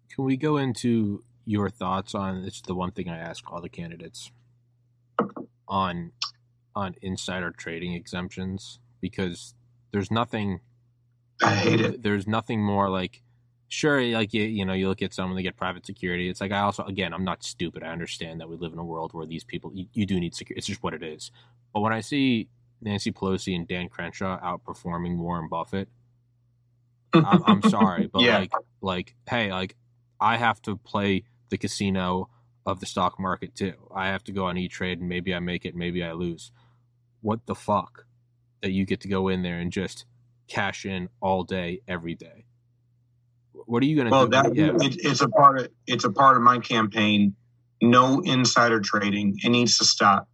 Can 0.09 0.25
we 0.25 0.37
go 0.37 0.57
into 0.57 1.23
your 1.51 1.69
thoughts 1.69 2.15
on 2.15 2.43
it's 2.45 2.61
the 2.61 2.73
one 2.73 2.91
thing 2.91 3.09
I 3.09 3.17
ask 3.17 3.51
all 3.51 3.61
the 3.61 3.69
candidates 3.69 4.31
on 5.67 6.11
on 6.75 6.95
insider 7.01 7.51
trading 7.51 7.93
exemptions 7.93 8.79
because 9.01 9.53
there's 9.91 10.09
nothing 10.09 10.61
I 11.43 11.55
hate 11.55 11.81
it. 11.81 12.03
There's 12.03 12.27
nothing 12.27 12.61
more 12.61 12.89
like 12.89 13.21
sure, 13.67 14.03
like 14.03 14.33
you, 14.33 14.43
you 14.43 14.65
know, 14.65 14.73
you 14.73 14.87
look 14.87 15.01
at 15.01 15.13
someone 15.13 15.35
they 15.35 15.43
get 15.43 15.57
private 15.57 15.85
security. 15.85 16.29
It's 16.29 16.41
like 16.41 16.51
I 16.51 16.59
also, 16.59 16.83
again, 16.83 17.13
I'm 17.13 17.23
not 17.23 17.43
stupid. 17.43 17.83
I 17.83 17.87
understand 17.87 18.39
that 18.41 18.49
we 18.49 18.57
live 18.57 18.73
in 18.73 18.79
a 18.79 18.83
world 18.83 19.13
where 19.13 19.25
these 19.25 19.43
people, 19.43 19.71
you, 19.73 19.87
you 19.93 20.05
do 20.05 20.19
need 20.19 20.35
security. 20.35 20.59
It's 20.59 20.67
just 20.67 20.83
what 20.83 20.93
it 20.93 21.03
is. 21.03 21.31
But 21.73 21.79
when 21.81 21.93
I 21.93 22.01
see 22.01 22.49
Nancy 22.81 23.11
Pelosi 23.11 23.55
and 23.55 23.67
Dan 23.67 23.89
Crenshaw 23.89 24.39
outperforming 24.39 25.17
Warren 25.17 25.47
Buffett, 25.47 25.87
I'm, 27.13 27.43
I'm 27.45 27.61
sorry, 27.63 28.07
but 28.13 28.21
yeah. 28.21 28.39
like, 28.39 28.51
like, 28.81 29.15
hey, 29.27 29.51
like, 29.51 29.75
I 30.19 30.37
have 30.37 30.61
to 30.63 30.75
play 30.77 31.23
the 31.51 31.59
casino 31.59 32.29
of 32.65 32.79
the 32.79 32.87
stock 32.87 33.19
market 33.19 33.53
too. 33.53 33.75
I 33.93 34.07
have 34.07 34.23
to 34.23 34.31
go 34.31 34.45
on 34.45 34.57
E 34.57 34.67
Trade, 34.67 34.99
and 34.99 35.07
maybe 35.07 35.35
I 35.35 35.39
make 35.39 35.65
it, 35.65 35.75
maybe 35.75 36.03
I 36.03 36.13
lose. 36.13 36.51
What 37.21 37.45
the 37.45 37.53
fuck 37.53 38.05
that 38.61 38.71
you 38.71 38.85
get 38.85 39.01
to 39.01 39.07
go 39.07 39.27
in 39.27 39.43
there 39.43 39.59
and 39.59 39.71
just 39.71 40.05
cash 40.47 40.85
in 40.85 41.09
all 41.21 41.43
day, 41.43 41.81
every 41.87 42.15
day? 42.15 42.45
What 43.53 43.83
are 43.83 43.85
you 43.85 43.95
going 43.95 44.07
to 44.07 44.11
well, 44.11 44.25
do? 44.25 44.31
That, 44.31 44.55
yeah. 44.55 44.75
it, 44.81 44.95
it's 45.05 45.21
a 45.21 45.29
part 45.29 45.59
of 45.59 45.69
it's 45.85 46.03
a 46.03 46.11
part 46.11 46.37
of 46.37 46.43
my 46.43 46.57
campaign. 46.57 47.35
No 47.81 48.21
insider 48.21 48.79
trading. 48.79 49.37
It 49.43 49.49
needs 49.49 49.77
to 49.79 49.85
stop. 49.85 50.27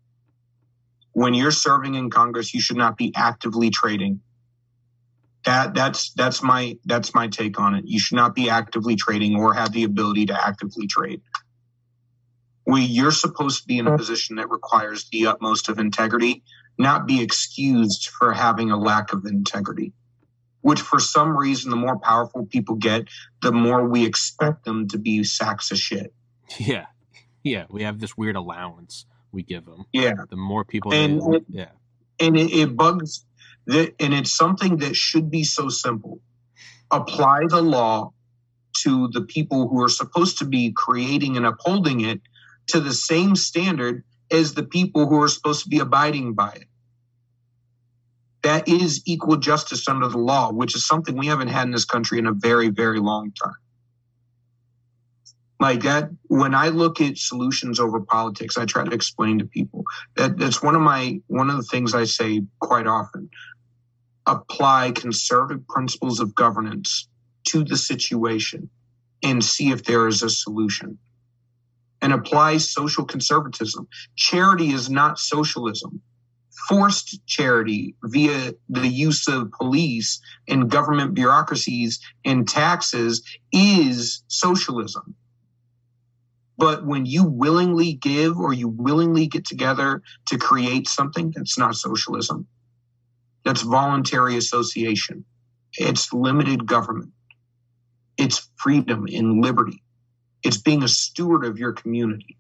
When 1.14 1.34
you're 1.34 1.52
serving 1.52 1.96
in 1.96 2.10
Congress, 2.10 2.54
you 2.54 2.62
should 2.62 2.78
not 2.78 2.98
be 2.98 3.12
actively 3.16 3.70
trading. 3.70 4.22
That 5.48 5.74
that's 5.74 6.12
that's 6.12 6.44
my 6.44 6.78
that's 6.86 7.16
my 7.16 7.28
take 7.28 7.60
on 7.60 7.74
it. 7.74 7.86
You 7.88 8.00
should 8.00 8.18
not 8.18 8.36
be 8.36 8.50
actively 8.50 8.96
trading 8.96 9.36
or 9.36 9.54
have 9.54 9.72
the 9.72 9.84
ability 9.84 10.28
to 10.28 10.48
actively 10.48 10.88
trade. 10.88 11.22
We 12.66 12.84
you're 12.84 13.12
supposed 13.12 13.62
to 13.62 13.68
be 13.68 13.80
in 13.80 13.88
a 13.88 13.98
position 13.98 14.36
that 14.36 14.50
requires 14.50 15.08
the 15.10 15.28
utmost 15.28 15.70
of 15.70 15.80
integrity, 15.80 16.44
not 16.78 17.08
be 17.08 17.24
excused 17.24 18.10
for 18.10 18.34
having 18.34 18.72
a 18.72 18.78
lack 18.78 19.14
of 19.14 19.26
integrity 19.26 19.94
which 20.68 20.82
for 20.82 21.00
some 21.00 21.38
reason, 21.38 21.70
the 21.70 21.78
more 21.78 21.98
powerful 21.98 22.46
people 22.46 22.76
get, 22.76 23.08
the 23.42 23.54
more 23.54 23.88
we 23.88 24.06
expect 24.06 24.66
them 24.66 24.86
to 24.90 24.98
be 24.98 25.24
sacks 25.24 25.72
of 25.72 25.78
shit. 25.78 26.14
Yeah. 26.60 26.88
Yeah. 27.42 27.68
We 27.70 27.84
have 27.84 28.00
this 28.02 28.18
weird 28.18 28.36
allowance 28.36 29.06
we 29.32 29.44
give 29.44 29.66
them. 29.66 29.86
Yeah. 29.94 30.14
The 30.30 30.36
more 30.36 30.66
people, 30.66 30.94
and 30.94 31.22
they, 31.22 31.40
yeah. 31.48 31.70
And 32.20 32.36
it, 32.36 32.52
it 32.52 32.76
bugs 32.76 33.24
that, 33.68 33.94
and 34.00 34.14
it's 34.14 34.34
something 34.34 34.78
that 34.78 34.96
should 34.96 35.30
be 35.30 35.44
so 35.44 35.70
simple. 35.70 36.20
Apply 36.92 37.44
the 37.48 37.62
law 37.62 38.14
to 38.84 39.10
the 39.10 39.22
people 39.22 39.68
who 39.68 39.82
are 39.82 39.90
supposed 39.90 40.40
to 40.40 40.46
be 40.46 40.72
creating 40.72 41.38
and 41.38 41.46
upholding 41.46 42.02
it 42.02 42.22
to 42.68 42.80
the 42.80 42.94
same 42.94 43.36
standard 43.36 44.04
as 44.32 44.54
the 44.54 44.64
people 44.64 45.08
who 45.08 45.22
are 45.22 45.28
supposed 45.28 45.64
to 45.64 45.70
be 45.70 45.80
abiding 45.80 46.34
by 46.34 46.52
it 46.52 46.68
that 48.48 48.68
is 48.68 49.02
equal 49.06 49.36
justice 49.36 49.90
under 49.90 50.08
the 50.08 50.18
law, 50.18 50.52
which 50.52 50.74
is 50.74 50.88
something 50.88 51.18
we 51.18 51.28
haven't 51.28 51.50
had 51.50 51.66
in 51.66 51.72
this 51.72 51.84
country 51.84 52.18
in 52.18 52.28
a 52.28 52.32
very, 52.32 52.70
very 52.70 53.00
long 53.00 53.34
time. 53.34 53.56
Like 55.60 55.82
that, 55.82 56.12
when 56.28 56.56
I 56.56 56.70
look 56.70 57.02
at 57.02 57.18
solutions 57.18 57.78
over 57.80 58.00
politics, 58.00 58.58
I 58.58 58.66
try 58.66 58.86
to 58.86 58.92
explain 58.92 59.40
to 59.40 59.46
people 59.46 59.84
that 60.16 60.38
that's 60.38 60.62
one 60.62 60.76
of 60.76 60.82
my 60.82 61.20
one 61.28 61.50
of 61.50 61.58
the 61.58 61.64
things 61.64 61.94
I 61.94 62.06
say 62.06 62.44
quite 62.60 62.88
often. 62.88 63.30
Apply 64.28 64.92
conservative 64.92 65.68
principles 65.68 66.20
of 66.20 66.36
governance 66.36 67.08
to 67.46 67.64
the 67.64 67.78
situation 67.78 68.70
and 69.24 69.44
see 69.44 69.72
if 69.72 69.84
there 69.86 70.08
is 70.08 70.22
a 70.22 70.30
solution. 70.30 71.00
And 72.02 72.14
apply 72.14 72.58
social 72.58 73.06
conservatism. 73.06 73.88
Charity 74.16 74.70
is 74.70 74.90
not 74.90 75.18
socialism 75.18 76.02
forced 76.68 77.26
charity 77.26 77.96
via 78.04 78.54
the 78.70 78.88
use 78.88 79.28
of 79.28 79.52
police 79.52 80.20
and 80.48 80.70
government 80.70 81.14
bureaucracies 81.14 82.00
and 82.26 82.48
taxes 82.48 83.24
is 83.52 84.24
socialism. 84.28 85.16
But 86.58 86.86
when 86.86 87.06
you 87.06 87.24
willingly 87.24 87.94
give 87.94 88.38
or 88.38 88.52
you 88.52 88.68
willingly 88.68 89.28
get 89.28 89.46
together 89.46 90.02
to 90.28 90.38
create 90.38 90.88
something, 90.88 91.32
that's 91.36 91.58
not 91.58 91.76
socialism. 91.76 92.48
That's 93.48 93.62
voluntary 93.62 94.36
association. 94.36 95.24
It's 95.72 96.12
limited 96.12 96.66
government. 96.66 97.14
It's 98.18 98.50
freedom 98.58 99.06
and 99.10 99.42
liberty. 99.42 99.82
It's 100.44 100.58
being 100.58 100.84
a 100.84 100.90
steward 100.90 101.46
of 101.46 101.58
your 101.58 101.72
community. 101.72 102.36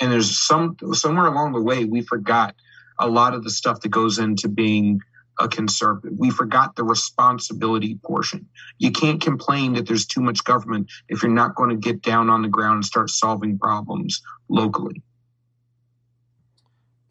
And 0.00 0.10
there's 0.10 0.44
some 0.44 0.76
somewhere 0.92 1.26
along 1.26 1.52
the 1.52 1.62
way 1.62 1.84
we 1.84 2.00
forgot 2.00 2.56
a 2.98 3.06
lot 3.06 3.32
of 3.32 3.44
the 3.44 3.50
stuff 3.50 3.80
that 3.82 3.90
goes 3.90 4.18
into 4.18 4.48
being 4.48 4.98
a 5.38 5.46
conservative. 5.46 6.18
We 6.18 6.30
forgot 6.30 6.74
the 6.74 6.82
responsibility 6.82 7.96
portion. 8.04 8.48
You 8.78 8.90
can't 8.90 9.20
complain 9.20 9.74
that 9.74 9.86
there's 9.86 10.06
too 10.06 10.20
much 10.20 10.42
government 10.42 10.90
if 11.08 11.22
you're 11.22 11.30
not 11.30 11.54
going 11.54 11.70
to 11.70 11.76
get 11.76 12.02
down 12.02 12.28
on 12.28 12.42
the 12.42 12.48
ground 12.48 12.74
and 12.74 12.84
start 12.84 13.08
solving 13.08 13.56
problems 13.56 14.20
locally. 14.48 15.00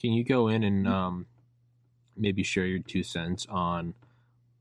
Can 0.01 0.11
you 0.11 0.25
go 0.25 0.49
in 0.49 0.61
and 0.63 0.85
um, 0.85 1.25
maybe 2.17 2.43
share 2.43 2.65
your 2.65 2.79
two 2.79 3.03
cents 3.03 3.45
on 3.49 3.93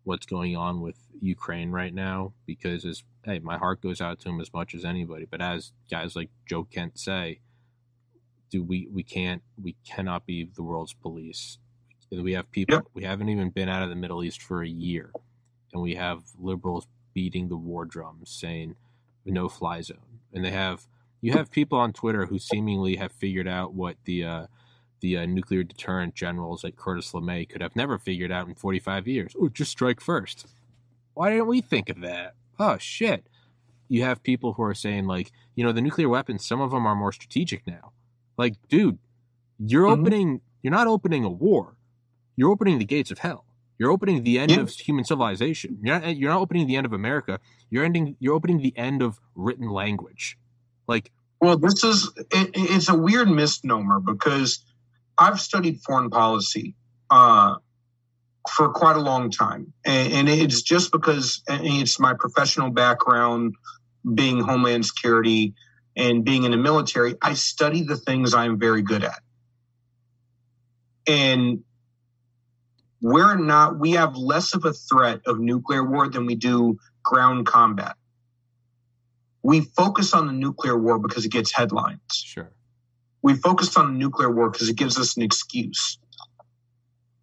what's 0.05 0.27
going 0.27 0.57
on 0.57 0.81
with 0.81 0.97
Ukraine 1.21 1.71
right 1.71 1.95
now? 1.95 2.33
Because 2.47 2.85
as 2.85 3.03
hey, 3.25 3.39
my 3.39 3.57
heart 3.57 3.81
goes 3.81 4.01
out 4.01 4.21
to 4.21 4.29
him 4.29 4.41
as 4.41 4.53
much 4.53 4.75
as 4.75 4.85
anybody. 4.85 5.27
But 5.31 5.41
as 5.41 5.73
guys 5.91 6.15
like 6.15 6.31
Joe 6.47 6.65
Kent 6.65 6.99
say, 6.99 7.41
do 8.51 8.63
we 8.63 8.89
we 8.93 9.03
can't 9.03 9.43
we 9.61 9.77
cannot 9.85 10.27
be 10.27 10.49
the 10.55 10.63
world's 10.63 10.93
police. 10.93 11.59
We 12.11 12.35
have 12.35 12.51
people 12.53 12.77
yep. 12.77 12.85
we 12.95 13.03
haven't 13.03 13.29
even 13.29 13.51
been 13.51 13.69
out 13.69 13.83
of 13.83 13.89
the 13.89 13.97
Middle 13.97 14.23
East 14.23 14.41
for 14.43 14.63
a 14.63 14.69
year, 14.69 15.11
and 15.73 15.83
we 15.83 15.97
have 15.97 16.23
liberals 16.39 16.87
beating 17.13 17.49
the 17.49 17.57
war 17.57 17.85
drums 17.85 18.31
saying 18.31 18.77
no 19.25 19.49
fly 19.49 19.81
zone, 19.81 20.21
and 20.33 20.45
they 20.45 20.53
have 20.53 20.87
you 21.21 21.33
have 21.33 21.51
people 21.51 21.79
on 21.79 21.93
Twitter 21.93 22.27
who 22.27 22.39
seemingly 22.39 22.97
have 22.97 23.11
figured 23.11 23.49
out 23.49 23.75
what 23.75 23.97
the 24.05 24.25
uh, 24.25 24.47
the 25.01 25.19
uh, 25.19 25.27
nuclear 25.27 25.63
deterrent 25.63 26.15
generals 26.15 26.65
like 26.65 26.77
Curtis 26.77 27.13
LeMay 27.13 27.49
could 27.49 27.61
have 27.61 27.77
never 27.77 27.99
figured 27.99 28.33
out 28.33 28.49
in 28.49 28.55
45 28.55 29.07
years. 29.07 29.37
Oh, 29.39 29.49
just 29.49 29.71
strike 29.71 30.01
first. 30.01 30.47
Why 31.15 31.31
didn't 31.31 31.47
we 31.47 31.61
think 31.61 31.89
of 31.89 32.01
that? 32.01 32.35
Oh 32.59 32.79
shit. 32.79 33.27
You 33.89 34.03
have 34.03 34.23
people 34.23 34.55
who 34.55 34.63
are 34.63 34.75
saying 34.75 35.07
like, 35.07 35.31
you 35.55 35.65
know, 35.65 35.73
the 35.73 35.83
nuclear 35.83 36.09
weapons, 36.09 36.47
some 36.47 36.61
of 36.61 36.71
them 36.71 36.87
are 36.87 36.95
more 36.95 37.13
strategic 37.13 37.67
now. 37.67 37.93
Like, 38.37 38.55
dude, 38.69 38.99
you're 39.59 39.85
mm-hmm. 39.85 40.01
opening, 40.01 40.41
you're 40.63 40.73
not 40.73 40.87
opening 40.87 41.25
a 41.25 41.31
war. 41.31 41.77
You're 42.37 42.51
opening 42.51 42.79
the 42.79 42.85
gates 42.85 43.11
of 43.11 43.19
hell. 43.19 43.45
You're 43.79 43.91
opening 43.91 44.23
the 44.23 44.39
end 44.39 44.53
yeah. 44.53 44.61
of 44.61 44.71
human 44.71 45.05
civilization. 45.05 45.79
You're 45.83 46.01
not, 46.01 46.17
you're 46.17 46.31
not 46.31 46.41
opening 46.41 46.67
the 46.67 46.77
end 46.77 46.87
of 46.87 46.93
America. 46.93 47.41
You're 47.71 47.85
ending, 47.85 48.17
you're 48.21 48.35
opening 48.35 48.59
the 48.59 48.77
end 48.77 49.03
of 49.03 49.21
written 49.35 49.69
language. 49.69 50.39
Like, 50.87 51.11
well, 51.41 51.57
this 51.57 51.83
is, 51.85 52.11
it, 52.17 52.51
it's 52.55 52.89
a 52.89 52.95
weird 52.95 53.29
misnomer 53.29 54.01
because 54.01 54.65
I've 55.17 55.41
studied 55.41 55.81
foreign 55.81 56.11
policy, 56.11 56.75
uh, 57.11 57.57
for 58.51 58.69
quite 58.71 58.97
a 58.97 59.01
long 59.01 59.31
time. 59.31 59.73
And, 59.85 60.13
and, 60.13 60.29
it's 60.29 60.63
just 60.63 60.93
because 60.93 61.43
it's 61.49 61.99
my 61.99 62.15
professional 62.19 62.71
background, 62.71 63.55
being 64.15 64.41
Homeland 64.41 64.85
Security, 64.85 65.55
and 65.97 66.25
being 66.25 66.45
in 66.45 66.51
the 66.51 66.57
military, 66.57 67.15
I 67.23 67.35
study 67.35 67.83
the 67.83 67.97
things 67.97 68.35
I'm 68.35 68.59
very 68.59 68.83
good 68.83 69.05
at. 69.05 69.21
And 71.07 71.63
we're 73.01 73.37
not, 73.37 73.79
we 73.79 73.93
have 73.93 74.17
less 74.17 74.55
of 74.55 74.65
a 74.65 74.73
threat 74.73 75.21
of 75.27 75.39
nuclear 75.39 75.85
war 75.85 76.09
than 76.09 76.27
we 76.27 76.35
do 76.35 76.79
ground 77.03 77.47
combat. 77.47 77.97
We 79.43 79.61
focus 79.61 80.15
on 80.15 80.27
the 80.27 80.33
nuclear 80.33 80.77
war 80.77 80.99
because 80.99 81.25
it 81.25 81.31
gets 81.31 81.53
headlines. 81.53 82.01
Sure. 82.13 82.51
We 83.25 83.33
focused 83.33 83.79
on 83.79 83.87
the 83.87 83.99
nuclear 83.99 84.31
war 84.31 84.51
because 84.51 84.69
it 84.69 84.77
gives 84.77 84.99
us 84.99 85.17
an 85.17 85.23
excuse. 85.23 85.99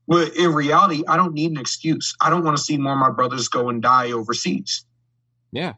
Well, 0.08 0.28
in 0.36 0.52
reality, 0.52 1.04
I 1.08 1.16
don't 1.16 1.36
need 1.36 1.52
an 1.52 1.58
excuse. 1.58 2.16
I 2.20 2.32
don't 2.32 2.44
want 2.44 2.58
to 2.58 2.64
see 2.64 2.76
more 2.76 2.94
of 2.94 2.98
my 2.98 3.12
brothers 3.12 3.48
go 3.48 3.70
and 3.70 3.84
die 3.84 4.12
overseas. 4.12 4.84
Yeah. 5.52 5.74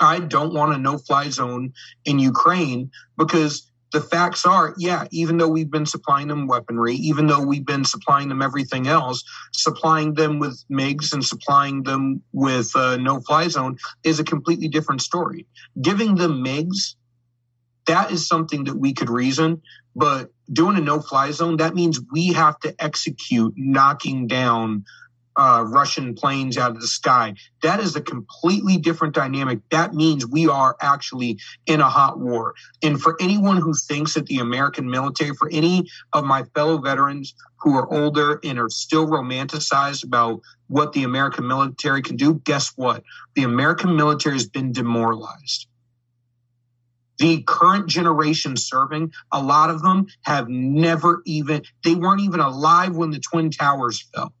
I 0.00 0.18
don't 0.18 0.54
want 0.54 0.74
a 0.74 0.78
no 0.78 0.96
fly 0.96 1.28
zone 1.28 1.74
in 2.06 2.18
Ukraine 2.18 2.90
because 3.18 3.70
the 3.92 4.00
facts 4.00 4.46
are, 4.46 4.74
yeah, 4.78 5.04
even 5.10 5.36
though 5.36 5.48
we've 5.48 5.70
been 5.70 5.84
supplying 5.84 6.28
them 6.28 6.46
weaponry, 6.46 6.94
even 6.94 7.26
though 7.26 7.44
we've 7.44 7.66
been 7.66 7.84
supplying 7.84 8.30
them 8.30 8.40
everything 8.40 8.86
else, 8.86 9.22
supplying 9.52 10.14
them 10.14 10.38
with 10.38 10.64
MiGs 10.70 11.12
and 11.12 11.22
supplying 11.22 11.82
them 11.82 12.22
with 12.32 12.74
uh, 12.74 12.96
no 12.96 13.20
fly 13.20 13.48
zone 13.48 13.76
is 14.04 14.18
a 14.18 14.24
completely 14.24 14.68
different 14.68 15.02
story. 15.02 15.46
Giving 15.82 16.14
them 16.14 16.42
MiGs, 16.42 16.94
that 17.86 18.10
is 18.10 18.26
something 18.28 18.64
that 18.64 18.76
we 18.76 18.92
could 18.92 19.10
reason, 19.10 19.62
but 19.94 20.30
doing 20.52 20.76
a 20.76 20.80
no 20.80 21.00
fly 21.00 21.30
zone, 21.30 21.56
that 21.58 21.74
means 21.74 22.00
we 22.12 22.32
have 22.32 22.58
to 22.60 22.74
execute 22.78 23.54
knocking 23.56 24.26
down 24.26 24.84
uh, 25.36 25.64
Russian 25.66 26.14
planes 26.14 26.58
out 26.58 26.72
of 26.72 26.80
the 26.80 26.86
sky. 26.86 27.34
That 27.62 27.80
is 27.80 27.96
a 27.96 28.00
completely 28.00 28.76
different 28.76 29.14
dynamic. 29.14 29.60
That 29.70 29.94
means 29.94 30.26
we 30.26 30.46
are 30.48 30.76
actually 30.80 31.38
in 31.66 31.80
a 31.80 31.88
hot 31.88 32.18
war. 32.18 32.54
And 32.82 33.00
for 33.00 33.16
anyone 33.20 33.56
who 33.56 33.74
thinks 33.74 34.14
that 34.14 34.26
the 34.26 34.38
American 34.38 34.90
military, 34.90 35.34
for 35.34 35.48
any 35.50 35.88
of 36.12 36.24
my 36.24 36.44
fellow 36.54 36.78
veterans 36.78 37.34
who 37.60 37.76
are 37.76 37.92
older 37.92 38.40
and 38.44 38.58
are 38.58 38.68
still 38.68 39.06
romanticized 39.06 40.04
about 40.04 40.40
what 40.66 40.92
the 40.92 41.04
American 41.04 41.46
military 41.46 42.02
can 42.02 42.16
do, 42.16 42.34
guess 42.44 42.72
what? 42.76 43.02
The 43.34 43.44
American 43.44 43.96
military 43.96 44.34
has 44.34 44.48
been 44.48 44.72
demoralized. 44.72 45.66
The 47.22 47.42
current 47.42 47.88
generation 47.88 48.56
serving, 48.56 49.12
a 49.30 49.42
lot 49.42 49.70
of 49.70 49.82
them 49.82 50.06
have 50.22 50.48
never 50.48 51.22
even, 51.24 51.62
they 51.84 51.94
weren't 51.94 52.20
even 52.20 52.40
alive 52.40 52.96
when 52.96 53.10
the 53.10 53.20
Twin 53.20 53.50
Towers 53.50 54.02
fell 54.14 54.34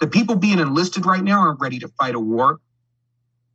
the 0.00 0.06
people 0.06 0.34
being 0.34 0.58
enlisted 0.58 1.06
right 1.06 1.22
now 1.22 1.40
aren't 1.40 1.60
ready 1.60 1.78
to 1.78 1.88
fight 1.88 2.14
a 2.14 2.20
war. 2.20 2.58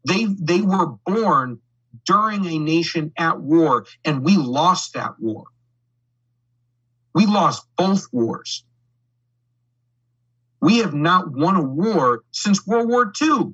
They 0.07 0.26
they 0.26 0.61
were 0.61 0.86
born 1.05 1.59
during 2.05 2.45
a 2.45 2.59
nation 2.59 3.11
at 3.18 3.41
war, 3.41 3.86
and 4.05 4.24
we 4.24 4.38
lost 4.38 4.93
that 4.93 5.20
war. 5.20 5.45
We 7.13 7.26
lost 7.26 7.66
both 7.76 8.07
wars. 8.11 8.63
We 10.61 10.80
have 10.80 10.93
not 10.93 11.32
won 11.32 11.55
a 11.55 11.61
war 11.61 12.24
since 12.32 12.66
World 12.66 12.89
War 12.89 13.11
II. 13.20 13.53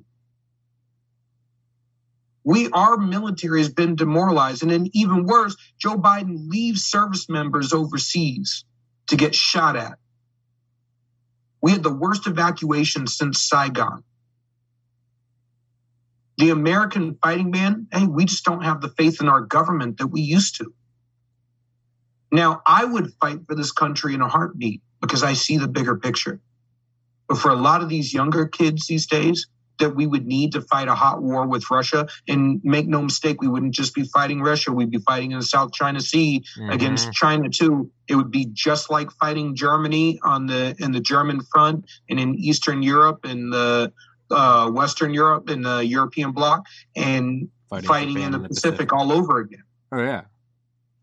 We 2.44 2.68
our 2.70 2.96
military 2.96 3.60
has 3.60 3.72
been 3.72 3.94
demoralized, 3.94 4.62
and 4.62 4.70
then 4.70 4.88
even 4.92 5.26
worse, 5.26 5.56
Joe 5.78 5.96
Biden 5.96 6.48
leaves 6.48 6.84
service 6.84 7.28
members 7.28 7.72
overseas 7.72 8.64
to 9.08 9.16
get 9.16 9.34
shot 9.34 9.76
at. 9.76 9.98
We 11.60 11.70
had 11.70 11.84
the 11.84 11.94
worst 11.94 12.26
evacuation 12.26 13.06
since 13.06 13.42
Saigon. 13.42 14.02
The 16.38 16.50
American 16.50 17.16
fighting 17.22 17.50
man, 17.50 17.86
hey, 17.92 18.06
we 18.06 18.24
just 18.24 18.44
don't 18.44 18.64
have 18.64 18.80
the 18.80 18.88
faith 18.88 19.20
in 19.20 19.28
our 19.28 19.42
government 19.42 19.98
that 19.98 20.08
we 20.08 20.22
used 20.22 20.56
to. 20.56 20.72
Now, 22.32 22.62
I 22.66 22.84
would 22.84 23.12
fight 23.20 23.40
for 23.46 23.54
this 23.54 23.70
country 23.70 24.14
in 24.14 24.22
a 24.22 24.28
heartbeat 24.28 24.82
because 25.00 25.22
I 25.22 25.34
see 25.34 25.58
the 25.58 25.68
bigger 25.68 25.96
picture. 25.96 26.40
But 27.28 27.38
for 27.38 27.50
a 27.50 27.56
lot 27.56 27.82
of 27.82 27.88
these 27.88 28.12
younger 28.12 28.46
kids 28.46 28.86
these 28.86 29.06
days, 29.06 29.46
that 29.78 29.94
we 29.94 30.06
would 30.06 30.26
need 30.26 30.52
to 30.52 30.60
fight 30.60 30.88
a 30.88 30.94
hot 30.94 31.22
war 31.22 31.46
with 31.46 31.70
Russia. 31.70 32.06
And 32.28 32.60
make 32.64 32.86
no 32.86 33.02
mistake, 33.02 33.40
we 33.40 33.48
wouldn't 33.48 33.74
just 33.74 33.94
be 33.94 34.04
fighting 34.04 34.40
Russia, 34.40 34.72
we'd 34.72 34.90
be 34.90 34.98
fighting 34.98 35.32
in 35.32 35.38
the 35.38 35.44
South 35.44 35.72
China 35.72 36.00
Sea 36.00 36.44
mm-hmm. 36.58 36.70
against 36.70 37.12
China 37.12 37.48
too. 37.48 37.90
It 38.08 38.16
would 38.16 38.30
be 38.30 38.46
just 38.52 38.90
like 38.90 39.10
fighting 39.12 39.54
Germany 39.54 40.20
on 40.22 40.46
the 40.46 40.74
in 40.78 40.92
the 40.92 41.00
German 41.00 41.40
front 41.40 41.86
and 42.08 42.20
in 42.20 42.34
Eastern 42.34 42.82
Europe 42.82 43.24
and 43.24 43.52
the 43.52 43.92
uh, 44.30 44.70
Western 44.70 45.14
Europe 45.14 45.48
and 45.48 45.64
the 45.64 45.80
European 45.80 46.32
bloc 46.32 46.66
and 46.96 47.48
fighting, 47.68 47.88
fighting 47.88 48.18
in 48.18 48.32
the, 48.32 48.38
the 48.38 48.48
Pacific, 48.48 48.88
Pacific, 48.88 48.92
all 48.92 49.12
over 49.12 49.38
again. 49.38 49.64
Oh 49.92 50.02
yeah. 50.02 50.22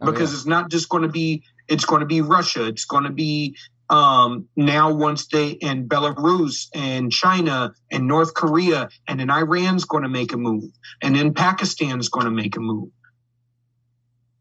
Oh, 0.01 0.11
because 0.11 0.31
yeah. 0.31 0.37
it's 0.37 0.45
not 0.45 0.69
just 0.69 0.89
going 0.89 1.03
to 1.03 1.09
be 1.09 1.43
it's 1.67 1.85
going 1.85 2.01
to 2.01 2.05
be 2.05 2.21
Russia. 2.21 2.65
It's 2.65 2.85
going 2.85 3.03
to 3.03 3.11
be 3.11 3.55
um, 3.89 4.47
now 4.55 4.93
once 4.93 5.27
they 5.27 5.57
and 5.61 5.89
Belarus 5.89 6.67
and 6.75 7.11
China 7.11 7.73
and 7.91 8.07
North 8.07 8.33
Korea 8.33 8.89
and 9.07 9.19
then 9.19 9.29
Iran's 9.29 9.85
going 9.85 10.03
to 10.03 10.09
make 10.09 10.31
a 10.31 10.37
move 10.37 10.71
and 11.01 11.15
then 11.15 11.33
Pakistan's 11.33 12.09
going 12.09 12.25
to 12.25 12.31
make 12.31 12.55
a 12.55 12.59
move. 12.59 12.89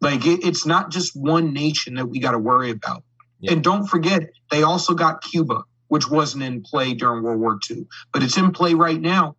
Like 0.00 0.26
it, 0.26 0.44
it's 0.44 0.66
not 0.66 0.90
just 0.90 1.12
one 1.16 1.52
nation 1.52 1.94
that 1.94 2.06
we 2.06 2.20
got 2.20 2.32
to 2.32 2.38
worry 2.38 2.70
about. 2.70 3.02
Yeah. 3.40 3.52
And 3.52 3.64
don't 3.64 3.86
forget, 3.86 4.30
they 4.50 4.62
also 4.62 4.94
got 4.94 5.22
Cuba, 5.22 5.62
which 5.88 6.10
wasn't 6.10 6.44
in 6.44 6.62
play 6.62 6.94
during 6.94 7.22
World 7.22 7.40
War 7.40 7.58
II, 7.70 7.86
but 8.12 8.22
it's 8.22 8.36
in 8.36 8.52
play 8.52 8.74
right 8.74 9.00
now. 9.00 9.36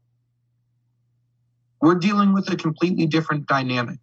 We're 1.82 1.96
dealing 1.96 2.34
with 2.34 2.52
a 2.52 2.58
completely 2.58 3.06
different 3.06 3.48
dynamic 3.48 4.00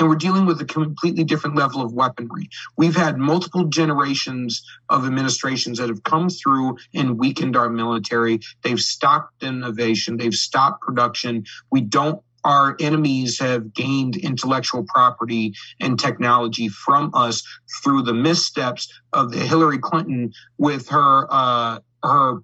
and 0.00 0.08
we're 0.08 0.16
dealing 0.16 0.46
with 0.46 0.60
a 0.60 0.64
completely 0.64 1.24
different 1.24 1.56
level 1.56 1.82
of 1.82 1.92
weaponry. 1.92 2.48
We've 2.78 2.96
had 2.96 3.18
multiple 3.18 3.64
generations 3.64 4.64
of 4.88 5.04
administrations 5.04 5.78
that 5.78 5.90
have 5.90 6.02
come 6.04 6.30
through 6.30 6.78
and 6.94 7.18
weakened 7.18 7.54
our 7.54 7.68
military. 7.68 8.40
They've 8.62 8.80
stopped 8.80 9.42
innovation, 9.42 10.16
they've 10.16 10.34
stopped 10.34 10.80
production. 10.82 11.44
We 11.70 11.82
don't 11.82 12.22
our 12.42 12.74
enemies 12.80 13.38
have 13.38 13.74
gained 13.74 14.16
intellectual 14.16 14.82
property 14.88 15.52
and 15.78 16.00
technology 16.00 16.68
from 16.68 17.10
us 17.12 17.42
through 17.82 18.00
the 18.00 18.14
missteps 18.14 18.90
of 19.12 19.30
the 19.30 19.40
Hillary 19.40 19.76
Clinton 19.76 20.32
with 20.56 20.88
her 20.88 21.26
uh, 21.28 21.80
her 22.02 22.38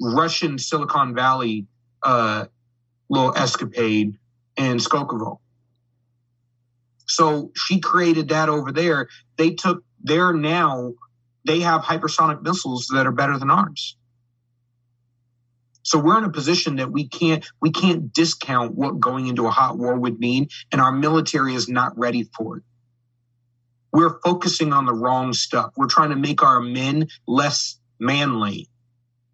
Russian 0.00 0.58
Silicon 0.58 1.14
Valley 1.14 1.66
uh, 2.02 2.46
little 3.10 3.36
escapade 3.36 4.16
in 4.56 4.78
Skolkovo. 4.78 5.40
So 7.06 7.52
she 7.54 7.80
created 7.80 8.28
that 8.28 8.48
over 8.48 8.72
there. 8.72 9.08
They 9.36 9.50
took 9.50 9.84
there 10.02 10.32
now, 10.32 10.94
they 11.44 11.60
have 11.60 11.82
hypersonic 11.82 12.42
missiles 12.42 12.88
that 12.92 13.06
are 13.06 13.12
better 13.12 13.38
than 13.38 13.50
ours. 13.50 13.96
So 15.82 15.98
we're 16.00 16.18
in 16.18 16.24
a 16.24 16.30
position 16.30 16.76
that 16.76 16.90
we 16.90 17.06
can't 17.06 17.46
we 17.60 17.70
can't 17.70 18.12
discount 18.12 18.74
what 18.74 18.98
going 18.98 19.28
into 19.28 19.46
a 19.46 19.50
hot 19.50 19.78
war 19.78 19.94
would 19.96 20.18
mean, 20.18 20.48
and 20.72 20.80
our 20.80 20.90
military 20.90 21.54
is 21.54 21.68
not 21.68 21.96
ready 21.96 22.28
for 22.36 22.58
it. 22.58 22.64
We're 23.92 24.18
focusing 24.24 24.72
on 24.72 24.84
the 24.84 24.92
wrong 24.92 25.32
stuff. 25.32 25.72
We're 25.76 25.86
trying 25.86 26.10
to 26.10 26.16
make 26.16 26.42
our 26.42 26.60
men 26.60 27.06
less 27.28 27.78
manly, 28.00 28.68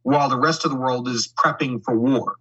while 0.02 0.28
the 0.28 0.38
rest 0.38 0.66
of 0.66 0.70
the 0.70 0.76
world 0.76 1.08
is 1.08 1.32
prepping 1.32 1.82
for 1.82 1.98
war. 1.98 2.36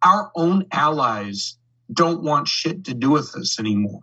Our 0.00 0.32
own 0.34 0.66
allies 0.72 1.58
don't 1.92 2.22
want 2.22 2.48
shit 2.48 2.84
to 2.86 2.94
do 2.94 3.10
with 3.10 3.36
us 3.36 3.60
anymore 3.60 4.00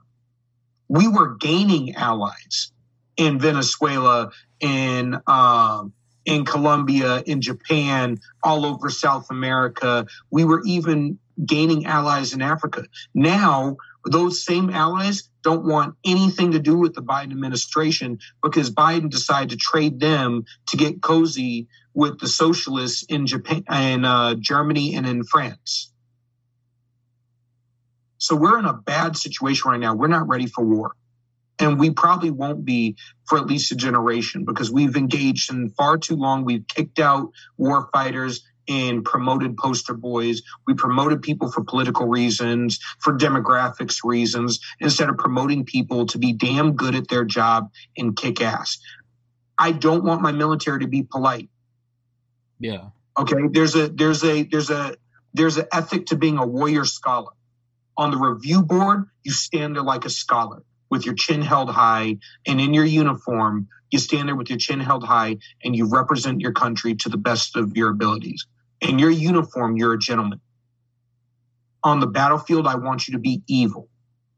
we 0.89 1.07
were 1.07 1.35
gaining 1.35 1.95
allies 1.95 2.71
in 3.15 3.39
Venezuela, 3.39 4.31
in 4.59 5.17
um, 5.27 5.93
in 6.25 6.45
Colombia, 6.45 7.23
in 7.25 7.41
Japan, 7.41 8.19
all 8.43 8.65
over 8.65 8.89
South 8.89 9.27
America. 9.29 10.05
We 10.29 10.43
were 10.43 10.61
even 10.65 11.17
gaining 11.45 11.85
allies 11.85 12.33
in 12.33 12.41
Africa. 12.41 12.85
Now, 13.13 13.77
those 14.05 14.43
same 14.43 14.69
allies 14.69 15.29
don't 15.43 15.65
want 15.65 15.95
anything 16.05 16.51
to 16.51 16.59
do 16.59 16.77
with 16.77 16.93
the 16.93 17.01
Biden 17.01 17.31
administration 17.31 18.19
because 18.43 18.69
Biden 18.71 19.09
decided 19.09 19.51
to 19.51 19.57
trade 19.57 19.99
them 19.99 20.43
to 20.67 20.77
get 20.77 21.01
cozy 21.01 21.67
with 21.93 22.19
the 22.19 22.27
socialists 22.27 23.03
in 23.03 23.25
Japan 23.25 23.63
and 23.67 24.05
uh, 24.05 24.35
Germany 24.39 24.95
and 24.95 25.07
in 25.07 25.23
France. 25.23 25.91
So 28.20 28.36
we're 28.36 28.59
in 28.59 28.65
a 28.65 28.74
bad 28.74 29.17
situation 29.17 29.72
right 29.72 29.80
now. 29.80 29.95
We're 29.95 30.07
not 30.07 30.28
ready 30.28 30.45
for 30.45 30.63
war. 30.63 30.95
And 31.57 31.80
we 31.80 31.89
probably 31.89 32.32
won't 32.32 32.63
be 32.63 32.95
for 33.28 33.38
at 33.38 33.47
least 33.47 33.72
a 33.72 33.76
generation 33.76 34.45
because 34.45 34.72
we've 34.72 34.95
engaged 34.95 35.51
in 35.51 35.70
far 35.72 35.97
too 35.97 36.15
long. 36.15 36.45
We've 36.45 36.67
kicked 36.67 36.99
out 36.99 37.32
war 37.57 37.89
fighters 37.91 38.43
and 38.67 39.03
promoted 39.03 39.57
poster 39.57 39.93
boys. 39.93 40.41
We 40.67 40.74
promoted 40.74 41.22
people 41.22 41.51
for 41.51 41.63
political 41.63 42.07
reasons, 42.07 42.80
for 42.99 43.17
demographics 43.17 43.97
reasons, 44.03 44.59
instead 44.80 45.09
of 45.09 45.17
promoting 45.17 45.65
people 45.65 46.05
to 46.07 46.17
be 46.17 46.34
damn 46.34 46.74
good 46.74 46.95
at 46.95 47.07
their 47.07 47.26
job 47.26 47.72
and 47.97 48.15
kick 48.15 48.41
ass. 48.41 48.80
I 49.57 49.72
don't 49.72 50.03
want 50.03 50.22
my 50.22 50.32
military 50.32 50.80
to 50.82 50.88
be 50.88 51.03
polite. 51.03 51.49
Yeah. 52.59 52.89
Okay. 53.17 53.36
There's 53.51 53.76
a 53.76 53.89
there's 53.89 54.24
a 54.24 54.43
there's 54.43 54.70
a 54.70 54.95
there's 55.34 55.57
an 55.57 55.65
ethic 55.74 56.07
to 56.07 56.15
being 56.15 56.38
a 56.38 56.45
warrior 56.45 56.86
scholar 56.86 57.32
on 57.99 58.11
the 58.11 58.17
review 58.17 58.63
board, 58.63 59.09
you 59.23 59.31
stand 59.33 59.75
there 59.75 59.83
like 59.83 60.05
a 60.05 60.09
scholar 60.09 60.63
with 60.89 61.05
your 61.05 61.15
chin 61.15 61.41
held 61.41 61.69
high. 61.69 62.17
And 62.47 62.61
in 62.61 62.73
your 62.73 62.85
uniform, 62.85 63.67
you 63.91 63.99
stand 63.99 64.29
there 64.29 64.37
with 64.37 64.49
your 64.49 64.57
chin 64.57 64.79
held 64.79 65.03
high 65.03 65.37
and 65.65 65.75
you 65.75 65.85
represent 65.85 66.39
your 66.39 66.53
country 66.53 66.95
to 66.95 67.09
the 67.09 67.17
best 67.17 67.57
of 67.57 67.75
your 67.75 67.89
abilities. 67.89 68.47
In 68.79 68.99
your 68.99 69.09
uniform, 69.11 69.75
you're 69.75 69.93
a 69.93 69.99
gentleman. 69.99 70.39
On 71.83 71.99
the 71.99 72.07
battlefield, 72.07 72.67
I 72.67 72.75
want 72.75 73.05
you 73.07 73.15
to 73.15 73.19
be 73.19 73.43
evil. 73.47 73.89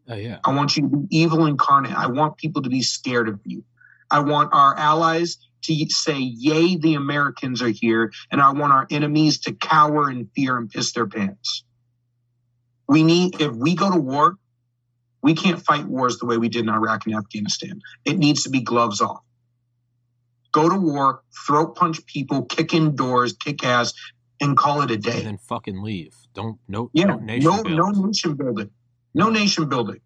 Oh, 0.09 0.15
yeah. 0.15 0.39
I 0.43 0.55
want 0.55 0.75
you 0.75 0.89
to 0.89 0.97
be 0.97 1.17
evil 1.17 1.45
incarnate. 1.45 1.93
I 1.93 2.07
want 2.07 2.37
people 2.37 2.63
to 2.63 2.69
be 2.69 2.81
scared 2.81 3.29
of 3.29 3.39
you. 3.45 3.63
I 4.09 4.21
want 4.21 4.49
our 4.53 4.75
allies 4.75 5.37
to 5.65 5.85
say, 5.89 6.17
Yay, 6.17 6.77
the 6.77 6.95
Americans 6.95 7.61
are 7.61 7.69
here. 7.69 8.11
And 8.31 8.41
I 8.41 8.53
want 8.53 8.73
our 8.73 8.87
enemies 8.89 9.41
to 9.41 9.53
cower 9.53 10.09
in 10.09 10.31
fear 10.35 10.57
and 10.57 10.67
piss 10.67 10.93
their 10.93 11.05
pants. 11.05 11.63
We 12.91 13.03
need, 13.03 13.39
if 13.39 13.55
we 13.55 13.73
go 13.73 13.89
to 13.89 13.97
war, 13.97 14.35
we 15.21 15.33
can't 15.33 15.63
fight 15.63 15.85
wars 15.85 16.17
the 16.17 16.25
way 16.25 16.37
we 16.37 16.49
did 16.49 16.63
in 16.63 16.69
Iraq 16.69 17.05
and 17.05 17.15
Afghanistan. 17.15 17.79
It 18.03 18.17
needs 18.17 18.43
to 18.43 18.49
be 18.49 18.59
gloves 18.59 18.99
off. 18.99 19.21
Go 20.51 20.67
to 20.67 20.75
war, 20.75 21.21
throat 21.47 21.77
punch 21.77 22.05
people, 22.05 22.43
kick 22.43 22.73
in 22.73 22.97
doors, 22.97 23.31
kick 23.31 23.63
ass, 23.63 23.93
and 24.41 24.57
call 24.57 24.81
it 24.81 24.91
a 24.91 24.97
day. 24.97 25.19
And 25.19 25.25
then 25.25 25.37
fucking 25.37 25.81
leave. 25.81 26.13
Don't 26.33 26.59
no 26.67 26.89
yeah, 26.91 27.05
no 27.05 27.19
nation 27.19 27.49
no, 27.49 27.61
no 27.61 27.91
nation 27.91 28.35
building. 28.35 28.71
No 29.13 29.29
nation 29.29 29.69
building. 29.69 30.01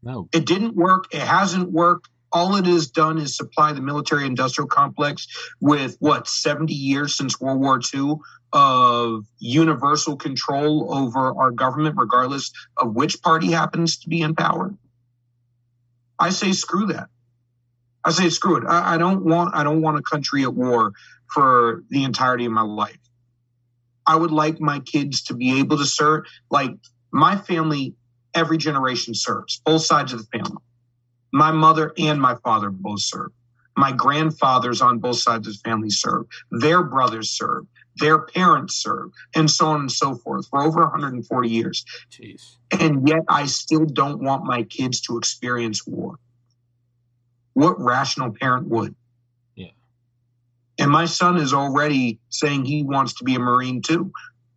No. 0.00 0.28
It 0.32 0.46
didn't 0.46 0.76
work. 0.76 1.06
It 1.12 1.22
hasn't 1.22 1.72
worked. 1.72 2.08
all 2.30 2.54
it 2.54 2.66
has 2.66 2.86
done 2.86 3.18
is 3.18 3.36
supply 3.36 3.72
the 3.72 3.82
military 3.82 4.26
industrial 4.26 4.68
complex 4.68 5.26
with 5.60 5.96
what 5.98 6.28
70 6.28 6.72
years 6.72 7.16
since 7.16 7.40
World 7.40 7.58
War 7.60 7.80
II 7.92 8.14
of 8.52 9.24
universal 9.38 10.16
control 10.16 10.94
over 10.94 11.34
our 11.36 11.50
government, 11.50 11.96
regardless 11.98 12.52
of 12.76 12.94
which 12.94 13.22
party 13.22 13.50
happens 13.50 13.98
to 13.98 14.08
be 14.08 14.20
in 14.20 14.34
power. 14.34 14.74
I 16.18 16.30
say 16.30 16.52
screw 16.52 16.86
that. 16.86 17.08
I 18.04 18.10
say 18.10 18.28
screw 18.28 18.56
it. 18.56 18.64
I, 18.66 18.94
I 18.94 18.98
don't 18.98 19.24
want 19.24 19.54
I 19.54 19.64
don't 19.64 19.80
want 19.80 19.98
a 19.98 20.02
country 20.02 20.42
at 20.42 20.54
war 20.54 20.92
for 21.32 21.84
the 21.88 22.04
entirety 22.04 22.44
of 22.44 22.52
my 22.52 22.62
life. 22.62 22.98
I 24.06 24.16
would 24.16 24.32
like 24.32 24.60
my 24.60 24.80
kids 24.80 25.22
to 25.24 25.34
be 25.34 25.60
able 25.60 25.78
to 25.78 25.84
serve. 25.84 26.24
Like 26.50 26.72
my 27.12 27.36
family, 27.36 27.94
every 28.34 28.58
generation 28.58 29.14
serves, 29.14 29.60
both 29.64 29.82
sides 29.82 30.12
of 30.12 30.18
the 30.18 30.38
family. 30.38 30.62
My 31.32 31.52
mother 31.52 31.92
and 31.98 32.20
my 32.20 32.36
father 32.44 32.70
both 32.70 33.00
serve. 33.00 33.30
My 33.76 33.92
grandfathers 33.92 34.82
on 34.82 34.98
both 34.98 35.16
sides 35.16 35.48
of 35.48 35.54
the 35.54 35.60
family 35.60 35.90
serve. 35.90 36.26
Their 36.50 36.82
brothers 36.82 37.30
serve. 37.30 37.66
Their 37.96 38.20
parents 38.20 38.76
serve, 38.76 39.10
and 39.34 39.50
so 39.50 39.66
on 39.66 39.80
and 39.80 39.92
so 39.92 40.14
forth 40.14 40.48
for 40.48 40.62
over 40.62 40.80
140 40.80 41.48
years. 41.48 41.84
Jeez. 42.10 42.56
And 42.78 43.06
yet, 43.06 43.22
I 43.28 43.46
still 43.46 43.84
don't 43.84 44.22
want 44.22 44.44
my 44.44 44.62
kids 44.62 45.00
to 45.02 45.18
experience 45.18 45.86
war. 45.86 46.18
What 47.54 47.78
rational 47.80 48.32
parent 48.32 48.68
would? 48.68 48.94
Yeah. 49.54 49.68
And 50.78 50.90
my 50.90 51.04
son 51.04 51.36
is 51.36 51.52
already 51.52 52.18
saying 52.30 52.64
he 52.64 52.82
wants 52.82 53.14
to 53.14 53.24
be 53.24 53.34
a 53.34 53.38
Marine 53.38 53.82
too. 53.82 54.12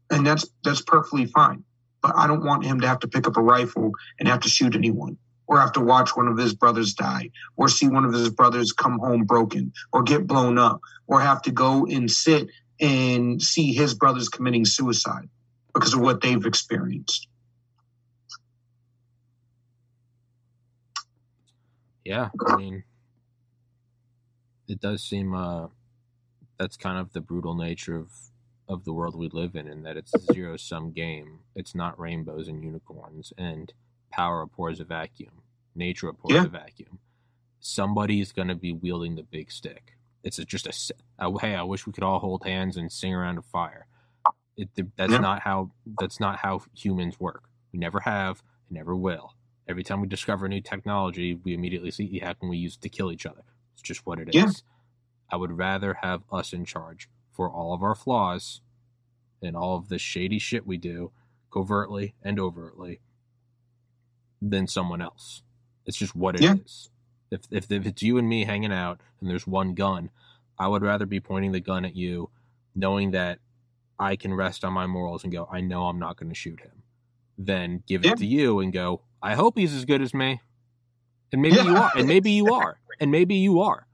And 0.10 0.26
that's 0.26 0.48
that's 0.64 0.82
perfectly 0.82 1.26
fine. 1.26 1.64
But 2.02 2.16
I 2.16 2.28
don't 2.28 2.46
want 2.46 2.64
him 2.64 2.80
to 2.82 2.88
have 2.88 3.00
to 3.00 3.08
pick 3.08 3.28
up 3.28 3.36
a 3.36 3.42
rifle 3.42 3.92
and 4.20 4.30
have 4.30 4.42
to 4.42 4.50
shoot 4.50 4.76
anyone 4.76 5.18
or 5.48 5.60
have 5.60 5.74
to 5.74 5.82
watch 5.82 6.16
one 6.16 6.28
of 6.28 6.38
his 6.38 6.54
brothers 6.54 6.94
die 6.94 7.32
or 7.56 7.68
see 7.68 7.88
one 7.88 8.06
of 8.06 8.14
his 8.14 8.30
brothers 8.30 8.72
come 8.72 9.00
home 9.00 9.24
broken 9.24 9.74
or 9.92 10.04
get 10.04 10.28
blown 10.28 10.58
up 10.58 10.82
or 11.08 11.20
have 11.20 11.42
to 11.44 11.52
go 11.52 11.86
and 11.86 12.10
sit 12.10 12.50
and 12.80 13.42
see 13.42 13.74
his 13.74 13.94
brothers 13.94 14.30
committing 14.30 14.66
suicide 14.66 15.30
because 15.74 15.94
of 15.94 16.02
what 16.02 16.22
they've 16.22 16.46
experienced. 16.46 17.28
Yeah, 22.04 22.30
I 22.48 22.56
mean, 22.58 22.84
it 24.68 24.80
does 24.80 25.04
seem 25.04 25.34
uh, 25.34 25.68
that's 26.58 26.78
kind 26.78 26.98
of 27.00 27.14
the 27.14 27.22
brutal 27.22 27.56
nature 27.56 27.96
of 27.98 28.12
of 28.68 28.84
the 28.86 28.94
world 28.94 29.16
we 29.16 29.30
live 29.30 29.56
in, 29.56 29.68
in 29.68 29.84
that 29.84 29.98
it's 29.98 30.16
a 30.16 30.20
zero 30.20 30.58
sum 30.58 30.92
game. 30.92 31.40
It's 31.56 31.76
not 31.76 32.00
rainbows 32.00 32.48
and 32.48 32.64
unicorns, 32.64 33.34
and 33.38 33.74
power 34.12 34.42
abhors 34.42 34.80
a 34.80 34.86
vacuum. 34.86 35.44
Nature 35.76 36.10
abhors 36.10 36.34
Yeah. 36.34 36.46
a 36.46 36.50
vacuum. 36.50 37.00
Somebody's 37.60 38.32
going 38.32 38.48
to 38.50 38.56
be 38.56 38.74
wielding 38.74 39.16
the 39.16 39.24
big 39.24 39.52
stick. 39.52 39.98
It's 40.26 40.40
a, 40.40 40.46
just 40.46 40.68
a 40.68 40.72
hey. 41.42 41.56
I 41.56 41.64
wish 41.64 41.88
we 41.88 41.94
could 41.94 42.04
all 42.06 42.20
hold 42.20 42.46
hands 42.46 42.78
and 42.78 42.92
sing 42.92 43.16
around 43.16 43.40
a 43.40 43.44
fire. 43.44 43.88
It, 44.58 44.70
that's 44.98 45.14
Yeah. 45.14 45.20
not 45.20 45.44
how 45.44 45.72
that's 46.00 46.20
not 46.22 46.40
how 46.40 46.62
humans 46.76 47.20
work. 47.20 47.46
We 47.74 47.80
never 47.80 48.02
have, 48.02 48.44
and 48.70 48.78
never 48.78 48.96
will. 48.96 49.36
Every 49.70 49.84
time 49.84 50.02
we 50.02 50.08
discover 50.10 50.48
a 50.48 50.50
new 50.50 50.62
technology, 50.62 51.36
we 51.36 51.56
immediately 51.56 51.92
see 51.92 52.20
how 52.20 52.34
can 52.34 52.50
we 52.50 52.58
use 52.58 52.76
it 52.76 52.82
to 52.84 52.90
kill 52.90 53.12
each 53.12 53.28
other. 53.28 53.44
It's 53.74 53.84
just 53.84 54.06
what 54.08 54.20
it 54.20 54.30
is. 54.30 54.36
Yeah. 54.36 54.52
I 55.32 55.38
would 55.38 55.58
rather 55.58 55.96
have 56.04 56.24
us 56.32 56.54
in 56.54 56.66
charge 56.66 57.10
for 57.34 57.50
all 57.50 57.74
of 57.74 57.84
our 57.84 57.96
flaws 57.96 58.62
and 59.42 59.56
all 59.58 59.78
of 59.78 59.90
the 59.90 60.00
shady 60.00 60.40
shit 60.40 60.68
we 60.68 60.78
do, 60.78 61.12
covertly 61.54 62.16
and 62.24 62.40
overtly, 62.40 63.02
than 64.42 64.68
someone 64.68 65.02
else. 65.02 65.44
It's 65.86 65.98
just 65.98 66.16
what 66.16 66.36
it 66.36 66.46
is. 66.46 66.90
Yeah. 67.32 67.38
If, 67.52 67.66
if 67.66 67.72
if 67.72 67.86
it's 67.86 68.02
you 68.04 68.18
and 68.18 68.28
me 68.30 68.46
hanging 68.46 68.72
out 68.74 69.00
and 69.20 69.30
there's 69.30 69.48
one 69.48 69.74
gun, 69.74 70.10
I 70.60 70.68
would 70.68 70.82
rather 70.84 71.06
be 71.06 71.20
pointing 71.20 71.52
the 71.52 71.60
gun 71.60 71.86
at 71.86 71.96
you, 71.96 72.30
knowing 72.76 73.12
that 73.12 73.40
I 74.00 74.16
can 74.16 74.34
rest 74.34 74.64
on 74.64 74.74
my 74.74 74.86
morals 74.88 75.24
and 75.24 75.32
go, 75.34 75.48
I 75.52 75.62
know 75.62 75.84
I'm 75.88 76.00
not 76.00 76.18
going 76.18 76.30
to 76.30 76.36
shoot 76.36 76.60
him, 76.60 76.84
than 77.38 77.84
give 77.88 78.06
it 78.06 78.18
to 78.18 78.26
you 78.26 78.60
and 78.60 78.72
go, 78.74 79.02
I 79.22 79.36
hope 79.36 79.58
he's 79.58 79.74
as 79.74 79.86
good 79.86 80.02
as 80.02 80.14
me. 80.14 80.42
And 81.32 81.42
maybe 81.42 81.56
Yeah. 81.56 81.64
you 81.66 81.76
are. 81.78 81.92
And 81.96 82.08
maybe 82.08 82.32
you 82.32 82.54
are. 82.54 82.80
And 83.00 83.12
maybe 83.12 83.36
you 83.36 83.60
are. 83.60 83.88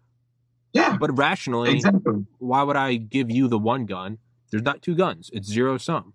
Yeah, 0.74 0.96
But 1.00 1.18
rationally, 1.18 1.72
exactly. 1.72 2.24
why 2.38 2.62
would 2.62 2.76
I 2.76 2.98
give 2.98 3.32
you 3.32 3.48
the 3.48 3.58
one 3.58 3.88
gun? 3.88 4.20
There's 4.52 4.62
not 4.62 4.84
two 4.84 4.94
guns. 4.94 5.32
It's 5.34 5.48
zero 5.50 5.80
sum. 5.80 6.14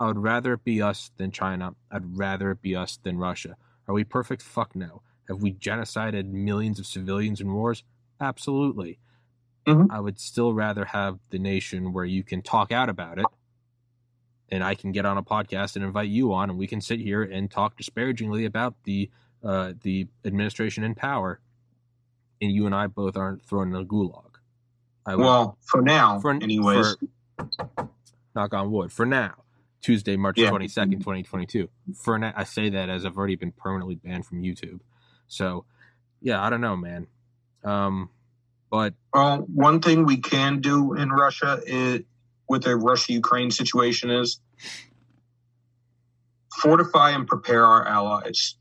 I 0.00 0.06
would 0.08 0.18
rather 0.18 0.54
it 0.54 0.64
be 0.64 0.82
us 0.82 1.12
than 1.18 1.30
China. 1.30 1.76
I'd 1.90 2.18
rather 2.18 2.50
it 2.50 2.60
be 2.60 2.74
us 2.74 2.98
than 3.02 3.16
Russia. 3.18 3.56
Are 3.86 3.94
we 3.94 4.02
perfect? 4.02 4.42
Fuck 4.42 4.74
no. 4.74 5.02
Have 5.28 5.42
we 5.42 5.52
genocided 5.52 6.26
millions 6.30 6.78
of 6.78 6.86
civilians 6.86 7.40
in 7.40 7.52
wars? 7.52 7.82
Absolutely. 8.20 8.98
Mhm. 9.66 9.88
I 9.90 10.00
would 10.00 10.20
still 10.20 10.54
rather 10.54 10.84
have 10.86 11.18
the 11.30 11.38
nation 11.38 11.92
where 11.92 12.04
you 12.04 12.22
can 12.22 12.42
talk 12.42 12.70
out 12.70 12.88
about 12.88 13.18
it 13.18 13.26
and 14.48 14.62
I 14.62 14.74
can 14.76 14.92
get 14.92 15.04
on 15.04 15.18
a 15.18 15.22
podcast 15.24 15.74
and 15.74 15.84
invite 15.84 16.08
you 16.08 16.32
on 16.32 16.50
and 16.50 16.58
we 16.58 16.68
can 16.68 16.80
sit 16.80 17.00
here 17.00 17.22
and 17.22 17.50
talk 17.50 17.76
disparagingly 17.76 18.44
about 18.44 18.74
the 18.84 19.10
uh, 19.42 19.72
the 19.82 20.06
administration 20.24 20.82
in 20.84 20.94
power 20.94 21.40
and 22.40 22.50
you 22.52 22.66
and 22.66 22.74
I 22.74 22.86
both 22.86 23.16
aren't 23.16 23.42
thrown 23.44 23.68
in 23.68 23.74
a 23.80 23.84
gulag. 23.84 24.22
I 25.04 25.14
would 25.16 25.24
Well, 25.24 25.58
for 25.62 25.82
now, 25.82 26.20
for 26.20 26.32
anyways. 26.32 26.96
for- 27.38 27.88
knock 28.34 28.52
on 28.54 28.70
wood. 28.70 28.92
For 28.92 29.06
now, 29.06 29.44
Tuesday, 29.80 30.16
March 30.16 30.38
Yeah. 30.38 30.50
twenty 30.50 30.68
second, 30.68 31.00
twenty 31.02 31.22
twenty 31.22 31.46
two. 31.46 31.68
For 31.94 32.18
now, 32.18 32.32
I 32.36 32.44
say 32.44 32.68
that 32.70 32.88
as 32.88 33.04
I've 33.06 33.16
already 33.16 33.36
been 33.36 33.52
permanently 33.52 33.94
banned 33.96 34.26
from 34.26 34.42
YouTube. 34.42 34.80
So, 35.28 35.64
yeah, 36.20 36.42
I 36.42 36.50
don't 36.50 36.60
know, 36.60 36.76
man. 36.76 37.06
Um, 37.64 38.10
but 38.70 38.94
Well, 39.12 39.46
one 39.52 39.80
thing 39.80 40.04
we 40.04 40.18
can 40.18 40.60
do 40.60 40.94
in 40.94 41.10
Russia 41.10 41.60
is 41.64 42.02
with 42.48 42.62
the 42.62 42.76
Russia 42.76 43.12
Ukraine 43.12 43.50
situation 43.50 44.10
is 44.10 44.40
fortify 46.54 47.10
and 47.10 47.26
prepare 47.26 47.64
our 47.64 47.86
allies 47.86 48.56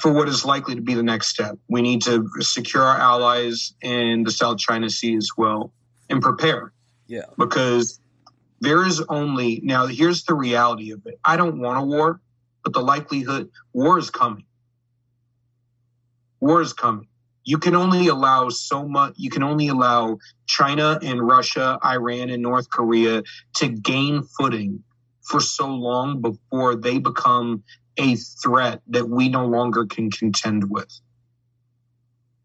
for 0.00 0.12
what 0.12 0.28
is 0.28 0.44
likely 0.44 0.74
to 0.76 0.80
be 0.80 0.94
the 0.94 1.02
next 1.02 1.28
step. 1.28 1.58
We 1.68 1.82
need 1.82 2.02
to 2.02 2.28
secure 2.40 2.82
our 2.82 2.98
allies 2.98 3.74
in 3.82 4.22
the 4.22 4.30
South 4.30 4.58
China 4.58 4.88
Sea 4.88 5.16
as 5.16 5.30
well 5.36 5.72
and 6.08 6.22
prepare 6.22 6.72
yeah, 7.06 7.22
because 7.36 8.00
there 8.60 8.84
is 8.84 9.02
only 9.08 9.60
now 9.64 9.86
here's 9.86 10.24
the 10.24 10.34
reality 10.34 10.92
of 10.92 11.06
it. 11.06 11.18
I 11.24 11.36
don't 11.36 11.60
want 11.60 11.78
a 11.78 11.82
war, 11.82 12.20
but 12.62 12.72
the 12.72 12.80
likelihood 12.80 13.50
war 13.72 13.98
is 13.98 14.10
coming. 14.10 14.44
War 16.40 16.60
is 16.60 16.72
coming. 16.72 17.08
You 17.44 17.58
can 17.58 17.74
only 17.74 18.08
allow 18.08 18.50
so 18.50 18.86
much 18.86 19.14
you 19.16 19.30
can 19.30 19.42
only 19.42 19.68
allow 19.68 20.18
China 20.46 20.98
and 21.02 21.26
Russia, 21.26 21.78
Iran 21.84 22.30
and 22.30 22.42
North 22.42 22.68
Korea 22.70 23.22
to 23.56 23.68
gain 23.68 24.22
footing 24.22 24.84
for 25.22 25.40
so 25.40 25.68
long 25.68 26.20
before 26.20 26.74
they 26.76 26.98
become 26.98 27.62
a 27.96 28.16
threat 28.16 28.80
that 28.88 29.08
we 29.08 29.28
no 29.28 29.46
longer 29.46 29.86
can 29.86 30.10
contend 30.10 30.70
with. 30.70 31.00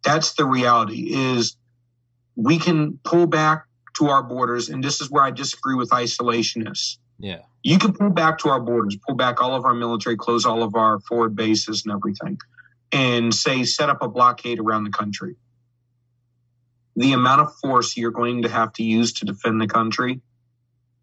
That's 0.03 0.33
the 0.33 0.45
reality 0.45 1.13
is 1.13 1.55
we 2.35 2.57
can 2.57 2.99
pull 3.03 3.27
back 3.27 3.65
to 3.97 4.07
our 4.07 4.23
borders, 4.23 4.69
and 4.69 4.83
this 4.83 5.01
is 5.01 5.09
where 5.09 5.23
I 5.23 5.31
disagree 5.31 5.75
with 5.75 5.89
isolationists. 5.89 6.97
yeah, 7.19 7.41
You 7.61 7.77
can 7.77 7.93
pull 7.93 8.09
back 8.09 8.39
to 8.39 8.49
our 8.49 8.59
borders, 8.59 8.97
pull 9.07 9.15
back 9.15 9.41
all 9.41 9.55
of 9.55 9.65
our 9.65 9.73
military, 9.75 10.17
close 10.17 10.45
all 10.45 10.63
of 10.63 10.75
our 10.75 10.99
forward 11.01 11.35
bases 11.35 11.83
and 11.85 11.93
everything, 11.93 12.37
and 12.93 13.33
say 13.33 13.63
set 13.63 13.89
up 13.89 14.01
a 14.01 14.07
blockade 14.07 14.59
around 14.59 14.83
the 14.83 14.91
country. 14.91 15.35
The 16.95 17.13
amount 17.13 17.41
of 17.41 17.55
force 17.55 17.97
you're 17.97 18.11
going 18.11 18.43
to 18.43 18.49
have 18.49 18.71
to 18.73 18.83
use 18.83 19.13
to 19.13 19.25
defend 19.25 19.59
the 19.59 19.67
country, 19.67 20.21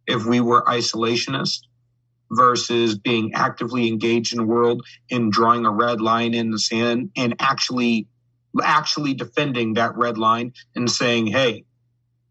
if 0.07 0.24
we 0.24 0.41
were 0.41 0.62
isolationist 0.62 1.62
versus 2.30 2.97
being 2.97 3.32
actively 3.34 3.88
engaged 3.88 4.32
in 4.32 4.38
the 4.38 4.45
world 4.45 4.86
and 5.11 5.32
drawing 5.32 5.66
a 5.66 5.70
red 5.70 6.01
line 6.01 6.32
in 6.32 6.53
the 6.53 6.61
sand 6.61 7.11
and 7.16 7.34
actually 7.41 8.07
actually 8.62 9.14
defending 9.14 9.74
that 9.74 9.97
red 9.97 10.16
line 10.16 10.53
and 10.74 10.91
saying, 10.91 11.26
hey, 11.26 11.64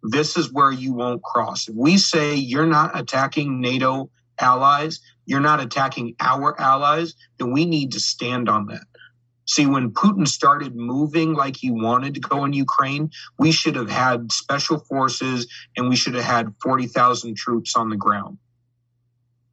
this 0.04 0.38
is 0.38 0.52
where 0.52 0.72
you 0.72 0.94
won't 0.94 1.22
cross. 1.22 1.68
If 1.68 1.76
we 1.76 1.98
say 1.98 2.36
you're 2.36 2.66
not 2.66 2.98
attacking 2.98 3.60
NATO 3.60 4.10
allies, 4.40 5.02
you're 5.26 5.40
not 5.42 5.60
attacking 5.60 6.16
our 6.20 6.60
allies, 6.60 7.16
then 7.38 7.52
we 7.52 7.66
need 7.66 7.94
to 7.94 8.00
stand 8.00 8.50
on 8.50 8.68
that. 8.68 8.84
See, 9.50 9.66
when 9.66 9.90
Putin 9.90 10.28
started 10.28 10.76
moving 10.76 11.34
like 11.34 11.56
he 11.56 11.72
wanted 11.72 12.14
to 12.14 12.20
go 12.20 12.46
in 12.46 12.54
Ukraine, 12.54 13.10
we 13.40 13.52
should 13.52 13.78
have 13.78 13.90
had 13.90 14.32
special 14.32 14.78
forces 14.78 15.52
and 15.76 15.90
we 15.90 15.96
should 15.96 16.14
have 16.14 16.24
had 16.24 16.54
40,000 16.62 17.36
troops 17.36 17.76
on 17.76 17.90
the 17.90 17.98
ground 17.98 18.38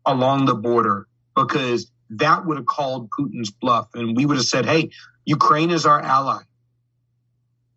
along 0.04 0.44
the 0.44 0.54
border 0.54 1.06
because 1.34 1.90
that 2.10 2.44
would 2.44 2.58
have 2.58 2.66
called 2.66 3.08
Putin's 3.08 3.50
bluff. 3.50 3.88
And 3.94 4.14
we 4.14 4.26
would 4.26 4.36
have 4.36 4.44
said, 4.44 4.66
hey, 4.66 4.90
Ukraine 5.24 5.70
is 5.70 5.86
our 5.86 5.98
ally. 5.98 6.42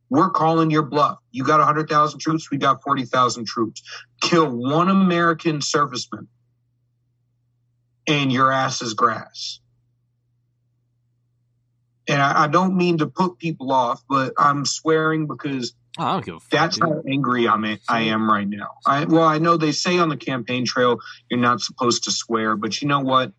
We're 0.10 0.32
calling 0.32 0.72
your 0.72 0.84
bluff. 0.84 1.20
You 1.32 1.46
got 1.46 1.60
100,000 1.60 2.20
troops, 2.20 2.52
we 2.52 2.58
got 2.58 2.84
40,000 2.84 3.48
troops. 3.48 3.82
Kill 4.20 4.46
one 4.46 4.90
American 4.90 5.60
serviceman, 5.60 6.28
and 8.08 8.30
your 8.30 8.52
ass 8.52 8.82
is 8.82 8.94
grass. 8.94 9.62
And 12.10 12.22
I, 12.22 12.44
I 12.44 12.48
don't 12.48 12.76
mean 12.76 12.98
to 12.98 13.08
put 13.08 13.38
people 13.38 13.72
off, 13.72 14.02
but 14.10 14.34
I'm 14.38 14.66
swearing 14.66 15.28
because 15.28 15.74
I 15.98 16.12
don't 16.14 16.26
give 16.26 16.36
a 16.36 16.40
fuck. 16.40 16.50
that's 16.50 16.76
dude. 16.78 16.90
how 16.90 17.02
angry 17.08 17.48
I'm 17.48 17.64
at, 17.66 17.80
I 17.88 18.02
am 18.02 18.30
right 18.30 18.48
now. 18.48 18.70
I 18.86 19.06
well, 19.06 19.24
I 19.24 19.38
know 19.38 19.58
they 19.58 19.72
say 19.72 20.00
on 20.00 20.10
the 20.10 20.18
campaign 20.18 20.66
trail 20.66 21.00
you're 21.30 21.40
not 21.40 21.62
supposed 21.62 22.06
to 22.06 22.12
swear, 22.12 22.56
but 22.56 22.82
you 22.82 22.88
know 22.88 23.00
what? 23.02 23.32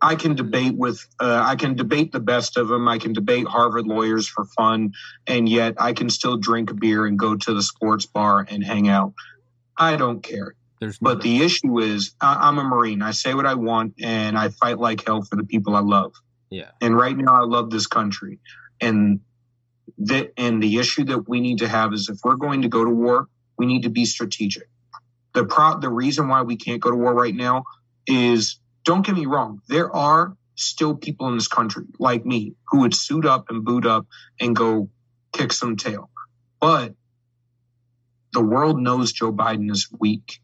I 0.00 0.14
can 0.14 0.36
debate 0.36 0.76
with 0.76 1.04
uh, 1.18 1.42
I 1.44 1.56
can 1.56 1.74
debate 1.74 2.12
the 2.12 2.20
best 2.20 2.56
of 2.56 2.68
them. 2.68 2.86
I 2.88 2.98
can 2.98 3.12
debate 3.12 3.46
Harvard 3.48 3.86
lawyers 3.86 4.28
for 4.28 4.44
fun, 4.44 4.92
and 5.26 5.48
yet 5.48 5.74
I 5.78 5.92
can 5.92 6.08
still 6.10 6.36
drink 6.36 6.70
a 6.70 6.74
beer 6.74 7.04
and 7.06 7.18
go 7.18 7.34
to 7.36 7.54
the 7.54 7.62
sports 7.62 8.06
bar 8.06 8.46
and 8.48 8.62
hang 8.62 8.88
out. 8.88 9.14
I 9.76 9.96
don't 9.96 10.22
care. 10.22 10.54
There's 10.80 10.98
But 11.00 11.18
no- 11.18 11.22
the 11.22 11.42
issue 11.42 11.80
is, 11.80 12.14
I, 12.20 12.48
I'm 12.48 12.58
a 12.58 12.64
Marine. 12.64 13.02
I 13.02 13.10
say 13.10 13.34
what 13.34 13.46
I 13.46 13.54
want, 13.54 13.94
and 14.00 14.38
I 14.38 14.50
fight 14.50 14.78
like 14.78 15.04
hell 15.04 15.22
for 15.22 15.34
the 15.34 15.44
people 15.44 15.74
I 15.74 15.80
love. 15.80 16.12
Yeah, 16.50 16.70
And 16.80 16.96
right 16.96 17.16
now, 17.16 17.42
I 17.42 17.44
love 17.44 17.70
this 17.70 17.86
country. 17.86 18.40
And 18.80 19.20
that, 19.98 20.32
and 20.36 20.62
the 20.62 20.78
issue 20.78 21.04
that 21.04 21.28
we 21.28 21.40
need 21.40 21.58
to 21.58 21.68
have 21.68 21.92
is 21.92 22.08
if 22.08 22.18
we're 22.24 22.36
going 22.36 22.62
to 22.62 22.68
go 22.68 22.84
to 22.84 22.90
war, 22.90 23.28
we 23.58 23.66
need 23.66 23.82
to 23.82 23.90
be 23.90 24.04
strategic. 24.04 24.68
The 25.34 25.44
pro, 25.44 25.78
the 25.78 25.90
reason 25.90 26.28
why 26.28 26.42
we 26.42 26.56
can't 26.56 26.80
go 26.80 26.90
to 26.90 26.96
war 26.96 27.14
right 27.14 27.34
now 27.34 27.64
is, 28.06 28.60
don't 28.84 29.04
get 29.04 29.14
me 29.14 29.26
wrong, 29.26 29.60
there 29.68 29.94
are 29.94 30.34
still 30.54 30.94
people 30.94 31.28
in 31.28 31.34
this 31.34 31.48
country 31.48 31.84
like 31.98 32.24
me 32.24 32.54
who 32.68 32.80
would 32.80 32.94
suit 32.94 33.24
up 33.24 33.46
and 33.48 33.64
boot 33.64 33.86
up 33.86 34.06
and 34.40 34.56
go 34.56 34.88
kick 35.32 35.52
some 35.52 35.76
tail. 35.76 36.10
But 36.60 36.94
the 38.32 38.42
world 38.42 38.80
knows 38.80 39.12
Joe 39.12 39.32
Biden 39.32 39.70
is 39.70 39.88
weak. 39.98 40.40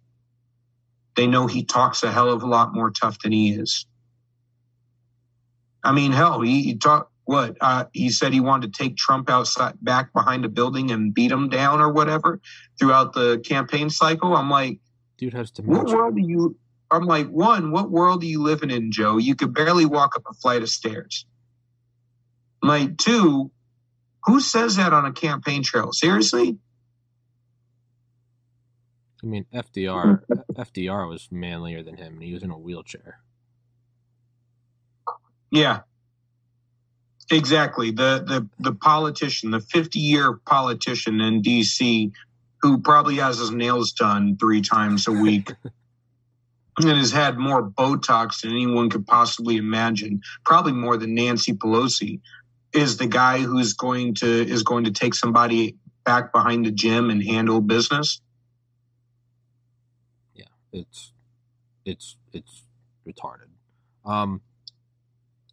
They 1.16 1.26
know 1.26 1.46
he 1.46 1.64
talks 1.64 2.02
a 2.02 2.12
hell 2.12 2.30
of 2.30 2.42
a 2.42 2.46
lot 2.46 2.74
more 2.74 2.90
tough 2.90 3.18
than 3.20 3.32
he 3.32 3.50
is. 3.52 3.86
I 5.84 5.92
mean, 5.92 6.12
hell, 6.12 6.40
he, 6.40 6.62
he 6.62 6.76
talked 6.76 7.12
what? 7.24 7.56
Uh, 7.60 7.86
he 7.92 8.10
said 8.10 8.32
he 8.32 8.40
wanted 8.40 8.72
to 8.72 8.82
take 8.82 8.96
Trump 8.96 9.30
outside, 9.30 9.74
back 9.80 10.12
behind 10.12 10.44
a 10.44 10.48
building 10.48 10.90
and 10.90 11.14
beat 11.14 11.30
him 11.30 11.48
down 11.48 11.80
or 11.80 11.90
whatever 11.90 12.40
throughout 12.78 13.14
the 13.14 13.38
campaign 13.38 13.88
cycle. 13.88 14.36
I'm 14.36 14.50
like, 14.50 14.78
dude 15.16 15.32
has 15.32 15.52
what 15.62 15.88
world 15.88 16.16
do 16.16 16.22
you? 16.22 16.56
I'm 16.90 17.06
like, 17.06 17.28
one, 17.28 17.70
what 17.70 17.90
world 17.90 18.22
are 18.22 18.26
you 18.26 18.42
living 18.42 18.70
in, 18.70 18.92
Joe? 18.92 19.16
You 19.16 19.34
could 19.34 19.54
barely 19.54 19.86
walk 19.86 20.16
up 20.16 20.24
a 20.30 20.34
flight 20.34 20.62
of 20.62 20.68
stairs. 20.68 21.24
Like, 22.62 22.98
two, 22.98 23.50
who 24.24 24.40
says 24.40 24.76
that 24.76 24.92
on 24.92 25.06
a 25.06 25.12
campaign 25.12 25.62
trail? 25.62 25.92
Seriously? 25.92 26.58
I 29.22 29.26
mean, 29.26 29.46
FDR. 29.52 30.20
FDR 30.52 31.08
was 31.08 31.28
manlier 31.32 31.82
than 31.82 31.96
him, 31.96 32.14
and 32.14 32.22
he 32.22 32.34
was 32.34 32.42
in 32.42 32.50
a 32.50 32.58
wheelchair. 32.58 33.20
Yeah. 35.54 35.80
Exactly. 37.30 37.92
The 37.92 38.24
the 38.26 38.48
the 38.58 38.74
politician, 38.74 39.52
the 39.52 39.58
50-year 39.58 40.34
politician 40.44 41.20
in 41.20 41.42
DC 41.42 42.12
who 42.60 42.80
probably 42.80 43.16
has 43.16 43.38
his 43.38 43.50
nails 43.50 43.92
done 43.92 44.36
3 44.36 44.62
times 44.62 45.06
a 45.06 45.12
week 45.12 45.52
and 46.78 46.98
has 46.98 47.12
had 47.12 47.38
more 47.38 47.62
botox 47.62 48.40
than 48.40 48.50
anyone 48.50 48.90
could 48.90 49.06
possibly 49.06 49.56
imagine, 49.56 50.20
probably 50.44 50.72
more 50.72 50.96
than 50.96 51.14
Nancy 51.14 51.52
Pelosi 51.52 52.20
is 52.72 52.96
the 52.96 53.06
guy 53.06 53.38
who's 53.38 53.74
going 53.74 54.14
to 54.14 54.26
is 54.26 54.64
going 54.64 54.84
to 54.84 54.90
take 54.90 55.14
somebody 55.14 55.76
back 56.04 56.32
behind 56.32 56.66
the 56.66 56.72
gym 56.72 57.10
and 57.10 57.22
handle 57.22 57.60
business. 57.60 58.20
Yeah, 60.34 60.44
it's, 60.72 61.12
it's, 61.84 62.16
it's 62.32 62.64
retarded. 63.06 63.48
Um, 64.04 64.42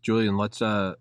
Julian, 0.02 0.38
let's 0.38 0.62
uh, 0.62 0.96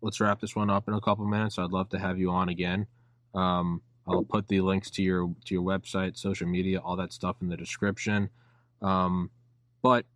let's 0.00 0.20
wrap 0.20 0.40
this 0.40 0.56
one 0.56 0.70
up 0.70 0.88
in 0.88 0.94
a 0.94 1.00
couple 1.00 1.26
minutes. 1.26 1.58
I'd 1.58 1.70
love 1.70 1.88
to 1.90 1.98
have 1.98 2.18
you 2.18 2.30
on 2.30 2.48
again. 2.48 2.86
Um, 3.34 3.82
I'll 4.08 4.24
put 4.24 4.48
the 4.48 4.60
links 4.60 4.90
to 4.92 5.02
your 5.02 5.34
to 5.44 5.54
your 5.54 5.62
website, 5.62 6.16
social 6.16 6.46
media, 6.46 6.78
all 6.78 6.96
that 6.96 7.12
stuff 7.12 7.36
in 7.40 7.48
the 7.48 7.56
description. 7.56 8.30
Um, 8.80 9.30
but 9.82 10.06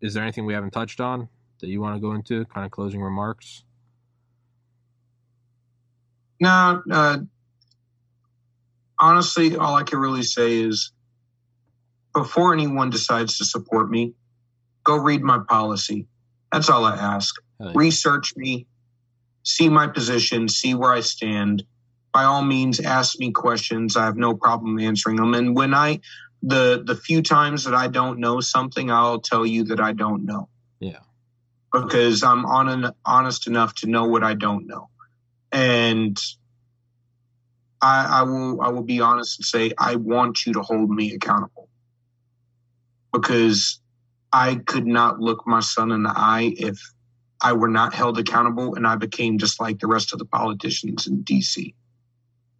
is 0.00 0.14
there 0.14 0.22
anything 0.22 0.46
we 0.46 0.54
haven't 0.54 0.72
touched 0.72 1.00
on 1.00 1.28
that 1.60 1.68
you 1.68 1.80
want 1.80 1.96
to 1.96 2.00
go 2.00 2.12
into? 2.12 2.44
Kind 2.46 2.64
of 2.64 2.72
closing 2.72 3.00
remarks. 3.00 3.64
No, 6.40 6.82
uh, 6.90 7.18
honestly, 8.98 9.56
all 9.56 9.76
I 9.76 9.84
can 9.84 9.98
really 9.98 10.24
say 10.24 10.60
is 10.60 10.90
before 12.12 12.52
anyone 12.52 12.90
decides 12.90 13.38
to 13.38 13.44
support 13.44 13.90
me, 13.90 14.14
go 14.84 14.96
read 14.96 15.22
my 15.22 15.38
policy. 15.48 16.08
That's 16.50 16.68
all 16.68 16.84
I 16.84 16.96
ask. 16.96 17.34
Research 17.74 18.34
me, 18.36 18.66
see 19.44 19.68
my 19.68 19.86
position, 19.86 20.48
see 20.48 20.74
where 20.74 20.92
I 20.92 21.00
stand. 21.00 21.64
By 22.12 22.24
all 22.24 22.42
means, 22.42 22.80
ask 22.80 23.18
me 23.18 23.32
questions. 23.32 23.96
I 23.96 24.04
have 24.04 24.16
no 24.16 24.34
problem 24.34 24.78
answering 24.78 25.16
them. 25.16 25.34
And 25.34 25.56
when 25.56 25.72
I, 25.74 26.00
the 26.42 26.82
the 26.84 26.96
few 26.96 27.22
times 27.22 27.64
that 27.64 27.74
I 27.74 27.88
don't 27.88 28.18
know 28.18 28.40
something, 28.40 28.90
I'll 28.90 29.20
tell 29.20 29.46
you 29.46 29.64
that 29.64 29.80
I 29.80 29.92
don't 29.92 30.24
know 30.24 30.48
Yeah. 30.80 30.98
because 31.72 32.22
I'm 32.22 32.44
on 32.44 32.68
an, 32.68 32.92
honest 33.06 33.46
enough 33.46 33.74
to 33.76 33.86
know 33.86 34.06
what 34.06 34.24
I 34.24 34.34
don't 34.34 34.66
know. 34.66 34.88
And 35.52 36.18
I, 37.80 38.20
I 38.20 38.22
will 38.22 38.60
I 38.60 38.68
will 38.68 38.82
be 38.82 39.00
honest 39.00 39.38
and 39.38 39.46
say 39.46 39.72
I 39.78 39.96
want 39.96 40.46
you 40.46 40.52
to 40.54 40.62
hold 40.62 40.90
me 40.90 41.12
accountable 41.14 41.68
because 43.12 43.80
I 44.32 44.56
could 44.56 44.86
not 44.86 45.20
look 45.20 45.46
my 45.46 45.60
son 45.60 45.92
in 45.92 46.04
the 46.04 46.12
eye 46.14 46.54
if 46.56 46.80
I 47.42 47.52
were 47.52 47.68
not 47.68 47.92
held 47.94 48.18
accountable 48.18 48.74
and 48.76 48.86
I 48.86 48.96
became 48.96 49.38
just 49.38 49.60
like 49.60 49.80
the 49.80 49.86
rest 49.88 50.12
of 50.12 50.18
the 50.18 50.24
politicians 50.24 51.06
in 51.06 51.24
DC. 51.24 51.74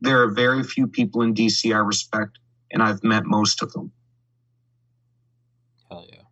There 0.00 0.22
are 0.22 0.30
very 0.30 0.64
few 0.64 0.88
people 0.88 1.22
in 1.22 1.34
DC 1.34 1.72
I 1.74 1.78
respect, 1.78 2.38
and 2.72 2.82
I've 2.82 3.04
met 3.04 3.24
most 3.24 3.62
of 3.62 3.72
them. 3.72 3.92
Hell 5.88 6.04
yeah. 6.10 6.22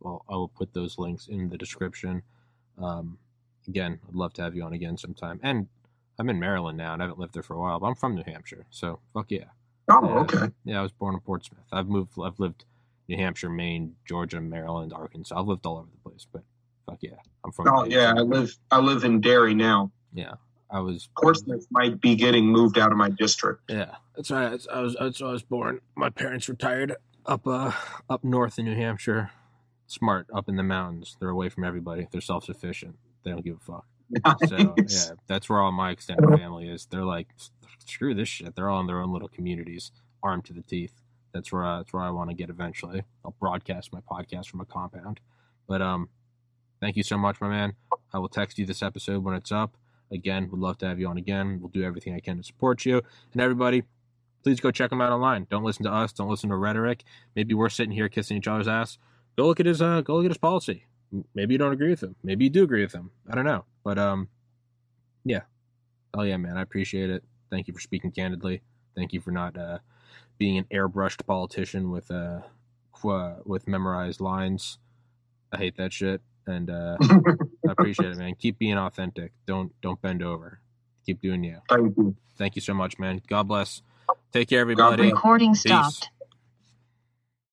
Well, 0.00 0.24
I 0.28 0.32
will 0.34 0.48
put 0.48 0.72
those 0.72 0.98
links 0.98 1.26
in 1.28 1.50
the 1.50 1.58
description. 1.58 2.22
Um, 2.78 3.18
again, 3.68 3.98
I'd 4.08 4.14
love 4.14 4.32
to 4.34 4.42
have 4.42 4.54
you 4.54 4.62
on 4.62 4.72
again 4.72 4.96
sometime. 4.96 5.40
And 5.42 5.68
I'm 6.18 6.30
in 6.30 6.40
Maryland 6.40 6.78
now, 6.78 6.94
and 6.94 7.02
I 7.02 7.04
haven't 7.04 7.18
lived 7.18 7.34
there 7.34 7.42
for 7.42 7.54
a 7.54 7.58
while, 7.58 7.78
but 7.80 7.86
I'm 7.86 7.94
from 7.94 8.14
New 8.14 8.22
Hampshire, 8.26 8.66
so 8.70 9.00
fuck 9.12 9.26
yeah. 9.30 9.50
Oh, 9.90 10.00
Yeah. 10.02 10.18
okay. 10.20 10.52
Yeah, 10.64 10.78
I 10.78 10.82
was 10.82 10.92
born 10.92 11.14
in 11.14 11.20
Portsmouth. 11.20 11.66
I've 11.70 11.88
moved. 11.88 12.12
I've 12.22 12.40
lived 12.40 12.64
New 13.08 13.16
Hampshire, 13.16 13.50
Maine, 13.50 13.94
Georgia, 14.06 14.40
Maryland, 14.40 14.92
Arkansas. 14.94 15.38
I've 15.38 15.46
lived 15.46 15.66
all 15.66 15.78
over 15.78 15.88
the 15.90 16.08
place, 16.10 16.26
but 16.32 16.42
fuck 16.86 16.98
yeah, 17.02 17.16
I'm 17.46 17.52
from. 17.52 17.68
Oh 17.68 17.84
yeah, 17.84 18.10
I 18.10 18.20
live 18.20 18.54
I 18.70 18.80
live 18.80 19.04
in 19.04 19.20
Derry 19.20 19.54
now. 19.54 19.92
yeah. 20.12 20.34
I 20.68 20.80
was. 20.80 21.08
of 21.16 21.22
Portsmouth 21.22 21.64
might 21.70 22.00
be 22.00 22.16
getting 22.16 22.46
moved 22.46 22.76
out 22.76 22.90
of 22.90 22.98
my 22.98 23.08
district. 23.08 23.70
Yeah, 23.70 23.94
that's 24.16 24.32
right. 24.32 24.50
That's, 24.50 24.66
I 24.66 24.80
was. 24.80 24.96
That's 24.98 25.20
where 25.20 25.30
I 25.30 25.32
was 25.32 25.44
born. 25.44 25.80
My 25.94 26.10
parents 26.10 26.48
retired 26.48 26.96
up 27.24 27.46
uh 27.46 27.70
up 28.10 28.24
north 28.24 28.58
in 28.58 28.64
New 28.64 28.74
Hampshire. 28.74 29.30
Smart 29.86 30.26
up 30.34 30.48
in 30.48 30.56
the 30.56 30.64
mountains. 30.64 31.16
They're 31.20 31.28
away 31.28 31.48
from 31.48 31.62
everybody. 31.62 32.08
They're 32.10 32.20
self 32.20 32.44
sufficient. 32.44 32.96
They 33.22 33.30
don't 33.30 33.44
give 33.44 33.56
a 33.56 33.60
fuck. 33.60 33.86
So 34.48 34.74
yeah, 34.76 35.14
that's 35.28 35.48
where 35.48 35.60
all 35.60 35.72
my 35.72 35.90
extended 35.92 36.36
family 36.36 36.68
is. 36.68 36.86
They're 36.86 37.04
like, 37.04 37.28
screw 37.84 38.14
this 38.14 38.28
shit. 38.28 38.56
They're 38.56 38.68
all 38.68 38.80
in 38.80 38.86
their 38.86 39.00
own 39.00 39.12
little 39.12 39.28
communities, 39.28 39.92
armed 40.22 40.44
to 40.46 40.52
the 40.52 40.62
teeth. 40.62 40.92
That's 41.32 41.52
where 41.52 41.64
I, 41.64 41.78
that's 41.78 41.92
where 41.92 42.02
I 42.02 42.10
want 42.10 42.30
to 42.30 42.36
get 42.36 42.50
eventually. 42.50 43.04
I'll 43.24 43.36
broadcast 43.38 43.92
my 43.92 44.00
podcast 44.00 44.46
from 44.46 44.60
a 44.60 44.64
compound. 44.64 45.20
But 45.68 45.82
um, 45.82 46.08
thank 46.80 46.96
you 46.96 47.02
so 47.02 47.18
much, 47.18 47.40
my 47.40 47.48
man. 47.48 47.74
I 48.12 48.18
will 48.18 48.28
text 48.28 48.58
you 48.58 48.66
this 48.66 48.82
episode 48.82 49.24
when 49.24 49.34
it's 49.34 49.52
up. 49.52 49.76
Again, 50.10 50.48
would 50.50 50.60
love 50.60 50.78
to 50.78 50.86
have 50.86 51.00
you 51.00 51.08
on 51.08 51.18
again. 51.18 51.58
We'll 51.60 51.70
do 51.70 51.82
everything 51.82 52.14
I 52.14 52.20
can 52.20 52.36
to 52.36 52.42
support 52.42 52.86
you. 52.86 53.02
And 53.32 53.42
everybody, 53.42 53.82
please 54.44 54.60
go 54.60 54.70
check 54.70 54.92
him 54.92 55.00
out 55.00 55.10
online. 55.12 55.46
Don't 55.50 55.64
listen 55.64 55.84
to 55.84 55.92
us. 55.92 56.12
Don't 56.12 56.30
listen 56.30 56.50
to 56.50 56.56
rhetoric. 56.56 57.02
Maybe 57.34 57.54
we're 57.54 57.68
sitting 57.68 57.92
here 57.92 58.08
kissing 58.08 58.36
each 58.36 58.46
other's 58.46 58.68
ass. 58.68 58.98
Go 59.36 59.46
look 59.46 59.60
at 59.60 59.66
his 59.66 59.82
uh, 59.82 60.02
go 60.02 60.14
look 60.14 60.24
at 60.24 60.30
his 60.30 60.38
policy. 60.38 60.86
Maybe 61.34 61.54
you 61.54 61.58
don't 61.58 61.72
agree 61.72 61.90
with 61.90 62.02
him. 62.02 62.16
Maybe 62.22 62.44
you 62.44 62.50
do 62.50 62.64
agree 62.64 62.82
with 62.82 62.92
him. 62.92 63.10
I 63.30 63.34
don't 63.34 63.44
know. 63.44 63.64
But 63.84 63.98
um, 63.98 64.28
yeah. 65.24 65.42
Oh 66.14 66.22
yeah, 66.22 66.36
man. 66.36 66.56
I 66.56 66.62
appreciate 66.62 67.10
it. 67.10 67.24
Thank 67.50 67.68
you 67.68 67.74
for 67.74 67.80
speaking 67.80 68.12
candidly. 68.12 68.62
Thank 68.94 69.12
you 69.12 69.20
for 69.20 69.30
not 69.30 69.58
uh, 69.58 69.78
being 70.38 70.58
an 70.58 70.66
airbrushed 70.72 71.26
politician 71.26 71.90
with 71.90 72.10
uh, 72.10 72.40
with 73.44 73.68
memorized 73.68 74.20
lines. 74.20 74.78
I 75.52 75.58
hate 75.58 75.76
that 75.76 75.92
shit, 75.92 76.22
and 76.46 76.70
uh, 76.70 76.98
I 77.66 77.72
appreciate 77.72 78.12
it, 78.12 78.18
man. 78.18 78.34
Keep 78.38 78.58
being 78.58 78.78
authentic. 78.78 79.32
Don't 79.46 79.72
don't 79.82 80.00
bend 80.00 80.22
over. 80.22 80.60
Keep 81.06 81.22
doing 81.22 81.44
you. 81.44 81.58
Thank 81.68 81.96
you. 81.96 82.16
Thank 82.36 82.56
you 82.56 82.62
so 82.62 82.74
much, 82.74 82.98
man. 82.98 83.22
God 83.28 83.44
bless. 83.44 83.82
Take 84.32 84.48
care, 84.48 84.60
God 84.76 84.96
everybody. 84.96 85.02
bless. 85.02 85.12
Recording 85.12 85.54
Peace. 85.54 85.60
stopped. 85.60 86.10